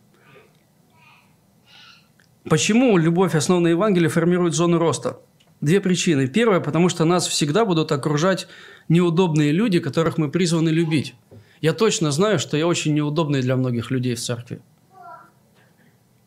Почему 2.51 2.99
любовь, 2.99 3.37
основанная 3.37 3.71
на 3.71 3.77
Евангелии, 3.77 4.09
формирует 4.09 4.55
зону 4.55 4.79
роста? 4.79 5.21
Две 5.61 5.81
причины. 5.81 6.27
Первая, 6.27 6.59
потому 6.59 6.89
что 6.89 7.05
нас 7.05 7.29
всегда 7.29 7.65
будут 7.65 7.93
окружать 7.93 8.49
неудобные 8.89 9.53
люди, 9.53 9.79
которых 9.79 10.19
мы 10.19 10.33
призваны 10.33 10.71
любить. 10.71 11.15
Я 11.61 11.75
точно 11.75 12.11
знаю, 12.11 12.41
что 12.41 12.57
я 12.57 12.67
очень 12.67 12.93
неудобный 12.93 13.41
для 13.41 13.55
многих 13.55 13.93
людей 13.93 14.17
в 14.17 14.21
церкви. 14.21 14.61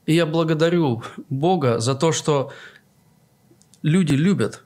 И 0.05 0.13
я 0.13 0.25
благодарю 0.25 1.03
Бога 1.29 1.79
за 1.79 1.93
то, 1.93 2.13
что 2.13 2.53
люди 3.81 4.13
любят. 4.13 4.63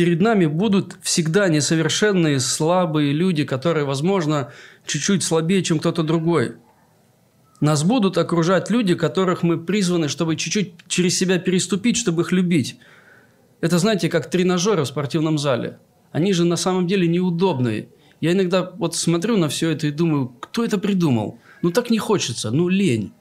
Перед 0.00 0.22
нами 0.22 0.46
будут 0.46 0.96
всегда 1.02 1.50
несовершенные, 1.50 2.40
слабые 2.40 3.12
люди, 3.12 3.44
которые, 3.44 3.84
возможно, 3.84 4.50
чуть-чуть 4.86 5.22
слабее, 5.22 5.62
чем 5.62 5.78
кто-то 5.78 6.02
другой. 6.02 6.54
Нас 7.60 7.84
будут 7.84 8.16
окружать 8.16 8.70
люди, 8.70 8.94
которых 8.94 9.42
мы 9.42 9.58
призваны, 9.62 10.08
чтобы 10.08 10.36
чуть-чуть 10.36 10.72
через 10.88 11.18
себя 11.18 11.38
переступить, 11.38 11.98
чтобы 11.98 12.22
их 12.22 12.32
любить. 12.32 12.78
Это, 13.60 13.78
знаете, 13.78 14.08
как 14.08 14.30
тренажеры 14.30 14.84
в 14.84 14.88
спортивном 14.88 15.36
зале. 15.36 15.78
Они 16.12 16.32
же 16.32 16.46
на 16.46 16.56
самом 16.56 16.86
деле 16.86 17.06
неудобные. 17.06 17.90
Я 18.22 18.32
иногда 18.32 18.72
вот 18.78 18.96
смотрю 18.96 19.36
на 19.36 19.50
все 19.50 19.68
это 19.68 19.86
и 19.88 19.90
думаю, 19.90 20.28
кто 20.40 20.64
это 20.64 20.78
придумал– 20.78 21.38
ну 21.60 21.70
так 21.72 21.90
не 21.90 21.98
хочется, 21.98 22.50
ну 22.50 22.68
лень. 22.68 23.12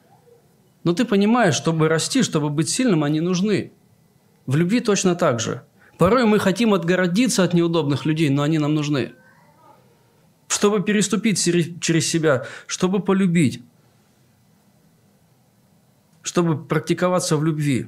Но 0.85 0.93
ты 0.93 1.03
понимаешь, 1.03 1.55
чтобы 1.55 1.89
расти, 1.89 2.23
чтобы 2.23 2.49
быть 2.49 2.69
сильным, 2.69 3.03
они 3.03 3.19
нужны. 3.19 3.73
В 4.45 4.55
любви 4.55 4.79
точно 4.79 5.15
так 5.15 5.41
же. 5.41 5.63
Порой 5.99 6.25
мы 6.25 6.39
хотим 6.39 6.73
отгородиться 6.73 7.43
от 7.43 7.53
неудобных 7.53 8.05
людей, 8.05 8.29
но 8.29 8.41
они 8.41 8.57
нам 8.57 8.73
нужны. 8.73 9.13
Чтобы 10.47 10.81
переступить 10.81 11.37
через 11.79 12.09
себя, 12.09 12.47
чтобы 12.65 12.99
полюбить, 12.99 13.61
чтобы 16.23 16.65
практиковаться 16.65 17.37
в 17.37 17.43
любви. 17.43 17.87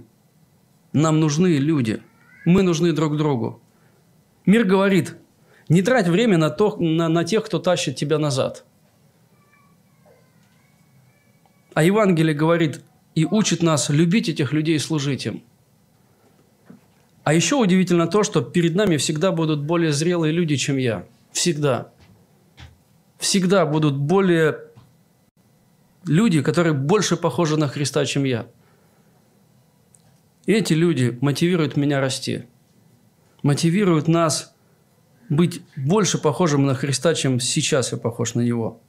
Нам 0.93 1.20
нужны 1.20 1.57
люди. 1.57 2.03
Мы 2.45 2.62
нужны 2.62 2.93
друг 2.93 3.18
другу. 3.18 3.59
Мир 4.45 4.66
говорит, 4.66 5.16
не 5.70 5.82
трать 5.82 6.07
время 6.07 6.38
на, 6.38 6.51
то, 6.51 6.76
на, 6.78 7.09
на 7.09 7.24
тех, 7.24 7.43
кто 7.45 7.57
тащит 7.57 7.95
тебя 7.95 8.20
назад– 8.20 8.66
а 11.74 11.84
Евангелие 11.84 12.34
говорит, 12.34 12.82
и 13.16 13.26
учит 13.26 13.64
нас 13.64 13.89
любить 13.89 14.30
этих 14.30 14.51
людей 14.51 14.76
и 14.76 14.80
служить 14.80 15.26
им. 15.26 15.43
А 17.24 17.34
еще 17.34 17.55
удивительно 17.55 18.07
то, 18.07 18.24
что 18.24 18.41
перед 18.41 18.76
нами 18.76 18.97
всегда 18.97 19.32
будут 19.32 19.63
более 19.63 19.91
зрелые 19.91 20.34
люди, 20.34 20.55
чем 20.55 20.78
я. 20.78 21.05
Всегда. 21.32 21.91
Всегда 23.19 23.65
будут 23.65 23.95
более 23.95 24.59
люди, 26.05 26.41
которые 26.41 26.74
больше 26.74 27.17
похожи 27.17 27.57
на 27.57 27.67
Христа, 27.67 28.05
чем 28.05 28.24
я. 28.24 28.47
И 30.47 30.53
эти 30.53 30.74
люди 30.74 31.17
мотивируют 31.22 31.78
меня 31.78 32.01
расти. 32.01 32.45
Мотивируют 33.43 34.07
нас 34.07 34.53
быть 35.30 35.61
больше 35.76 36.17
похожим 36.17 36.65
на 36.65 36.74
Христа, 36.74 37.13
чем 37.13 37.39
сейчас 37.39 37.91
я 37.91 37.97
похож 37.97 38.34
на 38.34 38.41
Него. 38.41 38.82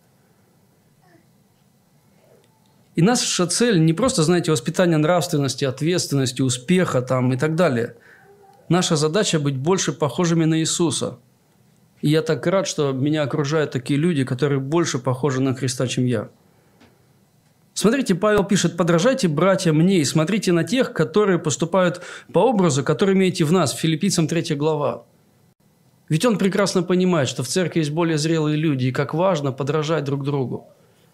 И 2.95 3.03
наша 3.03 3.47
цель 3.47 3.83
не 3.85 3.93
просто, 3.93 4.23
знаете, 4.23 4.51
воспитание 4.51 4.99
нравственности, 4.99 5.65
ответственности, 5.65 6.43
успеха 6.43 7.01
там 7.01 7.33
и 7.33 7.37
так 7.37 7.55
далее. 7.55 7.97
Наша 8.73 8.97
задача 8.97 9.39
быть 9.39 9.59
больше 9.59 9.93
похожими 9.93 10.47
на 10.47 10.59
Иисуса. 10.59 11.19
И 12.01 12.09
я 12.09 12.23
так 12.23 12.47
рад, 12.47 12.67
что 12.67 12.93
меня 12.93 13.23
окружают 13.23 13.71
такие 13.71 14.01
люди, 14.01 14.25
которые 14.25 14.61
больше 14.61 14.99
похожи 14.99 15.43
на 15.43 15.55
Христа, 15.55 15.87
чем 15.87 16.07
я. 16.07 16.31
Смотрите, 17.75 18.15
Павел 18.15 18.45
пишет, 18.45 18.79
подражайте, 18.79 19.29
братья, 19.29 19.75
мне, 19.75 19.99
и 19.99 20.07
смотрите 20.07 20.53
на 20.53 20.65
тех, 20.65 20.95
которые 20.95 21.39
поступают 21.39 22.01
по 22.33 22.39
образу, 22.39 22.83
который 22.83 23.15
имеете 23.15 23.45
в 23.45 23.53
нас, 23.53 23.73
филиппийцам 23.73 24.27
3 24.27 24.55
глава. 24.55 25.05
Ведь 26.09 26.25
он 26.25 26.39
прекрасно 26.39 26.83
понимает, 26.83 27.29
что 27.29 27.43
в 27.43 27.49
церкви 27.49 27.81
есть 27.81 27.91
более 27.91 28.17
зрелые 28.17 28.57
люди, 28.57 28.87
и 28.87 28.93
как 28.93 29.13
важно 29.13 29.53
подражать 29.53 30.05
друг 30.05 30.25
другу. 30.25 30.67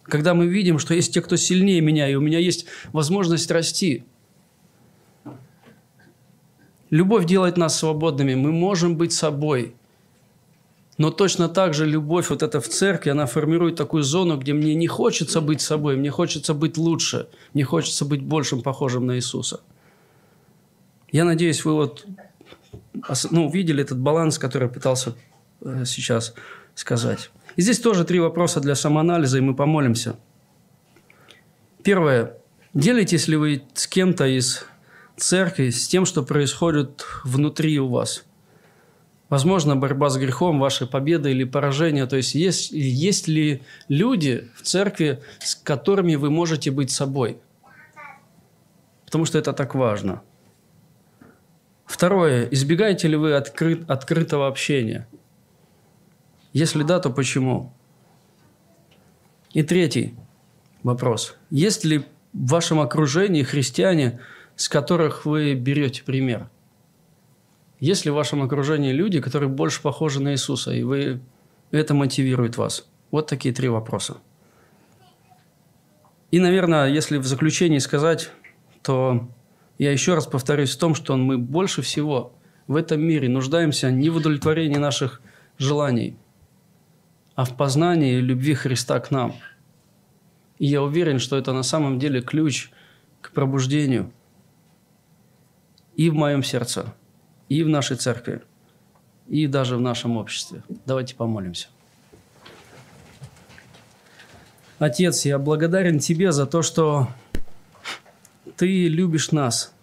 Когда 0.04 0.32
мы 0.32 0.46
видим, 0.46 0.78
что 0.78 0.94
есть 0.94 1.12
те, 1.12 1.20
кто 1.20 1.34
сильнее 1.34 1.80
меня, 1.80 2.08
и 2.08 2.14
у 2.14 2.20
меня 2.20 2.38
есть 2.38 2.66
возможность 2.92 3.50
расти. 3.50 4.04
Любовь 6.90 7.26
делает 7.26 7.56
нас 7.56 7.78
свободными, 7.78 8.34
мы 8.34 8.52
можем 8.52 8.96
быть 8.96 9.12
собой– 9.12 9.74
но 10.98 11.12
точно 11.12 11.48
так 11.48 11.74
же 11.74 11.86
любовь 11.86 12.28
вот 12.28 12.42
эта 12.42 12.60
в 12.60 12.68
церкви, 12.68 13.10
она 13.10 13.26
формирует 13.26 13.76
такую 13.76 14.02
зону, 14.02 14.36
где 14.36 14.52
мне 14.52 14.74
не 14.74 14.88
хочется 14.88 15.40
быть 15.40 15.60
собой, 15.60 15.96
мне 15.96 16.10
хочется 16.10 16.54
быть 16.54 16.76
лучше, 16.76 17.28
мне 17.54 17.62
хочется 17.62 18.04
быть 18.04 18.20
большим 18.20 18.62
похожим 18.62 19.06
на 19.06 19.14
Иисуса. 19.14 19.60
Я 21.12 21.24
надеюсь, 21.24 21.64
вы 21.64 21.74
вот 21.74 22.04
ну, 23.30 23.46
увидели 23.46 23.80
этот 23.80 24.00
баланс, 24.00 24.38
который 24.38 24.64
я 24.64 24.68
пытался 24.68 25.14
э, 25.60 25.84
сейчас 25.86 26.34
сказать. 26.74 27.30
И 27.54 27.62
здесь 27.62 27.78
тоже 27.78 28.04
три 28.04 28.18
вопроса 28.18 28.60
для 28.60 28.74
самоанализа, 28.74 29.38
и 29.38 29.40
мы 29.40 29.54
помолимся. 29.54 30.16
Первое. 31.84 32.36
Делитесь 32.74 33.28
ли 33.28 33.36
вы 33.36 33.62
с 33.72 33.86
кем-то 33.86 34.26
из 34.26 34.66
церкви, 35.20 35.70
с 35.70 35.88
тем, 35.88 36.06
что 36.06 36.22
происходит 36.22 37.04
внутри 37.24 37.78
у 37.78 37.88
вас– 37.88 38.24
Возможно, 39.28 39.76
борьба 39.76 40.08
с 40.08 40.16
грехом, 40.16 40.58
ваша 40.58 40.86
победа 40.86 41.28
или 41.28 41.44
поражение. 41.44 42.06
То 42.06 42.16
есть, 42.16 42.34
есть, 42.34 42.70
есть 42.72 43.28
ли 43.28 43.62
люди 43.88 44.48
в 44.56 44.62
церкви, 44.62 45.22
с 45.40 45.54
которыми 45.54 46.14
вы 46.14 46.30
можете 46.30 46.70
быть 46.70 46.90
собой? 46.90 47.38
Потому 49.04 49.26
что 49.26 49.38
это 49.38 49.52
так 49.52 49.74
важно. 49.74 50.22
Второе. 51.84 52.48
Избегаете 52.50 53.08
ли 53.08 53.16
вы 53.16 53.34
открыт, 53.34 53.88
открытого 53.90 54.46
общения? 54.46 55.06
Если 56.54 56.82
да, 56.82 56.98
то 56.98 57.10
почему? 57.10 57.72
И 59.52 59.62
третий 59.62 60.14
вопрос. 60.82 61.36
Есть 61.50 61.84
ли 61.84 61.98
в 61.98 62.04
вашем 62.32 62.80
окружении 62.80 63.42
христиане, 63.42 64.20
с 64.58 64.68
которых 64.68 65.24
вы 65.24 65.54
берете 65.54 66.02
пример– 66.04 66.50
есть 67.80 68.04
ли 68.04 68.10
в 68.10 68.14
вашем 68.14 68.42
окружении 68.42 68.92
люди, 68.92 69.20
которые 69.20 69.48
больше 69.48 69.80
похожи 69.82 70.20
на 70.20 70.32
Иисуса, 70.32 70.72
и 70.72 70.82
вы 70.82 71.20
это 71.70 71.94
мотивирует 71.94 72.56
вас? 72.56 72.88
Вот 73.10 73.28
такие 73.28 73.54
три 73.54 73.68
вопроса. 73.68 74.18
И, 76.30 76.40
наверное, 76.40 76.88
если 76.88 77.18
в 77.18 77.26
заключении 77.26 77.78
сказать, 77.78 78.30
то 78.82 79.28
я 79.78 79.92
еще 79.92 80.14
раз 80.14 80.26
повторюсь 80.26 80.74
в 80.74 80.78
том, 80.78 80.94
что 80.94 81.16
мы 81.16 81.38
больше 81.38 81.80
всего 81.82 82.34
в 82.66 82.74
этом 82.74 83.00
мире 83.00 83.28
нуждаемся 83.28 83.90
не 83.90 84.10
в 84.10 84.16
удовлетворении 84.16 84.76
наших 84.76 85.22
желаний, 85.56 86.16
а 87.34 87.44
в 87.44 87.56
познании 87.56 88.16
любви 88.16 88.54
Христа 88.54 88.98
к 88.98 89.10
нам. 89.10 89.36
И 90.58 90.66
я 90.66 90.82
уверен, 90.82 91.20
что 91.20 91.36
это 91.36 91.52
на 91.52 91.62
самом 91.62 92.00
деле 92.00 92.20
ключ 92.20 92.70
к 93.22 93.30
пробуждению 93.30 94.12
и 95.98 96.10
в 96.10 96.14
моем 96.14 96.44
сердце, 96.44 96.94
и 97.48 97.64
в 97.64 97.68
нашей 97.68 97.96
церкви, 97.96 98.40
и 99.26 99.48
даже 99.48 99.76
в 99.76 99.80
нашем 99.80 100.16
обществе. 100.16 100.62
Давайте 100.86 101.16
помолимся. 101.16 101.66
Отец, 104.78 105.24
я 105.24 105.40
благодарен 105.40 105.98
Тебе 105.98 106.30
за 106.30 106.46
то, 106.46 106.62
что 106.62 107.08
Ты 108.56 108.86
любишь 108.86 109.32
нас. 109.32 109.74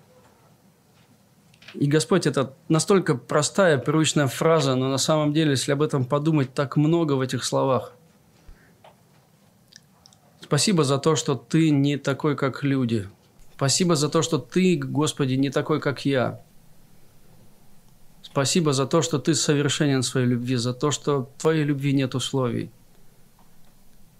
И, 1.74 1.86
Господь, 1.86 2.26
это 2.26 2.54
настолько 2.70 3.16
простая, 3.16 3.78
привычная 3.78 4.28
фраза, 4.28 4.76
но 4.76 4.88
на 4.88 4.98
самом 4.98 5.34
деле, 5.34 5.52
если 5.52 5.74
об 5.74 5.82
этом 5.82 6.06
подумать, 6.06 6.54
так 6.54 6.78
много 6.78 7.14
в 7.14 7.22
этих 7.22 7.44
словах. 7.44 7.92
Спасибо 10.40 10.86
за 10.86 10.98
то, 10.98 11.18
что 11.18 11.36
Ты 11.36 11.72
не 11.72 11.98
такой, 11.98 12.38
как 12.38 12.64
люди. 12.64 13.10
Спасибо 13.56 13.96
за 13.96 14.10
то, 14.10 14.22
что 14.22 14.38
Ты, 14.38 14.78
Господи, 14.78 15.34
не 15.36 15.50
такой, 15.50 15.80
как 15.80 16.06
я. 16.06 16.42
Спасибо 18.36 18.74
за 18.74 18.86
то, 18.86 19.02
что 19.02 19.18
ты 19.18 19.34
совершенен 19.34 20.02
в 20.02 20.06
своей 20.06 20.28
любви, 20.28 20.58
за 20.58 20.74
то, 20.74 20.92
что 20.92 21.30
твоей 21.38 21.64
любви 21.64 21.94
нет 21.94 22.16
условий. 22.16 22.70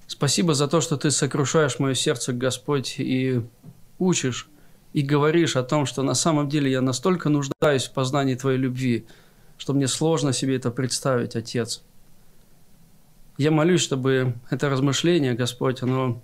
Спасибо 0.08 0.54
за 0.54 0.70
то, 0.70 0.80
что 0.80 0.96
ты 0.96 1.12
сокрушаешь 1.12 1.80
мое 1.80 1.96
сердце, 1.96 2.32
Господь, 2.32 2.96
и 2.98 3.42
учишь, 4.00 4.48
и 4.94 5.02
говоришь 5.02 5.58
о 5.58 5.64
том, 5.64 5.86
что 5.86 6.02
на 6.02 6.14
самом 6.14 6.48
деле 6.48 6.72
я 6.72 6.80
настолько 6.82 7.28
нуждаюсь 7.28 7.86
в 7.86 7.92
познании 7.92 8.36
Твоей 8.36 8.58
любви, 8.58 9.06
что 9.58 9.74
мне 9.74 9.88
сложно 9.88 10.32
себе 10.32 10.56
это 10.56 10.72
представить, 10.72 11.36
Отец. 11.36 11.82
Я 13.38 13.52
молюсь, 13.52 13.82
чтобы 13.82 14.36
это 14.50 14.70
размышление, 14.70 15.34
Господь, 15.34 15.82
оно 15.84 16.22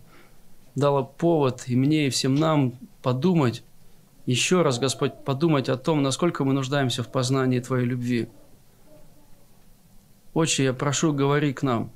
дало 0.75 1.03
повод 1.03 1.63
и 1.67 1.75
мне, 1.75 2.07
и 2.07 2.09
всем 2.09 2.35
нам 2.35 2.73
подумать 3.01 3.63
еще 4.25 4.61
раз, 4.61 4.79
Господь, 4.79 5.23
подумать 5.25 5.67
о 5.69 5.77
том, 5.77 6.03
насколько 6.03 6.43
мы 6.43 6.53
нуждаемся 6.53 7.03
в 7.03 7.11
познании 7.11 7.59
Твоей 7.59 7.85
любви. 7.85 8.29
Отче, 10.33 10.63
я 10.63 10.73
прошу, 10.73 11.11
говори 11.13 11.53
к 11.53 11.63
нам. 11.63 11.91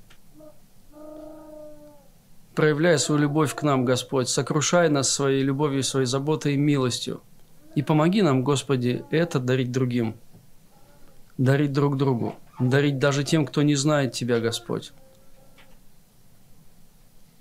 Проявляй 2.55 2.97
свою 2.97 3.21
любовь 3.21 3.53
к 3.53 3.63
нам, 3.63 3.85
Господь. 3.85 4.27
Сокрушай 4.27 4.89
нас 4.89 5.09
своей 5.09 5.43
любовью, 5.43 5.83
своей 5.83 6.07
заботой 6.07 6.55
и 6.55 6.57
милостью. 6.57 7.21
И 7.75 7.81
помоги 7.81 8.21
нам, 8.21 8.43
Господи, 8.43 9.05
это 9.11 9.39
дарить 9.39 9.71
другим. 9.71 10.15
Дарить 11.37 11.73
друг 11.73 11.97
другу. 11.97 12.35
Дарить 12.59 12.97
даже 12.97 13.23
тем, 13.25 13.45
кто 13.45 13.61
не 13.61 13.75
знает 13.75 14.13
Тебя, 14.13 14.39
Господь. 14.39 14.93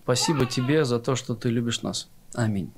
Спасибо 0.05 0.45
Тебе 0.45 0.85
за 0.85 1.01
то, 1.01 1.17
что 1.17 1.35
Ты 1.35 1.49
любишь 1.49 1.81
нас. 1.81 2.11
Аминь. 2.35 2.71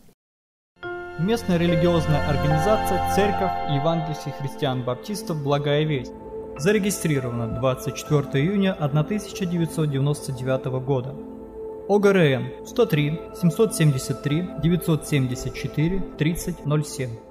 Местная 1.18 1.56
религиозная 1.58 2.24
организация 2.28 3.12
Церковь 3.16 3.50
Евангельских 3.74 4.34
христиан-баптистов 4.34 5.42
«Благая 5.42 5.84
весть» 5.84 6.12
зарегистрирована 6.56 7.48
24 7.48 8.44
июня 8.44 8.74
1999 8.74 10.66
года. 10.84 11.16
ОГРН 11.88 12.66
103 12.66 13.20
773 13.34 14.48
974 14.62 16.00
3007 16.16 17.25